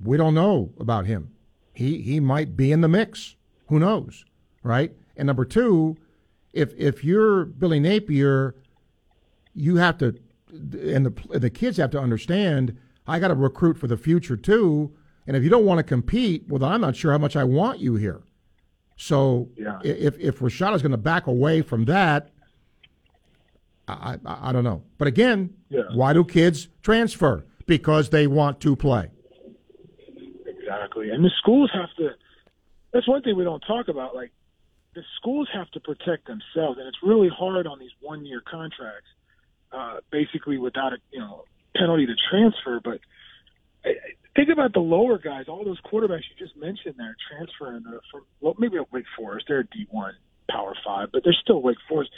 [0.04, 1.32] We don't know about him.
[1.76, 3.36] He he might be in the mix.
[3.68, 4.26] Who knows,
[4.64, 4.92] right?
[5.18, 5.98] And number two,
[6.54, 8.56] if if you're Billy Napier,
[9.54, 10.16] you have to,
[10.50, 12.78] and the the kids have to understand.
[13.08, 14.92] I got to recruit for the future too.
[15.28, 17.44] And if you don't want to compete, well, then I'm not sure how much I
[17.44, 18.22] want you here.
[18.96, 19.80] So Yeah.
[19.84, 22.32] if if Rashad is going to back away from that,
[23.88, 24.84] I, I I don't know.
[24.98, 25.82] But again, Yeah.
[25.94, 27.46] why do kids transfer?
[27.66, 29.10] Because they want to play.
[30.96, 31.16] Exactly.
[31.16, 32.16] And the schools have to
[32.94, 34.16] that's one thing we don't talk about.
[34.16, 34.32] Like
[34.94, 39.10] the schools have to protect themselves and it's really hard on these one year contracts,
[39.72, 41.44] uh, basically without a you know,
[41.76, 42.80] penalty to transfer.
[42.84, 43.00] But
[44.36, 48.22] think about the lower guys, all those quarterbacks you just mentioned there, transferring uh, from
[48.40, 50.14] well maybe at Wake Forest, they're a D one
[50.50, 52.12] power five, but they're still Wake Forest.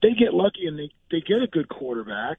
[0.00, 2.38] They get lucky and they, they get a good quarterback,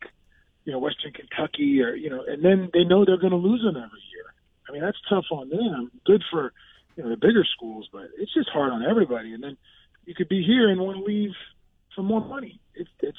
[0.64, 3.76] you know, Western Kentucky or you know, and then they know they're gonna lose them
[3.76, 4.33] every year.
[4.74, 5.92] I mean, that's tough on them.
[6.04, 6.52] Good for
[6.96, 9.32] you know the bigger schools, but it's just hard on everybody.
[9.32, 9.56] And then
[10.06, 11.30] you could be here and want to leave
[11.96, 12.60] for more money.
[12.74, 13.18] It's it's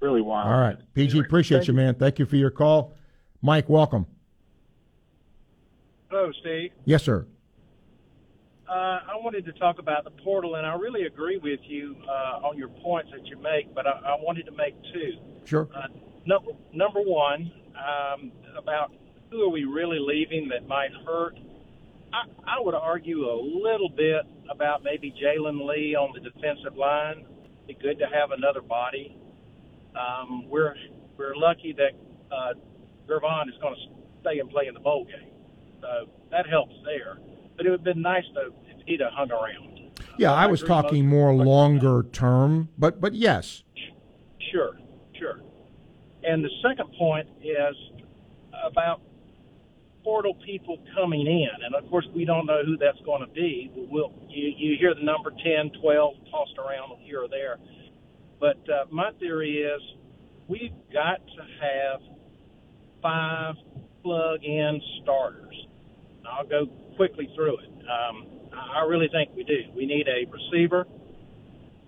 [0.00, 0.48] really wild.
[0.48, 1.94] All right, PG, appreciate you, man.
[1.94, 2.94] Thank you for your call,
[3.42, 3.68] Mike.
[3.68, 4.06] Welcome.
[6.10, 6.72] Hello, Steve.
[6.84, 7.28] Yes, sir.
[8.68, 12.44] Uh, I wanted to talk about the portal, and I really agree with you uh,
[12.44, 15.12] on your points that you make, but I, I wanted to make two.
[15.44, 15.68] Sure.
[15.72, 15.86] Uh,
[16.26, 18.90] number number one, um, about
[19.30, 21.36] who are we really leaving that might hurt.
[22.12, 27.26] I, I would argue a little bit about maybe Jalen Lee on the defensive line.
[27.66, 29.16] Be good to have another body.
[29.94, 30.74] Um, we're
[31.18, 31.92] we're lucky that
[32.34, 32.54] uh,
[33.06, 33.80] Gervon is going to
[34.20, 35.30] stay and play in the bowl game,
[35.80, 37.18] so that helps there.
[37.56, 39.90] But it would have been nice to if he'd have hung around.
[40.16, 43.64] Yeah, I was talking more longer term, but but yes,
[44.50, 44.78] Sure,
[45.18, 45.40] sure.
[46.24, 47.76] And the second point is
[48.64, 49.02] about
[50.08, 53.70] portal people coming in, and of course we don't know who that's going to be.
[53.76, 57.58] We'll, you, you hear the number 10, 12 tossed around here or there,
[58.40, 59.82] but uh, my theory is
[60.48, 62.00] we've got to have
[63.02, 63.56] five
[64.02, 65.66] plug-in starters.
[66.26, 66.64] I'll go
[66.96, 67.68] quickly through it.
[67.68, 69.60] Um, I I really think we do.
[69.76, 70.86] We need a receiver.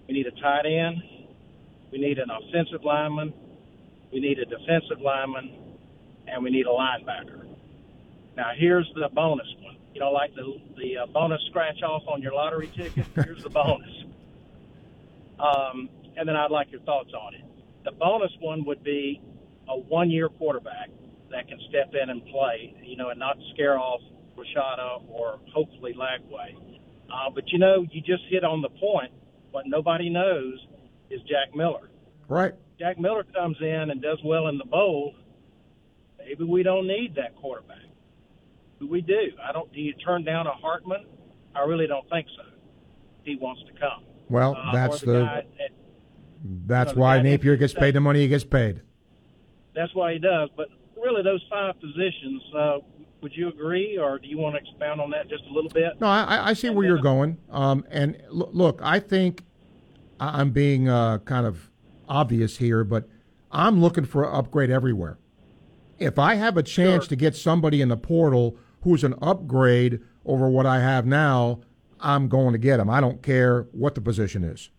[0.09, 0.97] We need a tight end.
[1.91, 3.33] We need an offensive lineman.
[4.13, 5.55] We need a defensive lineman,
[6.29, 7.50] and we need a linebacker.
[8.41, 9.77] Now, here's the bonus one.
[9.93, 13.05] You know, like the the uh, bonus scratch off on your lottery ticket.
[13.15, 14.05] Here's the bonus.
[15.39, 17.43] Um, and then I'd like your thoughts on it.
[17.85, 19.21] The bonus one would be
[19.69, 20.89] a one-year quarterback
[21.31, 22.75] that can step in and play.
[22.83, 24.01] You know, and not scare off
[24.39, 26.57] Rashada or hopefully Lagway.
[27.13, 29.13] Uh, but you know, you just hit on the point.
[29.51, 30.67] What nobody knows
[31.11, 31.91] is Jack Miller.
[32.27, 32.55] right.
[32.79, 35.15] Jack Miller comes in and does well in the bowl,
[36.17, 37.90] maybe we don't need that quarterback.
[38.81, 39.19] We do?
[39.47, 39.71] I don't.
[39.73, 41.05] Do you turn down a Hartman?
[41.55, 42.43] I really don't think so.
[43.25, 44.05] He wants to come.
[44.29, 45.47] Well, Uh, that's or the, at-
[46.67, 48.81] that's the why Napier gets paid the money he gets paid.
[49.75, 50.49] that's why he does.
[50.57, 52.43] But really, those five positions.
[52.57, 52.79] Uh,
[53.23, 56.01] would you agree, or do you want to expound on that just a little bit?
[56.01, 57.37] No, I, I- see where you're going.
[57.51, 59.45] Um, and look, I think
[60.19, 61.71] I'm being uh, kind of
[62.09, 63.07] obvious here, but
[63.53, 65.19] I'm looking for an upgrade everywhere.
[65.99, 70.49] If I have a chance to get somebody in the portal who's an upgrade over
[70.49, 71.61] what I have now,
[72.01, 72.89] I'm going to get him.
[72.89, 74.71] I don't care what the position is.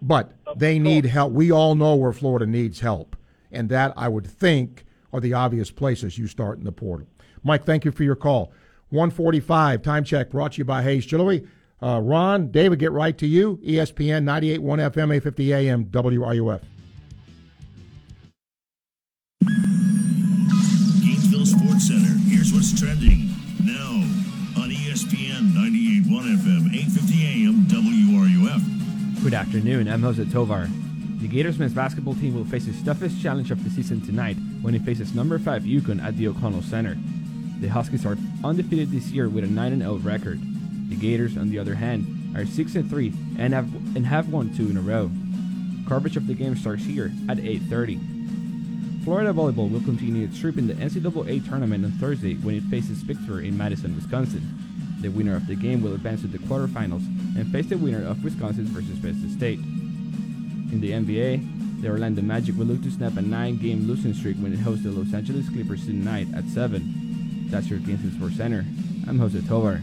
[0.00, 1.32] But they need help.
[1.32, 3.16] We all know where Florida needs help.
[3.52, 7.06] And that, I would think, are the obvious places you start in the portal.
[7.44, 8.52] Mike, thank you for your call.
[8.90, 11.46] 145, time check brought to you by Hayes Jewelry.
[11.82, 13.58] Uh, Ron, David, get right to you.
[13.64, 16.60] ESPN 98.1 FM, 850 AM, WRUF.
[29.32, 30.68] Good afternoon, I'm Jose Tovar.
[31.22, 34.74] The Gators men's basketball team will face its toughest challenge of the season tonight when
[34.74, 36.98] it faces number 5 UConn at the O'Connell Center.
[37.58, 40.38] The Huskies are undefeated this year with a 9 0 record.
[40.90, 44.68] The Gators, on the other hand, are 6 3 and have and have won two
[44.68, 45.10] in a row.
[45.88, 49.02] Coverage of the game starts here at 8:30.
[49.02, 52.98] Florida volleyball will continue its trip in the NCAA tournament on Thursday when it faces
[52.98, 54.71] Victor in Madison, Wisconsin.
[55.02, 57.04] The winner of the game will advance to the quarterfinals
[57.36, 59.58] and face the winner of Wisconsin versus Best State.
[59.58, 64.52] In the NBA, the Orlando Magic will look to snap a nine-game losing streak when
[64.52, 67.48] it hosts the Los Angeles Clippers tonight at 7.
[67.50, 68.64] That's your Gainesville Sports Center.
[69.08, 69.80] I'm Jose Tovar.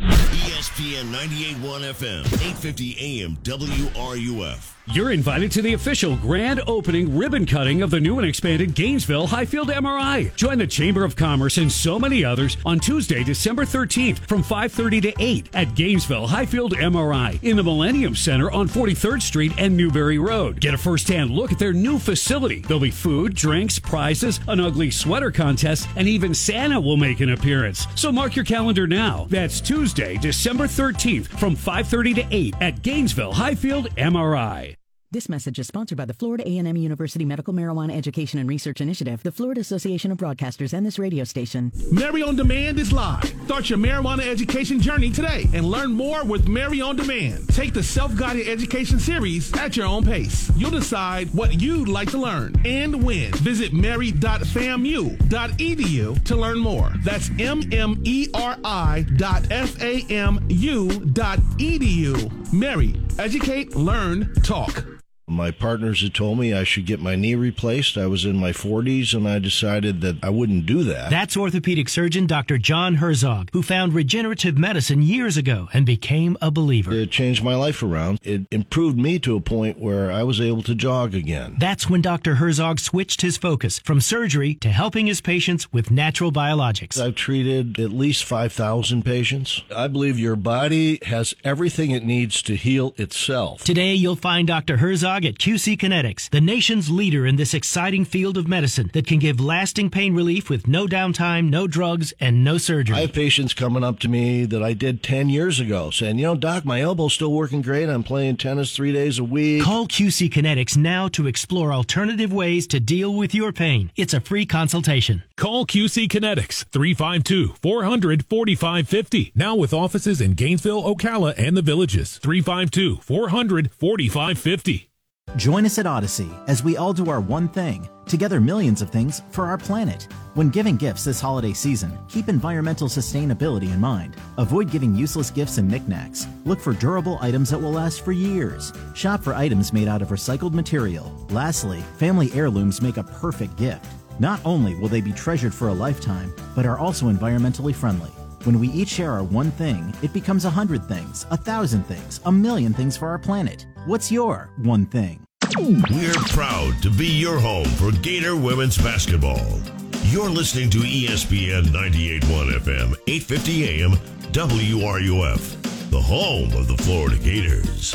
[0.00, 4.79] ESPN 98.1 FM, 850 AM, WRUF.
[4.92, 9.28] You're invited to the official grand opening ribbon cutting of the new and expanded Gainesville
[9.28, 10.34] Highfield MRI.
[10.34, 15.00] Join the Chamber of Commerce and so many others on Tuesday, December 13th from 5:30
[15.02, 20.18] to 8 at Gainesville Highfield MRI in the Millennium Center on 43rd Street and Newberry
[20.18, 20.60] Road.
[20.60, 22.58] Get a first-hand look at their new facility.
[22.58, 27.30] There'll be food, drinks, prizes, an ugly sweater contest, and even Santa will make an
[27.30, 27.86] appearance.
[27.94, 29.28] So mark your calendar now.
[29.30, 34.79] That's Tuesday, December 13th from 5:30 to 8 at Gainesville Highfield MRI.
[35.12, 39.24] This message is sponsored by the Florida A&M University Medical Marijuana Education and Research Initiative,
[39.24, 41.72] the Florida Association of Broadcasters, and this radio station.
[41.90, 43.24] Mary on Demand is live.
[43.46, 47.48] Start your marijuana education journey today and learn more with Mary on Demand.
[47.48, 50.48] Take the self-guided education series at your own pace.
[50.56, 53.32] You'll decide what you'd like to learn and when.
[53.32, 56.92] Visit mary.famu.edu to learn more.
[57.02, 62.52] That's M-M-E-R-I dot F-A-M-U dot edu.
[62.52, 64.84] Mary, educate, learn, talk.
[65.30, 67.96] My partners had told me I should get my knee replaced.
[67.96, 71.08] I was in my 40s and I decided that I wouldn't do that.
[71.10, 72.58] That's orthopedic surgeon Dr.
[72.58, 76.92] John Herzog, who found regenerative medicine years ago and became a believer.
[76.92, 78.18] It changed my life around.
[78.24, 81.54] It improved me to a point where I was able to jog again.
[81.60, 82.34] That's when Dr.
[82.34, 87.00] Herzog switched his focus from surgery to helping his patients with natural biologics.
[87.00, 89.62] I've treated at least 5,000 patients.
[89.74, 93.62] I believe your body has everything it needs to heal itself.
[93.62, 94.78] Today, you'll find Dr.
[94.78, 99.18] Herzog at QC Kinetics, the nation's leader in this exciting field of medicine that can
[99.18, 102.96] give lasting pain relief with no downtime, no drugs, and no surgery.
[102.96, 106.24] I have patients coming up to me that I did 10 years ago saying, you
[106.24, 107.88] know, doc, my elbow's still working great.
[107.88, 109.62] I'm playing tennis three days a week.
[109.62, 113.90] Call QC Kinetics now to explore alternative ways to deal with your pain.
[113.96, 115.22] It's a free consultation.
[115.36, 119.32] Call QC Kinetics 352 400 4550.
[119.34, 122.18] Now with offices in Gainesville, Ocala, and the villages.
[122.18, 124.89] 352 400 4550.
[125.36, 129.22] Join us at Odyssey as we all do our one thing, together millions of things
[129.30, 130.08] for our planet.
[130.34, 134.16] When giving gifts this holiday season, keep environmental sustainability in mind.
[134.38, 136.26] Avoid giving useless gifts and knickknacks.
[136.44, 138.72] Look for durable items that will last for years.
[138.94, 141.14] Shop for items made out of recycled material.
[141.30, 143.86] Lastly, family heirlooms make a perfect gift.
[144.18, 148.10] Not only will they be treasured for a lifetime, but are also environmentally friendly.
[148.44, 152.20] When we each share our one thing, it becomes a hundred things, a thousand things,
[152.24, 153.66] a million things for our planet.
[153.84, 155.22] What's your one thing?
[155.58, 159.60] We're proud to be your home for Gator women's basketball.
[160.04, 163.92] You're listening to ESPN 98.1 FM, 850 AM,
[164.32, 167.94] WRUF, the home of the Florida Gators.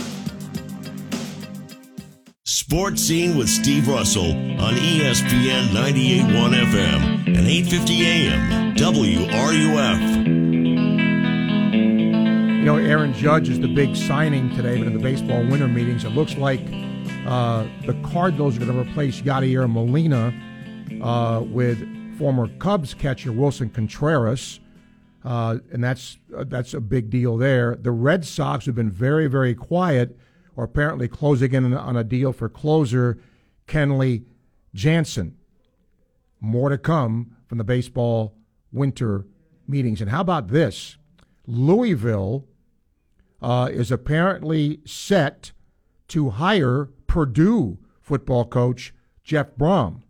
[2.44, 10.35] Sports Scene with Steve Russell on ESPN 98.1 FM and 850 AM, WRUF.
[12.66, 16.04] You know, Aaron Judge is the big signing today, but in the baseball winter meetings,
[16.04, 16.62] it looks like
[17.28, 20.34] uh, the Cardinals are going to replace Yadier Molina
[21.00, 21.78] uh, with
[22.18, 24.60] former Cubs catcher Willson Contreras,
[25.24, 27.76] uh, and that's uh, that's a big deal there.
[27.76, 30.18] The Red Sox have been very, very quiet,
[30.56, 33.20] or apparently closing in on a deal for closer
[33.68, 34.26] Kenley
[34.74, 35.38] Jansen.
[36.40, 38.34] More to come from the baseball
[38.72, 39.28] winter
[39.68, 40.02] meetings.
[40.02, 40.98] And how about this?
[41.46, 42.48] Louisville
[43.46, 45.52] uh, is apparently set
[46.08, 48.92] to hire Purdue football coach
[49.24, 50.02] Jeff Brohm.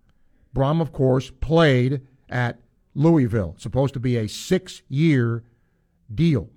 [0.55, 2.59] Brohm, of course, played at
[2.93, 3.51] Louisville.
[3.55, 5.43] It's supposed to be a six year
[6.13, 6.49] deal.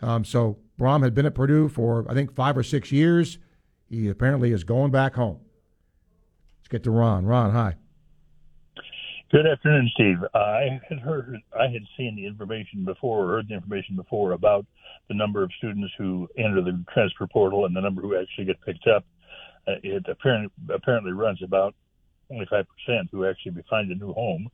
[0.00, 3.38] Um, so Brohm had been at Purdue for, I think, five or six years.
[3.90, 5.40] He apparently is going back home.
[6.60, 7.26] Let's get to Ron.
[7.26, 7.74] Ron, hi.
[9.30, 10.16] Good afternoon, Steve.
[10.34, 14.64] I had heard, I had seen the information before, or heard the information before about
[15.08, 18.60] the number of students who enter the transfer portal and the number who actually get
[18.62, 19.04] picked up.
[19.66, 21.74] Uh, it apparently apparently runs about
[22.30, 22.64] 25%
[23.10, 24.48] who actually find a new home.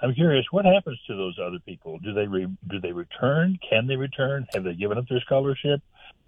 [0.00, 1.98] I'm curious, what happens to those other people?
[2.00, 3.58] Do they re, do they return?
[3.68, 4.46] Can they return?
[4.52, 5.80] Have they given up their scholarship?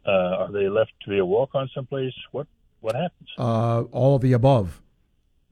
[0.07, 2.15] Uh, are they left to be a walk on someplace?
[2.32, 2.47] What
[2.81, 3.28] what happens?
[3.36, 4.81] Uh, all of the above.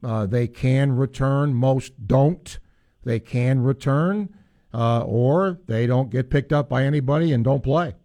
[0.03, 1.53] Uh, they can return.
[1.53, 2.57] Most don't.
[3.03, 4.33] They can return,
[4.73, 7.95] uh, or they don't get picked up by anybody and don't play.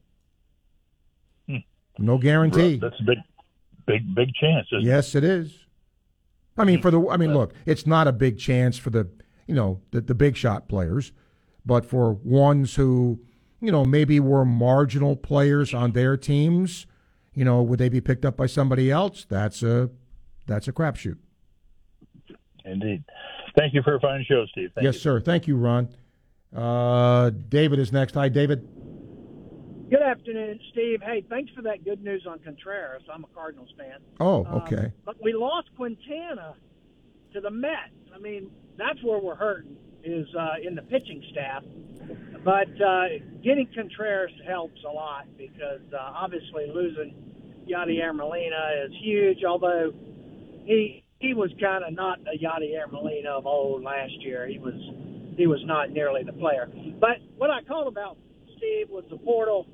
[2.02, 2.78] No guarantee.
[2.78, 3.18] That's a big,
[3.86, 4.66] big, big chance.
[4.72, 5.56] Isn't yes, it is.
[6.58, 7.08] I mean, for the.
[7.08, 9.08] I mean, look, it's not a big chance for the,
[9.46, 11.12] you know, the, the big shot players,
[11.64, 13.20] but for ones who,
[13.60, 16.86] you know, maybe were marginal players on their teams,
[17.34, 19.24] you know, would they be picked up by somebody else?
[19.28, 19.88] That's a,
[20.46, 21.16] that's a crapshoot.
[22.64, 23.04] Indeed.
[23.56, 24.70] Thank you for a fine show, Steve.
[24.74, 25.00] Thank yes, you.
[25.00, 25.20] sir.
[25.20, 25.88] Thank you, Ron.
[26.54, 28.14] Uh, David is next.
[28.14, 28.68] Hi, David.
[29.92, 31.02] Good afternoon, Steve.
[31.04, 33.02] Hey, thanks for that good news on Contreras.
[33.12, 33.98] I'm a Cardinals fan.
[34.20, 34.90] Oh, Um, okay.
[35.04, 36.54] but we lost Quintana
[37.34, 37.92] to the Mets.
[38.14, 41.62] I mean, that's where we're hurting is uh, in the pitching staff.
[42.42, 43.04] But uh,
[43.44, 47.14] getting Contreras helps a lot because uh, obviously losing
[47.68, 49.44] Yadier Molina is huge.
[49.44, 49.92] Although
[50.64, 54.46] he he was kind of not a Yadier Molina of old last year.
[54.48, 54.72] He was
[55.36, 56.70] he was not nearly the player.
[56.98, 58.16] But what I called about
[58.56, 59.66] Steve was the portal.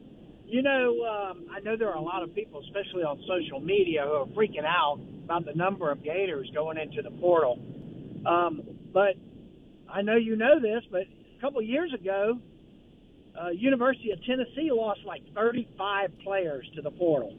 [0.48, 4.02] You know, um, I know there are a lot of people, especially on social media,
[4.06, 7.58] who are freaking out about the number of Gators going into the portal.
[8.24, 8.62] Um,
[8.94, 9.16] but
[9.92, 12.38] I know you know this, but a couple of years ago,
[13.38, 17.36] uh, University of Tennessee lost like 35 players to the portal,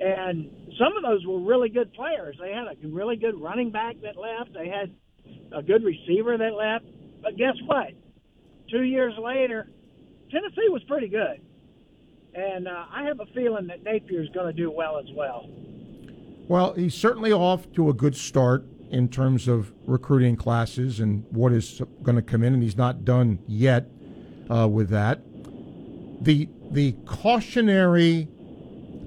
[0.00, 0.50] and
[0.80, 2.36] some of those were really good players.
[2.40, 4.52] They had a really good running back that left.
[4.52, 4.92] They had
[5.56, 6.86] a good receiver that left.
[7.22, 7.92] But guess what?
[8.68, 9.68] Two years later,
[10.30, 11.40] Tennessee was pretty good,
[12.36, 15.48] and uh, I have a feeling that Napier is going to do well as well.
[16.48, 21.52] Well, he's certainly off to a good start in terms of recruiting classes and what
[21.52, 23.88] is going to come in, and he's not done yet
[24.50, 25.20] uh, with that.
[26.20, 28.28] The the cautionary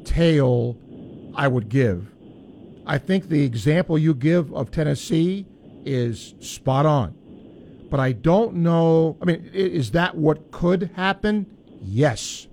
[0.03, 0.77] tale
[1.35, 2.11] I would give,
[2.85, 5.45] I think the example you give of Tennessee
[5.85, 7.15] is spot on.
[7.89, 9.17] But I don't know.
[9.21, 11.45] I mean, is that what could happen?
[11.81, 12.48] Yes.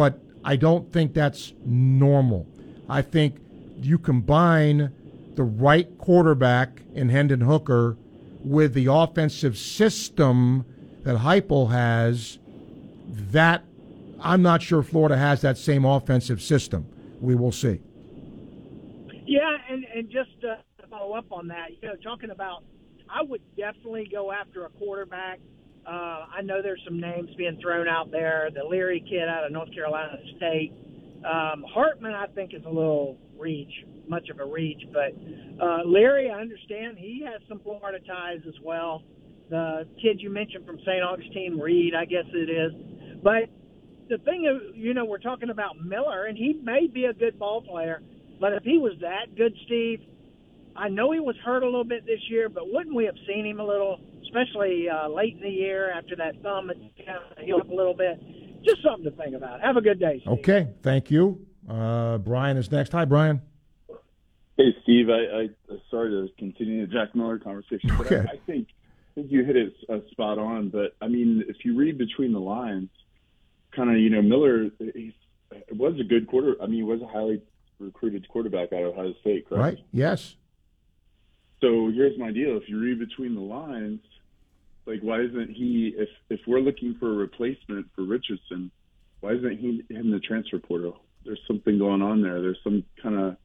[0.00, 2.46] But I don't think that's normal.
[2.88, 3.36] I think
[3.82, 4.94] you combine
[5.34, 7.98] the right quarterback in Hendon Hooker
[8.42, 10.64] with the offensive system
[11.02, 12.38] that Heupel has.
[13.08, 13.62] That
[14.22, 16.86] I'm not sure Florida has that same offensive system.
[17.20, 17.82] We will see.
[19.26, 22.64] Yeah, and and just to follow up on that, you know, talking about,
[23.06, 25.40] I would definitely go after a quarterback.
[25.90, 28.48] Uh, I know there's some names being thrown out there.
[28.54, 30.72] The Leary kid out of North Carolina State.
[31.24, 33.72] Um, Hartman, I think, is a little reach,
[34.08, 34.82] much of a reach.
[34.92, 35.12] But
[35.60, 39.02] uh, Leary, I understand he has some Florida ties as well.
[39.48, 41.02] The kid you mentioned from St.
[41.02, 42.72] Augustine, Reed, I guess it is.
[43.22, 43.50] But
[44.08, 47.62] the thing, you know, we're talking about Miller, and he may be a good ball
[47.62, 48.00] player.
[48.40, 50.00] But if he was that good, Steve,
[50.76, 53.44] I know he was hurt a little bit this year, but wouldn't we have seen
[53.44, 54.00] him a little,
[54.30, 57.74] especially uh, late in the year after that thumb had kind of healed up a
[57.74, 58.20] little bit?
[58.64, 59.60] Just something to think about.
[59.60, 60.20] Have a good day.
[60.22, 60.38] Steve.
[60.38, 61.46] Okay, thank you.
[61.68, 62.92] Uh, Brian is next.
[62.92, 63.40] Hi, Brian.
[64.56, 65.08] Hey, Steve.
[65.08, 65.48] I, I
[65.90, 68.26] sorry to continue the Jack Miller conversation, but Okay.
[68.28, 70.68] I, I think I think you hit it uh, spot on.
[70.68, 72.90] But I mean, if you read between the lines,
[73.74, 75.12] kind of, you know, Miller he's,
[75.72, 76.56] was a good quarter.
[76.62, 77.42] I mean, he was a highly
[77.78, 79.78] recruited quarterback out of Ohio State, correct?
[79.78, 79.84] Right?
[79.92, 80.36] Yes.
[81.62, 84.00] So here's my deal: if you read between the lines,
[84.90, 85.94] like why isn't he?
[85.96, 88.70] If if we're looking for a replacement for Richardson,
[89.20, 91.00] why isn't he in the transfer portal?
[91.24, 92.40] There's something going on there.
[92.40, 93.36] There's some kind of.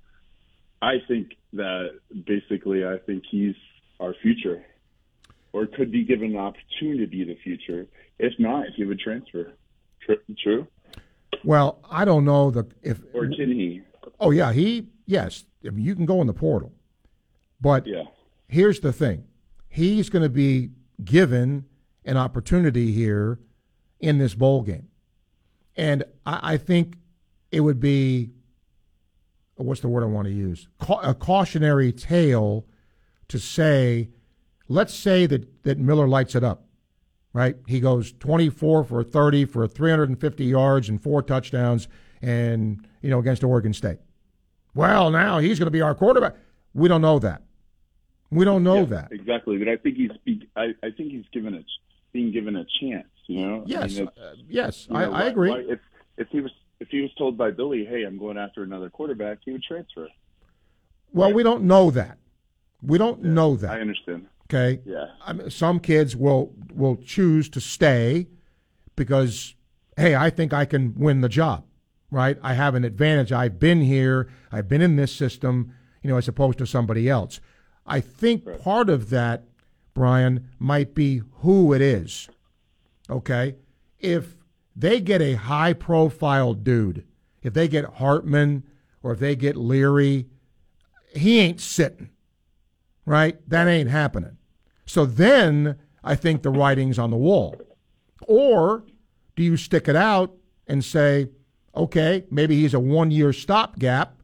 [0.81, 3.55] I think that basically, I think he's
[3.99, 4.63] our future,
[5.53, 7.88] or could be given an opportunity to be the future.
[8.19, 9.53] If not, he would transfer.
[10.05, 10.13] Tr-
[10.43, 10.67] True.
[11.43, 13.81] Well, I don't know the if Or can he?
[14.19, 15.43] Oh yeah, he yes.
[15.65, 16.72] I mean, you can go in the portal,
[17.61, 18.03] but Yeah.
[18.47, 19.26] here's the thing:
[19.69, 20.69] he's going to be
[21.03, 21.65] given
[22.03, 23.39] an opportunity here
[23.99, 24.88] in this bowl game,
[25.76, 26.97] and I, I think
[27.51, 28.31] it would be
[29.55, 30.67] what's the word I want to use?
[30.80, 32.65] Ca- a cautionary tale
[33.30, 34.09] to say,
[34.67, 36.65] let's say that that Miller lights it up,
[37.34, 37.55] right?
[37.67, 41.88] He goes 24 for 30 for 350 yards and four touchdowns,
[42.22, 43.99] and you know against Oregon State.
[44.73, 46.35] Well, now he's going to be our quarterback.
[46.73, 47.43] We don't know that.
[48.36, 49.12] We don't know Yeah, that.
[49.12, 49.57] exactly.
[49.57, 51.62] But I think he's be- I, I think he's given a
[52.12, 53.07] being given a chance.
[53.28, 53.62] You know.
[53.62, 55.49] I Yes, mean, uh, yes, I, know, I agree.
[55.49, 55.80] why- if
[56.18, 59.40] if he was if he was told by Billy, hey, I'm going after another quarterback,
[59.45, 60.07] he would transfer.
[61.14, 62.18] Well, we don't know that.
[62.82, 63.72] We don't know that.
[63.72, 64.28] I understand.
[64.48, 64.82] Okay.
[64.86, 65.06] Yeah.
[65.26, 68.28] I mean, some kids will will choose to stay
[68.95, 69.56] because,
[69.98, 71.64] hey, I think I can win the job,
[72.12, 72.38] right?
[72.44, 73.32] I have an advantage.
[73.32, 74.28] I've been here.
[74.52, 77.40] I've been in this system, you know, as opposed to somebody else.
[77.86, 79.44] I think part of that,
[79.94, 82.30] Brian, might be who it is.
[83.10, 83.56] Okay.
[83.99, 84.36] If
[84.76, 87.06] they get a high profile dude,
[87.44, 88.64] if they get Hartman
[89.03, 90.28] or if they get Leary,
[91.14, 92.10] he ain't sitting
[93.06, 93.38] right?
[93.49, 94.38] That ain't happening.
[94.86, 97.60] So then I think the writing's on the wall.
[98.28, 98.84] Or
[99.36, 100.34] do you stick it out
[100.68, 101.30] and say,
[101.76, 104.18] okay, maybe he's a one year stopgap.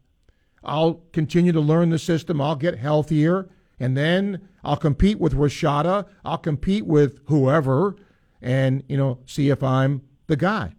[0.63, 2.39] I'll continue to learn the system.
[2.39, 3.49] I'll get healthier.
[3.79, 6.05] And then I'll compete with Rashada.
[6.23, 7.95] I'll compete with whoever
[8.41, 10.75] and, you know, see if I'm the guy.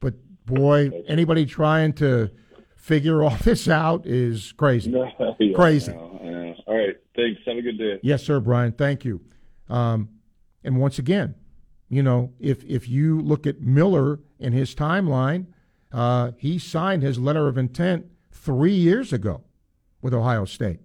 [0.00, 0.14] But
[0.46, 2.30] boy, anybody trying to
[2.76, 4.92] figure all this out is crazy.
[5.38, 5.92] Yeah, crazy.
[5.94, 6.96] All right.
[7.16, 7.40] Thanks.
[7.46, 7.98] Have a good day.
[8.02, 8.72] Yes, sir, Brian.
[8.72, 9.22] Thank you.
[9.70, 10.10] Um,
[10.62, 11.34] and once again,
[11.88, 15.46] you know, if if you look at Miller and his timeline,
[15.92, 19.42] uh, he signed his letter of intent three years ago
[20.02, 20.80] with Ohio State,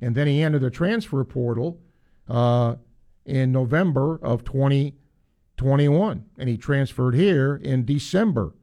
[0.00, 1.80] and then he entered the transfer portal
[2.28, 2.76] uh,
[3.24, 8.54] in November of 2021, and he transferred here in December.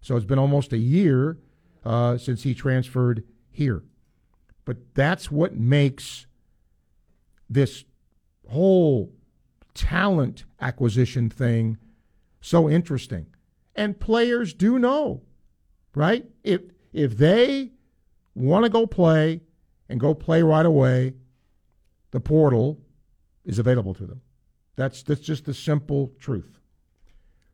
[0.00, 1.38] So it's been almost a year
[1.84, 3.82] uh, since he transferred here.
[4.64, 6.26] But that's what makes
[7.48, 7.84] this
[8.48, 9.12] whole
[9.74, 11.78] talent acquisition thing
[12.40, 13.26] so interesting.
[13.74, 15.22] And players do know,
[15.94, 16.26] right?
[16.42, 16.62] If
[16.92, 17.70] if they
[18.34, 19.40] want to go play
[19.88, 21.14] and go play right away,
[22.10, 22.78] the portal
[23.44, 24.20] is available to them.
[24.76, 26.58] That's that's just the simple truth.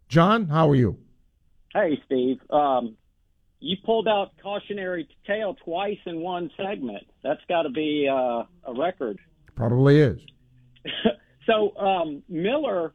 [0.08, 0.98] John, how are you?
[1.74, 2.38] Hey, Steve.
[2.50, 2.96] Um,
[3.60, 7.04] you pulled out cautionary tale twice in one segment.
[7.22, 9.18] That's got to be uh, a record.
[9.54, 10.20] Probably is.
[11.46, 12.92] so um, Miller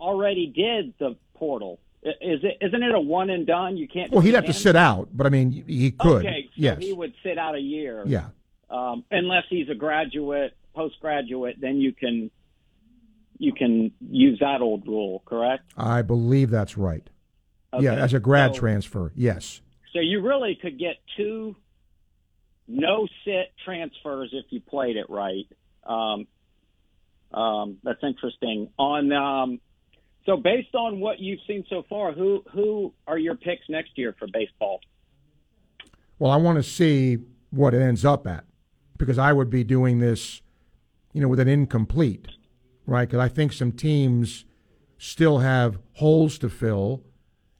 [0.00, 1.80] already did the portal.
[2.02, 2.56] Is it?
[2.60, 3.76] Isn't it a one and done?
[3.76, 4.10] You can't.
[4.10, 6.24] Well, he'd have to sit out, but I mean, he could.
[6.24, 6.78] Okay, so yes.
[6.78, 8.02] he would sit out a year.
[8.06, 8.28] Yeah.
[8.70, 12.30] Um, unless he's a graduate, postgraduate, then you can
[13.38, 15.64] you can use that old rule, correct?
[15.76, 17.08] I believe that's right.
[17.78, 19.12] Yeah, as a grad so- transfer.
[19.14, 19.60] Yes.
[19.92, 21.56] So you really could get two
[22.68, 25.46] no sit transfers if you played it right.
[25.84, 26.26] Um,
[27.32, 28.68] um, that's interesting.
[28.78, 29.60] On um,
[30.26, 34.14] so based on what you've seen so far, who who are your picks next year
[34.18, 34.80] for baseball?
[36.18, 37.18] Well, I want to see
[37.50, 38.44] what it ends up at
[38.98, 40.42] because I would be doing this,
[41.12, 42.28] you know, with an incomplete,
[42.86, 43.08] right?
[43.08, 44.44] Because I think some teams
[44.98, 47.02] still have holes to fill,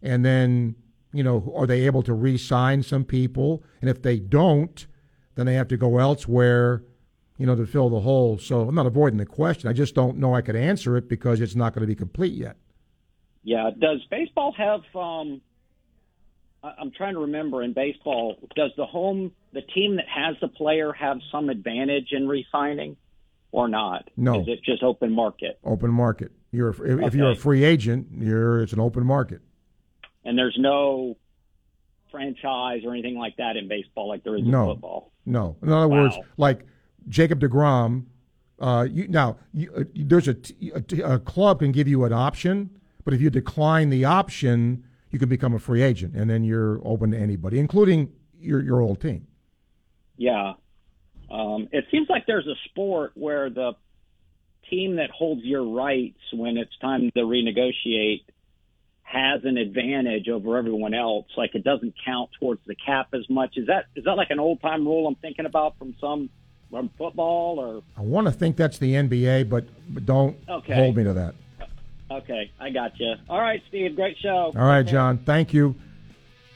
[0.03, 0.77] and then
[1.12, 3.65] you know, are they able to re-sign some people?
[3.81, 4.87] And if they don't,
[5.35, 6.85] then they have to go elsewhere,
[7.41, 8.37] you know, to fill the hole.
[8.39, 9.71] So I'm not avoiding the question.
[9.71, 12.35] I just don't know I could answer it because it's not going to be complete
[12.35, 12.57] yet.
[13.43, 13.71] Yeah.
[13.77, 14.83] Does baseball have?
[14.95, 15.41] Um,
[16.62, 17.62] I'm trying to remember.
[17.62, 22.29] In baseball, does the home the team that has the player have some advantage in
[22.29, 22.99] re-signing,
[23.53, 24.11] or not?
[24.19, 24.43] No.
[24.43, 25.59] Is it just open market?
[25.65, 26.33] Open market.
[26.53, 29.41] You're if, if you're a free agent, you're it's an open market.
[30.27, 31.17] and there's no
[32.11, 35.12] franchise or anything like that in baseball like there is in football.
[35.25, 35.57] no.
[35.62, 36.03] In other Wow.
[36.03, 36.67] words, like
[37.09, 38.05] Jacob Degrom.
[38.59, 40.36] Uh, you, now, you, uh, there's a,
[41.02, 42.70] a club can give you an option,
[43.05, 46.81] but if you decline the option, you can become a free agent, and then you're
[46.85, 49.27] open to anybody, including your your old team.
[50.16, 50.55] Yeah.
[51.31, 53.72] Um, it seems like there's a sport where the
[54.68, 58.24] team that holds your rights when it's time to renegotiate
[59.02, 61.27] has an advantage over everyone else.
[61.36, 63.56] Like it doesn't count towards the cap as much.
[63.56, 66.31] Is that is that like an old time rule I'm thinking about from some
[66.71, 70.75] from football or I want to think that's the NBA, but, but don't Okay.
[70.75, 71.35] hold me to that.
[72.11, 73.15] okay, I got you.
[73.29, 74.53] All right, Steve, great show.
[74.57, 75.19] All right, John.
[75.19, 75.75] Thank you.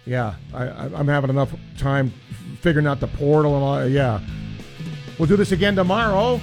[0.07, 2.13] Yeah, I, I'm having enough time
[2.61, 3.89] figuring out the portal and all.
[3.89, 4.21] Yeah,
[5.19, 6.41] we'll do this again tomorrow.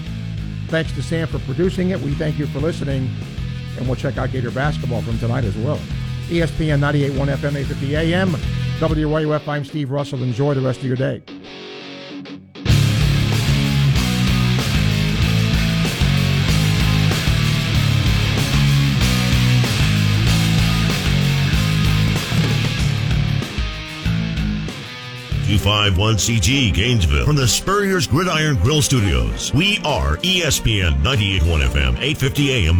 [0.68, 1.99] Thanks to Sam for producing it.
[2.02, 3.10] We thank you for listening,
[3.77, 5.77] and we'll check out Gator basketball from tonight as well.
[6.30, 8.30] ESPN 98.1 FM, 850 AM,
[8.80, 9.48] WRUF.
[9.48, 10.23] I'm Steve Russell.
[10.23, 11.22] Enjoy the rest of your day.
[25.51, 29.53] Two five one CG Gainesville from the Spurrier's Gridiron Grill Studios.
[29.53, 32.77] We are ESPN 98.1 FM, 850 AM,